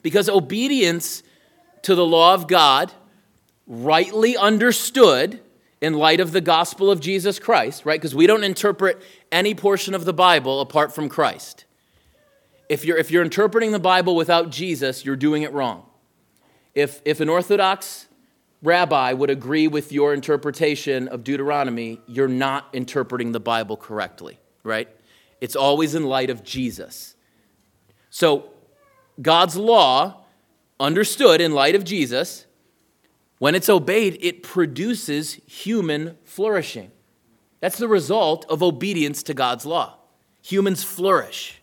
Because 0.01 0.29
obedience 0.29 1.21
to 1.83 1.95
the 1.95 2.05
law 2.05 2.33
of 2.33 2.47
God, 2.47 2.91
rightly 3.67 4.35
understood, 4.35 5.39
in 5.81 5.93
light 5.93 6.19
of 6.19 6.31
the 6.31 6.41
gospel 6.41 6.91
of 6.91 6.99
Jesus 6.99 7.39
Christ, 7.39 7.85
right? 7.85 7.99
Because 7.99 8.13
we 8.13 8.27
don't 8.27 8.43
interpret 8.43 9.01
any 9.31 9.55
portion 9.55 9.93
of 9.93 10.05
the 10.05 10.13
Bible 10.13 10.61
apart 10.61 10.93
from 10.93 11.07
Christ. 11.07 11.65
If 12.67 12.85
you're, 12.85 12.97
if 12.97 13.09
you're 13.11 13.23
interpreting 13.23 13.71
the 13.71 13.79
Bible 13.79 14.15
without 14.15 14.49
Jesus, 14.49 15.05
you're 15.05 15.15
doing 15.15 15.43
it 15.43 15.53
wrong. 15.53 15.85
If, 16.75 17.01
if 17.05 17.19
an 17.19 17.29
Orthodox 17.29 18.07
rabbi 18.61 19.13
would 19.13 19.29
agree 19.29 19.67
with 19.67 19.91
your 19.91 20.13
interpretation 20.13 21.07
of 21.07 21.23
Deuteronomy, 21.23 21.99
you're 22.07 22.27
not 22.27 22.67
interpreting 22.73 23.31
the 23.31 23.39
Bible 23.39 23.77
correctly, 23.77 24.37
right? 24.63 24.89
It's 25.41 25.55
always 25.55 25.95
in 25.95 26.03
light 26.03 26.29
of 26.29 26.43
Jesus. 26.43 27.15
So, 28.09 28.51
God's 29.21 29.55
law, 29.55 30.25
understood 30.79 31.41
in 31.41 31.51
light 31.53 31.75
of 31.75 31.83
Jesus, 31.83 32.45
when 33.39 33.55
it's 33.55 33.69
obeyed, 33.69 34.17
it 34.21 34.43
produces 34.43 35.35
human 35.47 36.17
flourishing. 36.23 36.91
That's 37.61 37.77
the 37.77 37.87
result 37.87 38.45
of 38.49 38.61
obedience 38.61 39.23
to 39.23 39.33
God's 39.33 39.65
law. 39.65 39.97
Humans 40.43 40.83
flourish. 40.83 41.61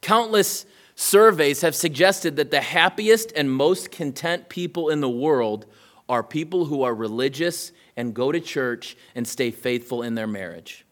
Countless 0.00 0.64
surveys 0.94 1.60
have 1.60 1.74
suggested 1.74 2.36
that 2.36 2.50
the 2.50 2.60
happiest 2.60 3.32
and 3.36 3.50
most 3.50 3.90
content 3.90 4.48
people 4.48 4.88
in 4.88 5.00
the 5.00 5.10
world 5.10 5.66
are 6.08 6.22
people 6.22 6.66
who 6.66 6.82
are 6.82 6.94
religious 6.94 7.72
and 7.96 8.14
go 8.14 8.30
to 8.30 8.40
church 8.40 8.96
and 9.14 9.26
stay 9.26 9.50
faithful 9.50 10.02
in 10.02 10.14
their 10.14 10.26
marriage. 10.26 10.84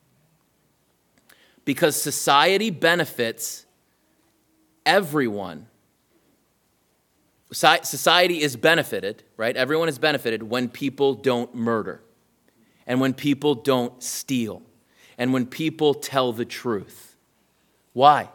Because 1.64 2.00
society 2.00 2.70
benefits 2.70 3.64
everyone 4.84 5.68
Society 7.54 8.42
is 8.42 8.56
benefited, 8.56 9.22
right? 9.36 9.56
Everyone 9.56 9.88
is 9.88 9.98
benefited 9.98 10.42
when 10.42 10.68
people 10.68 11.14
don't 11.14 11.54
murder, 11.54 12.02
and 12.84 13.00
when 13.00 13.14
people 13.14 13.54
don't 13.54 14.02
steal, 14.02 14.62
and 15.16 15.32
when 15.32 15.46
people 15.46 15.94
tell 15.94 16.32
the 16.32 16.44
truth. 16.44 17.16
Why? 17.92 18.28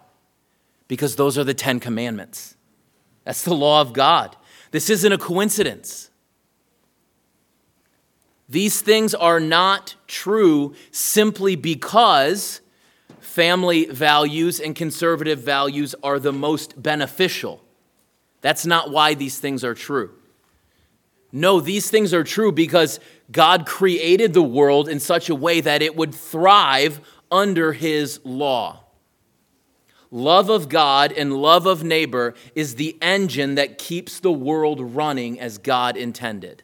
Because 0.88 1.18
those 1.18 1.38
are 1.38 1.44
the 1.44 1.54
Ten 1.54 1.82
Commandments. 1.82 2.56
That's 3.26 3.44
the 3.44 3.54
law 3.54 3.82
of 3.82 3.92
God. 3.92 4.38
This 4.72 4.90
isn't 4.90 5.12
a 5.12 5.18
coincidence. 5.18 6.10
These 8.48 8.82
things 8.82 9.14
are 9.14 9.42
not 9.42 9.96
true 10.08 10.74
simply 10.92 11.56
because 11.58 12.62
family 13.20 13.86
values 13.86 14.60
and 14.60 14.76
conservative 14.76 15.40
values 15.40 15.94
are 16.02 16.20
the 16.20 16.34
most 16.34 16.82
beneficial. 16.82 17.62
That's 18.42 18.66
not 18.66 18.92
why 18.92 19.14
these 19.14 19.40
things 19.40 19.64
are 19.64 19.74
true. 19.74 20.12
No, 21.32 21.60
these 21.60 21.90
things 21.92 22.14
are 22.14 22.24
true 22.24 22.52
because 22.52 23.00
God 23.32 23.66
created 23.66 24.34
the 24.34 24.44
world 24.44 24.90
in 24.90 25.00
such 25.00 25.30
a 25.30 25.36
way 25.36 25.62
that 25.62 25.82
it 25.82 25.96
would 25.96 26.16
thrive 26.16 27.02
under 27.32 27.74
His 27.74 28.20
law. 28.24 28.84
Love 30.12 30.50
of 30.50 30.70
God 30.70 31.12
and 31.12 31.34
love 31.34 31.68
of 31.68 31.84
neighbor 31.84 32.34
is 32.56 32.76
the 32.76 32.98
engine 33.00 33.56
that 33.56 33.78
keeps 33.78 34.20
the 34.20 34.32
world 34.32 34.82
running 34.96 35.40
as 35.40 35.60
God 35.60 35.96
intended. 35.96 36.64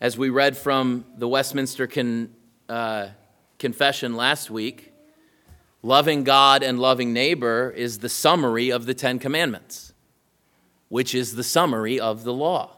As 0.00 0.16
we 0.16 0.30
read 0.30 0.56
from 0.56 1.04
the 1.16 1.26
Westminster 1.26 1.88
Con, 1.88 2.30
uh, 2.68 3.08
Confession 3.58 4.14
last 4.16 4.48
week, 4.48 4.89
loving 5.82 6.24
God 6.24 6.62
and 6.62 6.78
loving 6.78 7.12
neighbor 7.12 7.70
is 7.70 7.98
the 7.98 8.08
summary 8.08 8.70
of 8.70 8.86
the 8.86 8.94
Ten 8.94 9.18
Commandments, 9.18 9.92
which 10.88 11.14
is 11.14 11.34
the 11.34 11.44
summary 11.44 11.98
of 11.98 12.24
the 12.24 12.32
law. 12.32 12.76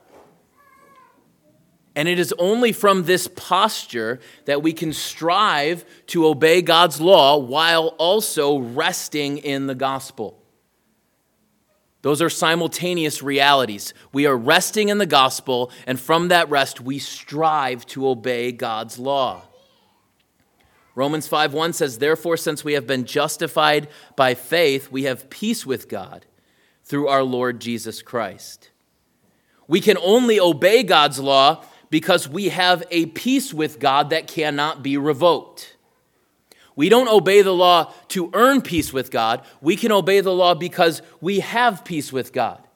And 1.94 2.08
it 2.08 2.18
is 2.18 2.32
only 2.38 2.72
from 2.72 3.04
this 3.04 3.28
posture 3.28 4.18
that 4.46 4.62
we 4.62 4.72
can 4.72 4.92
strive 4.92 5.84
to 6.06 6.26
obey 6.26 6.62
God's 6.62 7.00
law 7.00 7.36
while 7.36 7.88
also 7.98 8.58
resting 8.58 9.38
in 9.38 9.66
the 9.66 9.74
gospel. 9.74 10.38
Those 12.00 12.22
are 12.22 12.30
simultaneous 12.30 13.22
realities. 13.22 13.94
We 14.12 14.26
are 14.26 14.36
resting 14.36 14.88
in 14.88 14.98
the 14.98 15.06
gospel, 15.06 15.70
and 15.86 16.00
from 16.00 16.28
that 16.28 16.50
rest, 16.50 16.80
we 16.80 16.98
strive 16.98 17.86
to 17.86 18.08
obey 18.08 18.52
God's 18.52 18.98
law. 18.98 19.42
Romans 20.94 21.28
5:1 21.28 21.74
says, 21.74 21.98
Therefore, 21.98 22.36
since 22.36 22.64
we 22.64 22.74
have 22.74 22.86
been 22.86 23.04
justified 23.04 23.88
by 24.16 24.34
faith, 24.34 24.90
we 24.90 25.04
have 25.04 25.30
peace 25.30 25.64
with 25.64 25.88
God 25.88 26.26
through 26.84 27.08
our 27.08 27.22
Lord 27.22 27.60
Jesus 27.60 28.02
Christ. 28.02 28.70
We 29.66 29.80
can 29.80 29.96
only 29.98 30.38
obey 30.38 30.82
God's 30.82 31.18
law 31.18 31.64
because 31.88 32.28
we 32.28 32.48
have 32.48 32.82
a 32.90 33.06
peace 33.06 33.54
with 33.54 33.78
God 33.78 34.10
that 34.10 34.26
cannot 34.26 34.82
be 34.82 34.96
revoked. 34.96 35.76
We 36.74 36.88
don't 36.88 37.08
obey 37.08 37.42
the 37.42 37.54
law 37.54 37.92
to 38.08 38.30
earn 38.32 38.62
peace 38.62 38.92
with 38.92 39.10
God. 39.10 39.44
We 39.60 39.76
can 39.76 39.92
obey 39.92 40.20
the 40.20 40.32
law 40.32 40.54
because 40.54 41.02
we 41.20 41.40
have 41.40 41.84
peace 41.84 42.12
with 42.12 42.32
God. 42.32 42.66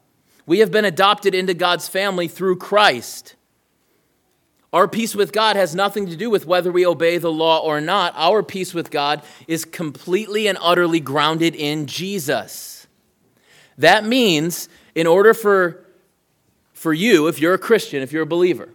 We 0.45 0.59
have 0.61 0.71
been 0.71 0.85
adopted 0.85 1.35
into 1.35 1.55
God's 1.55 1.89
family 1.89 2.29
through 2.29 2.57
Christ. 2.57 3.35
Our 4.73 4.89
peace 4.89 5.15
with 5.15 5.33
God 5.33 5.57
has 5.57 5.75
nothing 5.75 6.07
to 6.09 6.17
do 6.17 6.29
with 6.29 6.47
whether 6.47 6.71
we 6.73 6.85
obey 6.85 7.19
the 7.19 7.33
law 7.33 7.61
or 7.61 7.81
not. 7.81 8.13
Our 8.17 8.43
peace 8.43 8.75
with 8.75 8.91
God 8.91 9.23
is 9.47 9.65
completely 9.65 10.49
and 10.49 10.59
utterly 10.61 11.01
grounded 11.01 11.55
in 11.55 11.87
Jesus. 11.87 12.87
That 13.79 14.05
means, 14.05 14.69
in 14.95 15.07
order 15.07 15.35
for, 15.35 15.85
for 16.73 16.93
you, 16.93 17.27
if 17.29 17.41
you're 17.41 17.55
a 17.55 17.59
Christian, 17.59 18.03
if 18.03 18.13
you're 18.13 18.25
a 18.25 18.27
believer, 18.27 18.69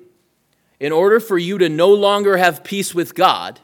in 0.80 0.92
order 0.92 1.20
for 1.20 1.38
you 1.38 1.58
to 1.58 1.70
no 1.70 1.94
longer 1.94 2.38
have 2.38 2.64
peace 2.64 2.96
with 2.96 3.14
God, 3.14 3.60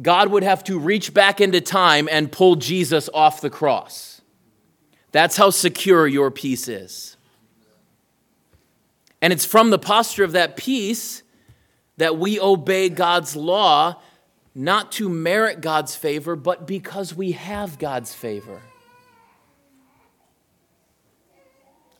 God 0.00 0.30
would 0.30 0.42
have 0.42 0.64
to 0.64 0.78
reach 0.78 1.12
back 1.12 1.40
into 1.40 1.60
time 1.60 2.08
and 2.10 2.32
pull 2.32 2.56
Jesus 2.56 3.10
off 3.12 3.40
the 3.40 3.50
cross. 3.50 4.22
That's 5.12 5.36
how 5.36 5.50
secure 5.50 6.06
your 6.06 6.30
peace 6.30 6.68
is. 6.68 7.16
And 9.22 9.32
it's 9.32 9.44
from 9.44 9.70
the 9.70 9.78
posture 9.78 10.24
of 10.24 10.32
that 10.32 10.56
peace 10.56 11.22
that 11.96 12.16
we 12.16 12.40
obey 12.40 12.88
God's 12.88 13.36
law, 13.36 14.00
not 14.54 14.92
to 14.92 15.08
merit 15.08 15.60
God's 15.60 15.94
favor, 15.94 16.34
but 16.34 16.66
because 16.66 17.14
we 17.14 17.32
have 17.32 17.78
God's 17.78 18.14
favor. 18.14 18.62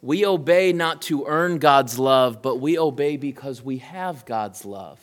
We 0.02 0.24
obey 0.24 0.72
not 0.72 1.02
to 1.02 1.26
earn 1.26 1.58
God's 1.58 1.98
love, 1.98 2.40
but 2.40 2.56
we 2.56 2.78
obey 2.78 3.18
because 3.18 3.62
we 3.62 3.78
have 3.78 4.24
God's 4.24 4.64
love. 4.64 4.98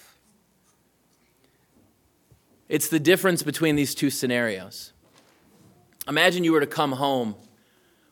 It's 2.67 2.89
the 2.89 2.99
difference 2.99 3.43
between 3.43 3.75
these 3.75 3.93
two 3.93 4.09
scenarios. 4.09 4.91
Imagine 6.07 6.43
you 6.43 6.51
were 6.51 6.59
to 6.59 6.67
come 6.67 6.93
home 6.93 7.35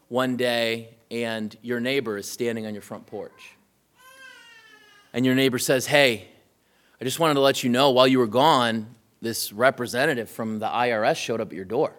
one 0.08 0.38
day 0.38 0.96
and 1.10 1.56
your 1.62 1.80
neighbor 1.80 2.18
is 2.18 2.30
standing 2.30 2.66
on 2.66 2.74
your 2.74 2.84
front 2.84 3.08
porch. 3.08 3.55
And 5.16 5.26
your 5.26 5.34
neighbor 5.34 5.58
says, 5.58 5.86
Hey, 5.86 6.28
I 7.00 7.06
just 7.06 7.22
wanted 7.22 7.36
to 7.36 7.40
let 7.40 7.64
you 7.64 7.70
know 7.70 7.90
while 7.92 8.06
you 8.06 8.20
were 8.20 8.28
gone, 8.28 8.96
this 9.22 9.54
representative 9.54 10.30
from 10.30 10.60
the 10.60 10.68
IRS 10.68 11.16
showed 11.16 11.40
up 11.40 11.48
at 11.48 11.54
your 11.56 11.64
door. 11.64 11.96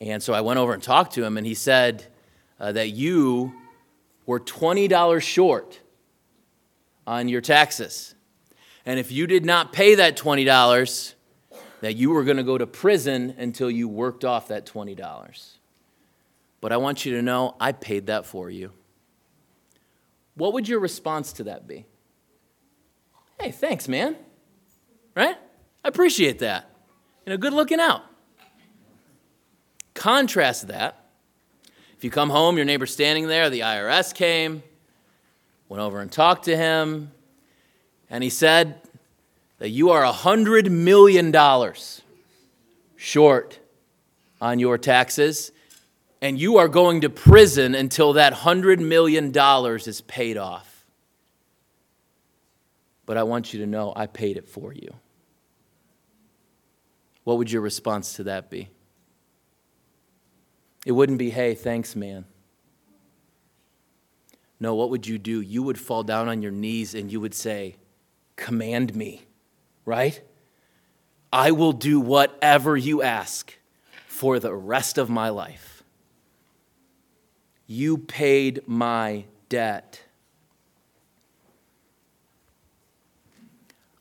And 0.00 0.22
so 0.22 0.32
I 0.32 0.40
went 0.40 0.58
over 0.58 0.72
and 0.72 0.82
talked 0.82 1.12
to 1.14 1.24
him, 1.24 1.36
and 1.36 1.46
he 1.46 1.52
said, 1.52 2.06
uh, 2.58 2.72
that 2.72 2.88
you 2.90 3.52
were 4.24 4.40
$20 4.40 5.20
short 5.20 5.78
on 7.06 7.28
your 7.28 7.42
taxes. 7.42 8.14
And 8.86 8.98
if 8.98 9.12
you 9.12 9.26
did 9.26 9.44
not 9.44 9.74
pay 9.74 9.94
that 9.96 10.16
$20, 10.16 11.14
that 11.82 11.96
you 11.96 12.10
were 12.10 12.24
going 12.24 12.38
to 12.38 12.42
go 12.42 12.56
to 12.56 12.66
prison 12.66 13.34
until 13.36 13.70
you 13.70 13.88
worked 13.88 14.24
off 14.24 14.48
that 14.48 14.64
$20. 14.64 15.50
But 16.62 16.72
I 16.72 16.78
want 16.78 17.04
you 17.04 17.14
to 17.16 17.22
know 17.22 17.56
I 17.60 17.72
paid 17.72 18.06
that 18.06 18.24
for 18.24 18.48
you. 18.48 18.72
What 20.36 20.52
would 20.52 20.68
your 20.68 20.80
response 20.80 21.32
to 21.34 21.44
that 21.44 21.66
be? 21.66 21.86
Hey, 23.40 23.50
thanks, 23.50 23.88
man. 23.88 24.16
Right? 25.14 25.36
I 25.84 25.88
appreciate 25.88 26.40
that. 26.40 26.70
You 27.24 27.30
know, 27.30 27.36
good 27.36 27.52
looking 27.52 27.80
out. 27.80 28.02
Contrast 29.94 30.68
that 30.68 31.04
if 31.96 32.02
you 32.04 32.10
come 32.10 32.28
home, 32.30 32.56
your 32.56 32.66
neighbor's 32.66 32.92
standing 32.92 33.28
there, 33.28 33.48
the 33.48 33.60
IRS 33.60 34.14
came, 34.14 34.62
went 35.70 35.80
over 35.80 36.00
and 36.00 36.12
talked 36.12 36.44
to 36.44 36.56
him, 36.56 37.12
and 38.10 38.22
he 38.22 38.28
said 38.28 38.80
that 39.58 39.70
you 39.70 39.90
are 39.90 40.02
$100 40.04 40.68
million 40.68 41.32
short 42.96 43.58
on 44.38 44.58
your 44.58 44.76
taxes, 44.76 45.50
and 46.24 46.40
you 46.40 46.56
are 46.56 46.68
going 46.68 47.02
to 47.02 47.10
prison 47.10 47.74
until 47.74 48.14
that 48.14 48.32
$100 48.32 48.78
million 48.78 49.30
is 49.76 50.00
paid 50.00 50.38
off. 50.38 50.86
But 53.04 53.18
I 53.18 53.24
want 53.24 53.52
you 53.52 53.60
to 53.60 53.66
know 53.66 53.92
I 53.94 54.06
paid 54.06 54.38
it 54.38 54.48
for 54.48 54.72
you. 54.72 54.94
What 57.24 57.36
would 57.36 57.52
your 57.52 57.60
response 57.60 58.14
to 58.14 58.22
that 58.22 58.48
be? 58.48 58.70
It 60.86 60.92
wouldn't 60.92 61.18
be, 61.18 61.28
hey, 61.28 61.54
thanks, 61.54 61.94
man. 61.94 62.24
No, 64.58 64.74
what 64.76 64.88
would 64.88 65.06
you 65.06 65.18
do? 65.18 65.42
You 65.42 65.62
would 65.62 65.78
fall 65.78 66.04
down 66.04 66.30
on 66.30 66.40
your 66.40 66.52
knees 66.52 66.94
and 66.94 67.12
you 67.12 67.20
would 67.20 67.34
say, 67.34 67.76
Command 68.36 68.94
me, 68.96 69.26
right? 69.84 70.22
I 71.30 71.50
will 71.50 71.72
do 71.72 72.00
whatever 72.00 72.78
you 72.78 73.02
ask 73.02 73.58
for 74.06 74.38
the 74.38 74.54
rest 74.54 74.96
of 74.96 75.10
my 75.10 75.28
life. 75.28 75.73
You 77.66 77.98
paid 77.98 78.62
my 78.66 79.24
debt. 79.48 80.02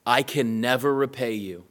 I 0.05 0.21
can 0.23 0.59
never 0.59 0.93
repay 0.93 1.33
you 1.33 1.65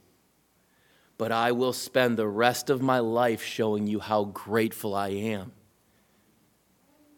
but 1.22 1.30
I 1.30 1.52
will 1.52 1.72
spend 1.72 2.16
the 2.16 2.26
rest 2.26 2.68
of 2.68 2.82
my 2.82 2.98
life 2.98 3.44
showing 3.44 3.86
you 3.86 4.00
how 4.00 4.24
grateful 4.24 4.92
I 4.92 5.10
am 5.10 5.52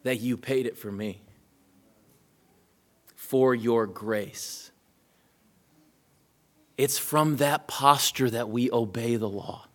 that 0.03 0.19
you 0.19 0.37
paid 0.37 0.67
it 0.67 0.77
for 0.77 0.91
me, 0.91 1.23
for 3.15 3.55
your 3.55 3.87
grace. 3.87 4.69
It's 6.77 6.99
from 6.99 7.37
that 7.37 7.67
posture 7.67 8.29
that 8.29 8.49
we 8.49 8.69
obey 8.69 9.15
the 9.15 9.27
law. 9.27 9.65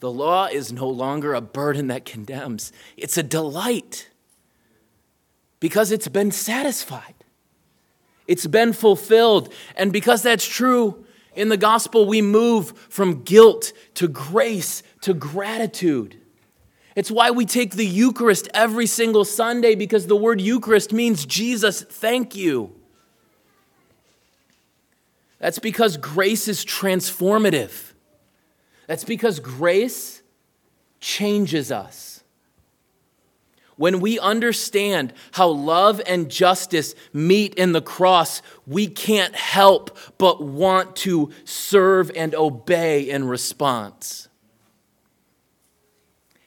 The 0.00 0.10
law 0.10 0.46
is 0.46 0.72
no 0.72 0.88
longer 0.88 1.34
a 1.34 1.40
burden 1.40 1.88
that 1.88 2.04
condemns, 2.04 2.72
it's 2.96 3.16
a 3.16 3.22
delight 3.22 4.08
because 5.60 5.92
it's 5.92 6.08
been 6.08 6.30
satisfied, 6.30 7.14
it's 8.26 8.46
been 8.46 8.72
fulfilled. 8.72 9.52
And 9.76 9.92
because 9.92 10.22
that's 10.22 10.46
true, 10.46 11.04
in 11.34 11.48
the 11.48 11.56
gospel, 11.56 12.06
we 12.06 12.22
move 12.22 12.76
from 12.88 13.22
guilt 13.22 13.72
to 13.94 14.08
grace 14.08 14.82
to 15.02 15.14
gratitude. 15.14 16.16
It's 16.96 17.10
why 17.10 17.30
we 17.30 17.46
take 17.46 17.76
the 17.76 17.86
Eucharist 17.86 18.48
every 18.52 18.86
single 18.86 19.24
Sunday 19.24 19.74
because 19.74 20.06
the 20.06 20.16
word 20.16 20.40
Eucharist 20.40 20.92
means 20.92 21.24
Jesus, 21.24 21.82
thank 21.82 22.34
you. 22.34 22.74
That's 25.38 25.58
because 25.58 25.96
grace 25.96 26.48
is 26.48 26.64
transformative. 26.64 27.89
That's 28.90 29.04
because 29.04 29.38
grace 29.38 30.20
changes 30.98 31.70
us 31.70 32.24
when 33.76 34.00
we 34.00 34.18
understand 34.18 35.12
how 35.30 35.48
love 35.48 36.02
and 36.08 36.28
justice 36.28 36.96
meet 37.12 37.54
in 37.54 37.70
the 37.70 37.80
cross, 37.80 38.42
we 38.66 38.88
can't 38.88 39.36
help 39.36 39.96
but 40.18 40.42
want 40.42 40.96
to 40.96 41.30
serve 41.44 42.10
and 42.16 42.34
obey 42.34 43.08
in 43.08 43.28
response. 43.28 44.26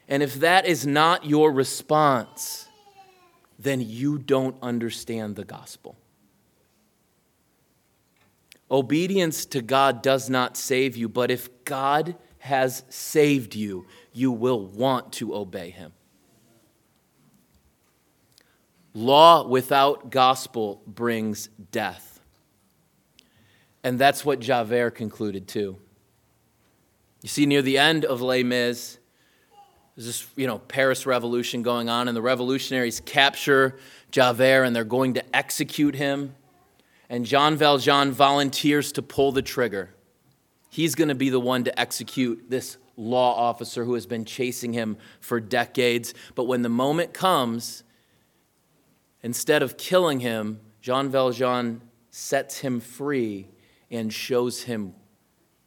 And 0.10 0.22
if 0.22 0.36
that 0.42 0.66
is 0.66 0.86
not 0.86 1.26
your 1.26 1.50
response, 1.50 2.68
then 3.58 3.80
you 3.80 4.18
don't 4.18 4.58
understand 4.62 5.38
the 5.38 5.46
gospel. 5.46 5.96
Obedience 8.70 9.46
to 9.46 9.62
God 9.62 10.02
does 10.02 10.30
not 10.30 10.58
save 10.58 10.98
you, 10.98 11.08
but 11.08 11.32
if 11.32 11.50
God 11.66 12.16
has 12.44 12.84
saved 12.90 13.56
you, 13.56 13.86
you 14.12 14.30
will 14.30 14.66
want 14.66 15.14
to 15.14 15.34
obey 15.34 15.70
him. 15.70 15.94
Law 18.94 19.48
without 19.48 20.10
gospel 20.10 20.82
brings 20.86 21.48
death. 21.72 22.20
And 23.82 23.98
that's 23.98 24.26
what 24.26 24.42
Javert 24.42 24.92
concluded 24.92 25.48
too. 25.48 25.78
You 27.22 27.30
see, 27.30 27.46
near 27.46 27.62
the 27.62 27.78
end 27.78 28.04
of 28.04 28.20
Les 28.20 28.44
Mis, 28.44 28.98
there's 29.96 30.06
this, 30.06 30.28
you 30.36 30.46
know, 30.46 30.60
Paris 30.60 31.06
Revolution 31.06 31.64
going 31.64 31.88
on, 31.88 32.10
and 32.10 32.18
the 32.18 32.22
revolutionaries 32.22 33.00
capture 33.00 33.80
Javert 34.12 34.66
and 34.66 34.76
they're 34.76 34.84
going 34.84 35.14
to 35.14 35.24
execute 35.34 35.96
him. 35.96 36.36
And 37.10 37.26
Jean 37.26 37.56
Valjean 37.56 38.12
volunteers 38.12 38.92
to 38.92 39.02
pull 39.02 39.32
the 39.32 39.42
trigger. 39.42 39.93
He's 40.74 40.96
going 40.96 41.10
to 41.10 41.16
be 41.16 41.30
the 41.30 41.40
one 41.40 41.66
to 41.66 41.80
execute 41.80 42.50
this 42.50 42.80
law 42.98 43.36
officer 43.36 43.86
who 43.86 43.94
has 43.94 44.08
been 44.08 44.26
chasing 44.26 44.74
him 44.74 44.98
for 45.20 45.40
decades. 45.40 46.16
But 46.34 46.46
when 46.46 46.64
the 46.64 46.70
moment 46.70 47.14
comes, 47.14 47.84
instead 49.22 49.62
of 49.62 49.78
killing 49.78 50.20
him, 50.20 50.62
Jean 50.82 51.10
Valjean 51.10 51.84
sets 52.10 52.58
him 52.58 52.80
free 52.80 53.50
and 53.92 54.12
shows 54.12 54.64
him 54.64 54.96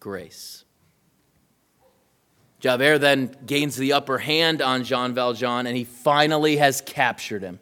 grace. 0.00 0.64
Javert 2.58 2.98
then 2.98 3.30
gains 3.46 3.76
the 3.76 3.92
upper 3.92 4.18
hand 4.18 4.60
on 4.60 4.82
Jean 4.82 5.14
Valjean, 5.14 5.68
and 5.68 5.76
he 5.76 5.84
finally 5.84 6.56
has 6.56 6.80
captured 6.80 7.42
him. 7.42 7.60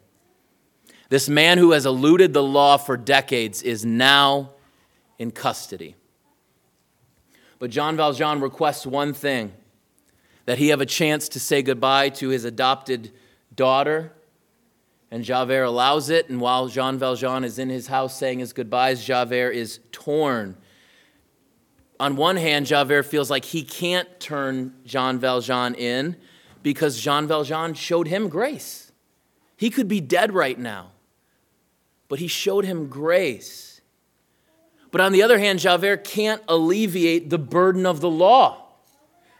This 1.09 1.29
man 1.29 1.59
who 1.59 1.73
has 1.73 1.85
eluded 1.85 2.33
the 2.33 2.41
law 2.41 2.77
for 2.77 2.97
decades 2.97 3.61
is 3.61 3.85
now 3.85 4.49
in 5.19 5.29
custody. 5.29 5.95
But 7.65 7.71
Jean 7.71 7.97
Valjean 7.97 8.41
requests 8.41 8.85
one 8.85 9.11
thing 9.11 9.51
that 10.45 10.59
he 10.59 10.67
have 10.67 10.81
a 10.81 10.85
chance 10.85 11.27
to 11.29 11.39
say 11.39 11.63
goodbye 11.63 12.09
to 12.09 12.29
his 12.29 12.45
adopted 12.45 13.11
daughter. 13.55 14.13
And 15.09 15.23
Javert 15.23 15.63
allows 15.63 16.11
it. 16.11 16.29
And 16.29 16.39
while 16.39 16.67
Jean 16.67 16.99
Valjean 16.99 17.43
is 17.43 17.57
in 17.57 17.69
his 17.69 17.87
house 17.87 18.15
saying 18.19 18.37
his 18.37 18.53
goodbyes, 18.53 19.03
Javert 19.03 19.51
is 19.51 19.79
torn 19.91 20.57
on 21.99 22.15
one 22.15 22.35
hand, 22.35 22.65
Javert 22.65 23.03
feels 23.03 23.29
like 23.29 23.45
he 23.45 23.63
can't 23.63 24.19
turn 24.19 24.73
Jean 24.85 25.17
Valjean 25.17 25.75
in 25.75 26.17
because 26.61 26.99
Jean 26.99 27.27
Valjean 27.27 27.73
showed 27.73 28.07
him 28.07 28.27
grace. 28.27 28.91
He 29.55 29.69
could 29.69 29.87
be 29.87 30.01
dead 30.01 30.33
right 30.33 30.59
now, 30.59 30.91
but 32.09 32.19
he 32.19 32.27
showed 32.27 32.65
him 32.65 32.87
grace. 32.87 33.74
But 34.95 35.01
on 35.01 35.11
the 35.11 35.23
other 35.23 35.39
hand, 35.39 35.59
Javert 35.59 36.05
can't 36.05 36.41
alleviate 36.47 37.29
the 37.29 37.37
burden 37.37 37.85
of 37.85 37.99
the 37.99 38.09
law. 38.09 38.65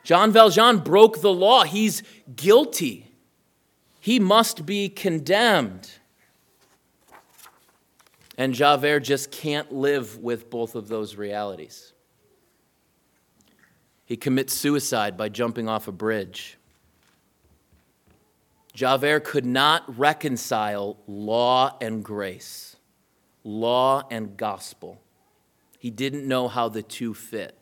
Jean 0.03 0.33
Valjean 0.33 0.79
broke 0.79 1.21
the 1.21 1.31
law. 1.31 1.63
He's 1.63 2.03
guilty. 2.35 3.15
He 4.01 4.19
must 4.19 4.65
be 4.65 4.89
condemned. 4.89 5.89
And 8.37 8.53
Javert 8.53 8.99
just 8.99 9.31
can't 9.31 9.71
live 9.71 10.17
with 10.17 10.49
both 10.49 10.75
of 10.75 10.89
those 10.89 11.15
realities. 11.15 11.93
He 14.03 14.17
commits 14.17 14.53
suicide 14.53 15.15
by 15.15 15.29
jumping 15.29 15.69
off 15.69 15.87
a 15.87 15.93
bridge. 15.93 16.57
Javert 18.73 19.23
could 19.23 19.45
not 19.45 19.97
reconcile 19.97 20.97
law 21.07 21.77
and 21.79 22.03
grace, 22.03 22.75
law 23.45 24.05
and 24.11 24.35
gospel. 24.35 24.99
He 25.85 25.91
didn't 25.91 26.27
know 26.27 26.47
how 26.47 26.69
the 26.69 26.81
two 26.81 27.13
fit. 27.13 27.55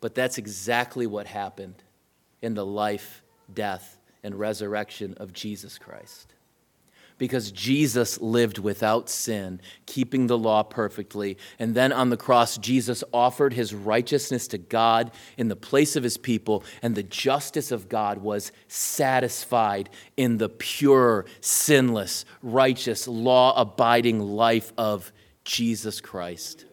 But 0.00 0.14
that's 0.14 0.38
exactly 0.38 1.08
what 1.08 1.26
happened 1.26 1.82
in 2.40 2.54
the 2.54 2.64
life, 2.64 3.24
death, 3.52 3.98
and 4.22 4.38
resurrection 4.38 5.14
of 5.16 5.32
Jesus 5.32 5.76
Christ 5.76 6.34
because 7.18 7.50
Jesus 7.50 8.20
lived 8.20 8.58
without 8.58 9.08
sin, 9.08 9.60
keeping 9.86 10.28
the 10.28 10.38
law 10.38 10.62
perfectly. 10.62 11.36
And 11.58 11.74
then 11.74 11.92
on 11.92 12.10
the 12.10 12.16
cross, 12.16 12.56
Jesus 12.56 13.02
offered 13.12 13.52
his 13.52 13.74
righteousness 13.74 14.46
to 14.48 14.58
God 14.58 15.10
in 15.36 15.48
the 15.48 15.56
place 15.56 15.96
of 15.96 16.04
his 16.04 16.16
people, 16.16 16.62
and 16.80 16.94
the 16.94 17.02
justice 17.02 17.72
of 17.72 17.88
God 17.88 18.18
was 18.18 18.52
satisfied 18.68 19.90
in 20.16 20.38
the 20.38 20.48
pure, 20.48 21.26
sinless, 21.40 22.24
righteous, 22.40 23.08
law 23.08 23.60
abiding 23.60 24.20
life 24.20 24.72
of 24.78 25.12
Jesus 25.48 26.02
Christ. 26.02 26.66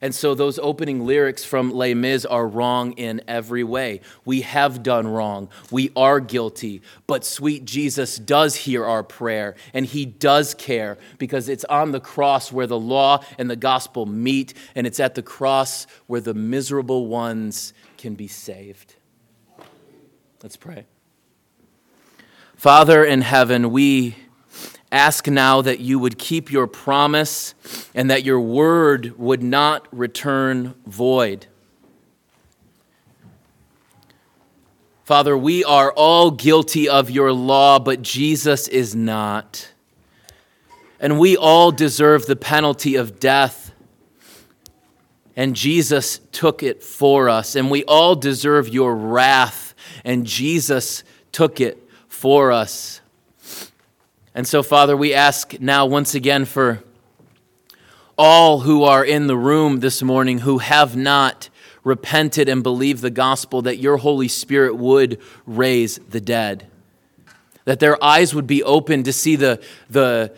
And 0.00 0.14
so 0.14 0.34
those 0.34 0.58
opening 0.58 1.04
lyrics 1.04 1.44
from 1.44 1.70
Les 1.72 1.92
Mis 1.92 2.24
are 2.24 2.46
wrong 2.46 2.92
in 2.92 3.20
every 3.28 3.64
way. 3.64 4.00
We 4.24 4.40
have 4.42 4.82
done 4.82 5.06
wrong. 5.06 5.50
We 5.70 5.90
are 5.94 6.20
guilty. 6.20 6.80
But 7.06 7.24
sweet 7.24 7.66
Jesus 7.66 8.16
does 8.16 8.56
hear 8.56 8.84
our 8.84 9.02
prayer 9.02 9.56
and 9.74 9.84
he 9.84 10.06
does 10.06 10.54
care 10.54 10.96
because 11.18 11.50
it's 11.50 11.64
on 11.66 11.92
the 11.92 12.00
cross 12.00 12.50
where 12.50 12.66
the 12.66 12.78
law 12.78 13.22
and 13.38 13.50
the 13.50 13.56
gospel 13.56 14.06
meet, 14.06 14.54
and 14.74 14.86
it's 14.86 15.00
at 15.00 15.14
the 15.14 15.22
cross 15.22 15.86
where 16.06 16.22
the 16.22 16.34
miserable 16.34 17.06
ones 17.08 17.74
can 17.98 18.14
be 18.14 18.28
saved. 18.28 18.94
Let's 20.42 20.56
pray. 20.56 20.86
Father 22.56 23.04
in 23.04 23.20
heaven, 23.20 23.70
we 23.70 24.16
ask 24.96 25.26
now 25.26 25.60
that 25.60 25.80
you 25.80 25.98
would 25.98 26.18
keep 26.18 26.50
your 26.50 26.66
promise 26.66 27.54
and 27.94 28.10
that 28.10 28.24
your 28.24 28.40
word 28.40 29.18
would 29.18 29.42
not 29.42 29.86
return 29.96 30.74
void. 30.86 31.46
Father, 35.04 35.36
we 35.36 35.62
are 35.62 35.92
all 35.92 36.30
guilty 36.30 36.88
of 36.88 37.10
your 37.10 37.32
law, 37.32 37.78
but 37.78 38.00
Jesus 38.00 38.66
is 38.66 38.96
not. 38.96 39.72
And 40.98 41.18
we 41.20 41.36
all 41.36 41.70
deserve 41.70 42.26
the 42.26 42.34
penalty 42.34 42.96
of 42.96 43.20
death. 43.20 43.72
And 45.36 45.54
Jesus 45.54 46.20
took 46.32 46.62
it 46.62 46.82
for 46.82 47.28
us. 47.28 47.54
And 47.54 47.70
we 47.70 47.84
all 47.84 48.16
deserve 48.16 48.68
your 48.68 48.96
wrath. 48.96 49.74
And 50.04 50.26
Jesus 50.26 51.04
took 51.30 51.60
it 51.60 51.88
for 52.08 52.50
us. 52.50 53.02
And 54.36 54.46
so, 54.46 54.62
Father, 54.62 54.94
we 54.94 55.14
ask 55.14 55.58
now 55.60 55.86
once 55.86 56.14
again 56.14 56.44
for 56.44 56.84
all 58.18 58.60
who 58.60 58.84
are 58.84 59.02
in 59.02 59.28
the 59.28 59.36
room 59.36 59.80
this 59.80 60.02
morning 60.02 60.40
who 60.40 60.58
have 60.58 60.94
not 60.94 61.48
repented 61.82 62.46
and 62.46 62.62
believed 62.62 63.00
the 63.00 63.08
gospel 63.08 63.62
that 63.62 63.78
your 63.78 63.96
Holy 63.96 64.28
Spirit 64.28 64.76
would 64.76 65.22
raise 65.46 65.96
the 66.10 66.20
dead. 66.20 66.66
That 67.64 67.80
their 67.80 68.02
eyes 68.04 68.34
would 68.34 68.46
be 68.46 68.62
open 68.62 69.04
to 69.04 69.12
see 69.12 69.36
the, 69.36 69.62
the, 69.88 70.36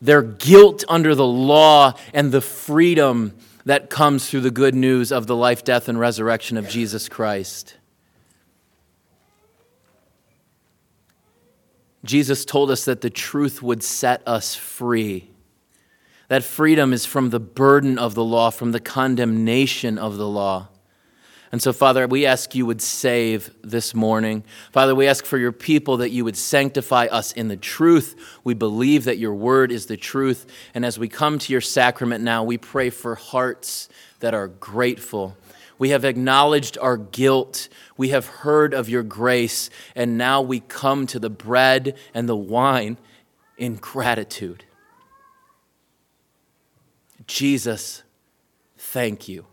their 0.00 0.22
guilt 0.22 0.84
under 0.88 1.16
the 1.16 1.26
law 1.26 1.94
and 2.14 2.30
the 2.30 2.40
freedom 2.40 3.36
that 3.64 3.90
comes 3.90 4.30
through 4.30 4.42
the 4.42 4.52
good 4.52 4.76
news 4.76 5.10
of 5.10 5.26
the 5.26 5.34
life, 5.34 5.64
death, 5.64 5.88
and 5.88 5.98
resurrection 5.98 6.56
of 6.56 6.68
Jesus 6.68 7.08
Christ. 7.08 7.74
Jesus 12.04 12.44
told 12.44 12.70
us 12.70 12.84
that 12.86 13.02
the 13.02 13.10
truth 13.10 13.62
would 13.62 13.82
set 13.82 14.22
us 14.26 14.54
free. 14.54 15.30
That 16.28 16.44
freedom 16.44 16.92
is 16.92 17.04
from 17.04 17.30
the 17.30 17.40
burden 17.40 17.98
of 17.98 18.14
the 18.14 18.24
law, 18.24 18.50
from 18.50 18.72
the 18.72 18.80
condemnation 18.80 19.98
of 19.98 20.16
the 20.16 20.28
law. 20.28 20.68
And 21.52 21.60
so, 21.60 21.72
Father, 21.72 22.06
we 22.06 22.26
ask 22.26 22.54
you 22.54 22.64
would 22.64 22.80
save 22.80 23.50
this 23.62 23.92
morning. 23.92 24.44
Father, 24.70 24.94
we 24.94 25.08
ask 25.08 25.24
for 25.24 25.36
your 25.36 25.50
people 25.50 25.96
that 25.96 26.10
you 26.10 26.24
would 26.24 26.36
sanctify 26.36 27.06
us 27.06 27.32
in 27.32 27.48
the 27.48 27.56
truth. 27.56 28.14
We 28.44 28.54
believe 28.54 29.04
that 29.04 29.18
your 29.18 29.34
word 29.34 29.72
is 29.72 29.86
the 29.86 29.96
truth. 29.96 30.46
And 30.74 30.84
as 30.84 30.96
we 30.96 31.08
come 31.08 31.40
to 31.40 31.52
your 31.52 31.60
sacrament 31.60 32.22
now, 32.22 32.44
we 32.44 32.56
pray 32.56 32.90
for 32.90 33.16
hearts 33.16 33.88
that 34.20 34.32
are 34.32 34.46
grateful 34.46 35.36
we 35.80 35.88
have 35.88 36.04
acknowledged 36.04 36.76
our 36.78 36.98
guilt. 36.98 37.70
We 37.96 38.10
have 38.10 38.26
heard 38.26 38.74
of 38.74 38.90
your 38.90 39.02
grace. 39.02 39.70
And 39.96 40.18
now 40.18 40.42
we 40.42 40.60
come 40.60 41.06
to 41.06 41.18
the 41.18 41.30
bread 41.30 41.96
and 42.12 42.28
the 42.28 42.36
wine 42.36 42.98
in 43.56 43.76
gratitude. 43.76 44.64
Jesus, 47.26 48.02
thank 48.76 49.26
you. 49.26 49.46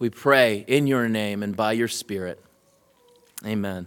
We 0.00 0.10
pray 0.10 0.64
in 0.66 0.88
your 0.88 1.08
name 1.08 1.44
and 1.44 1.56
by 1.56 1.72
your 1.72 1.86
Spirit. 1.86 2.42
Amen. 3.46 3.86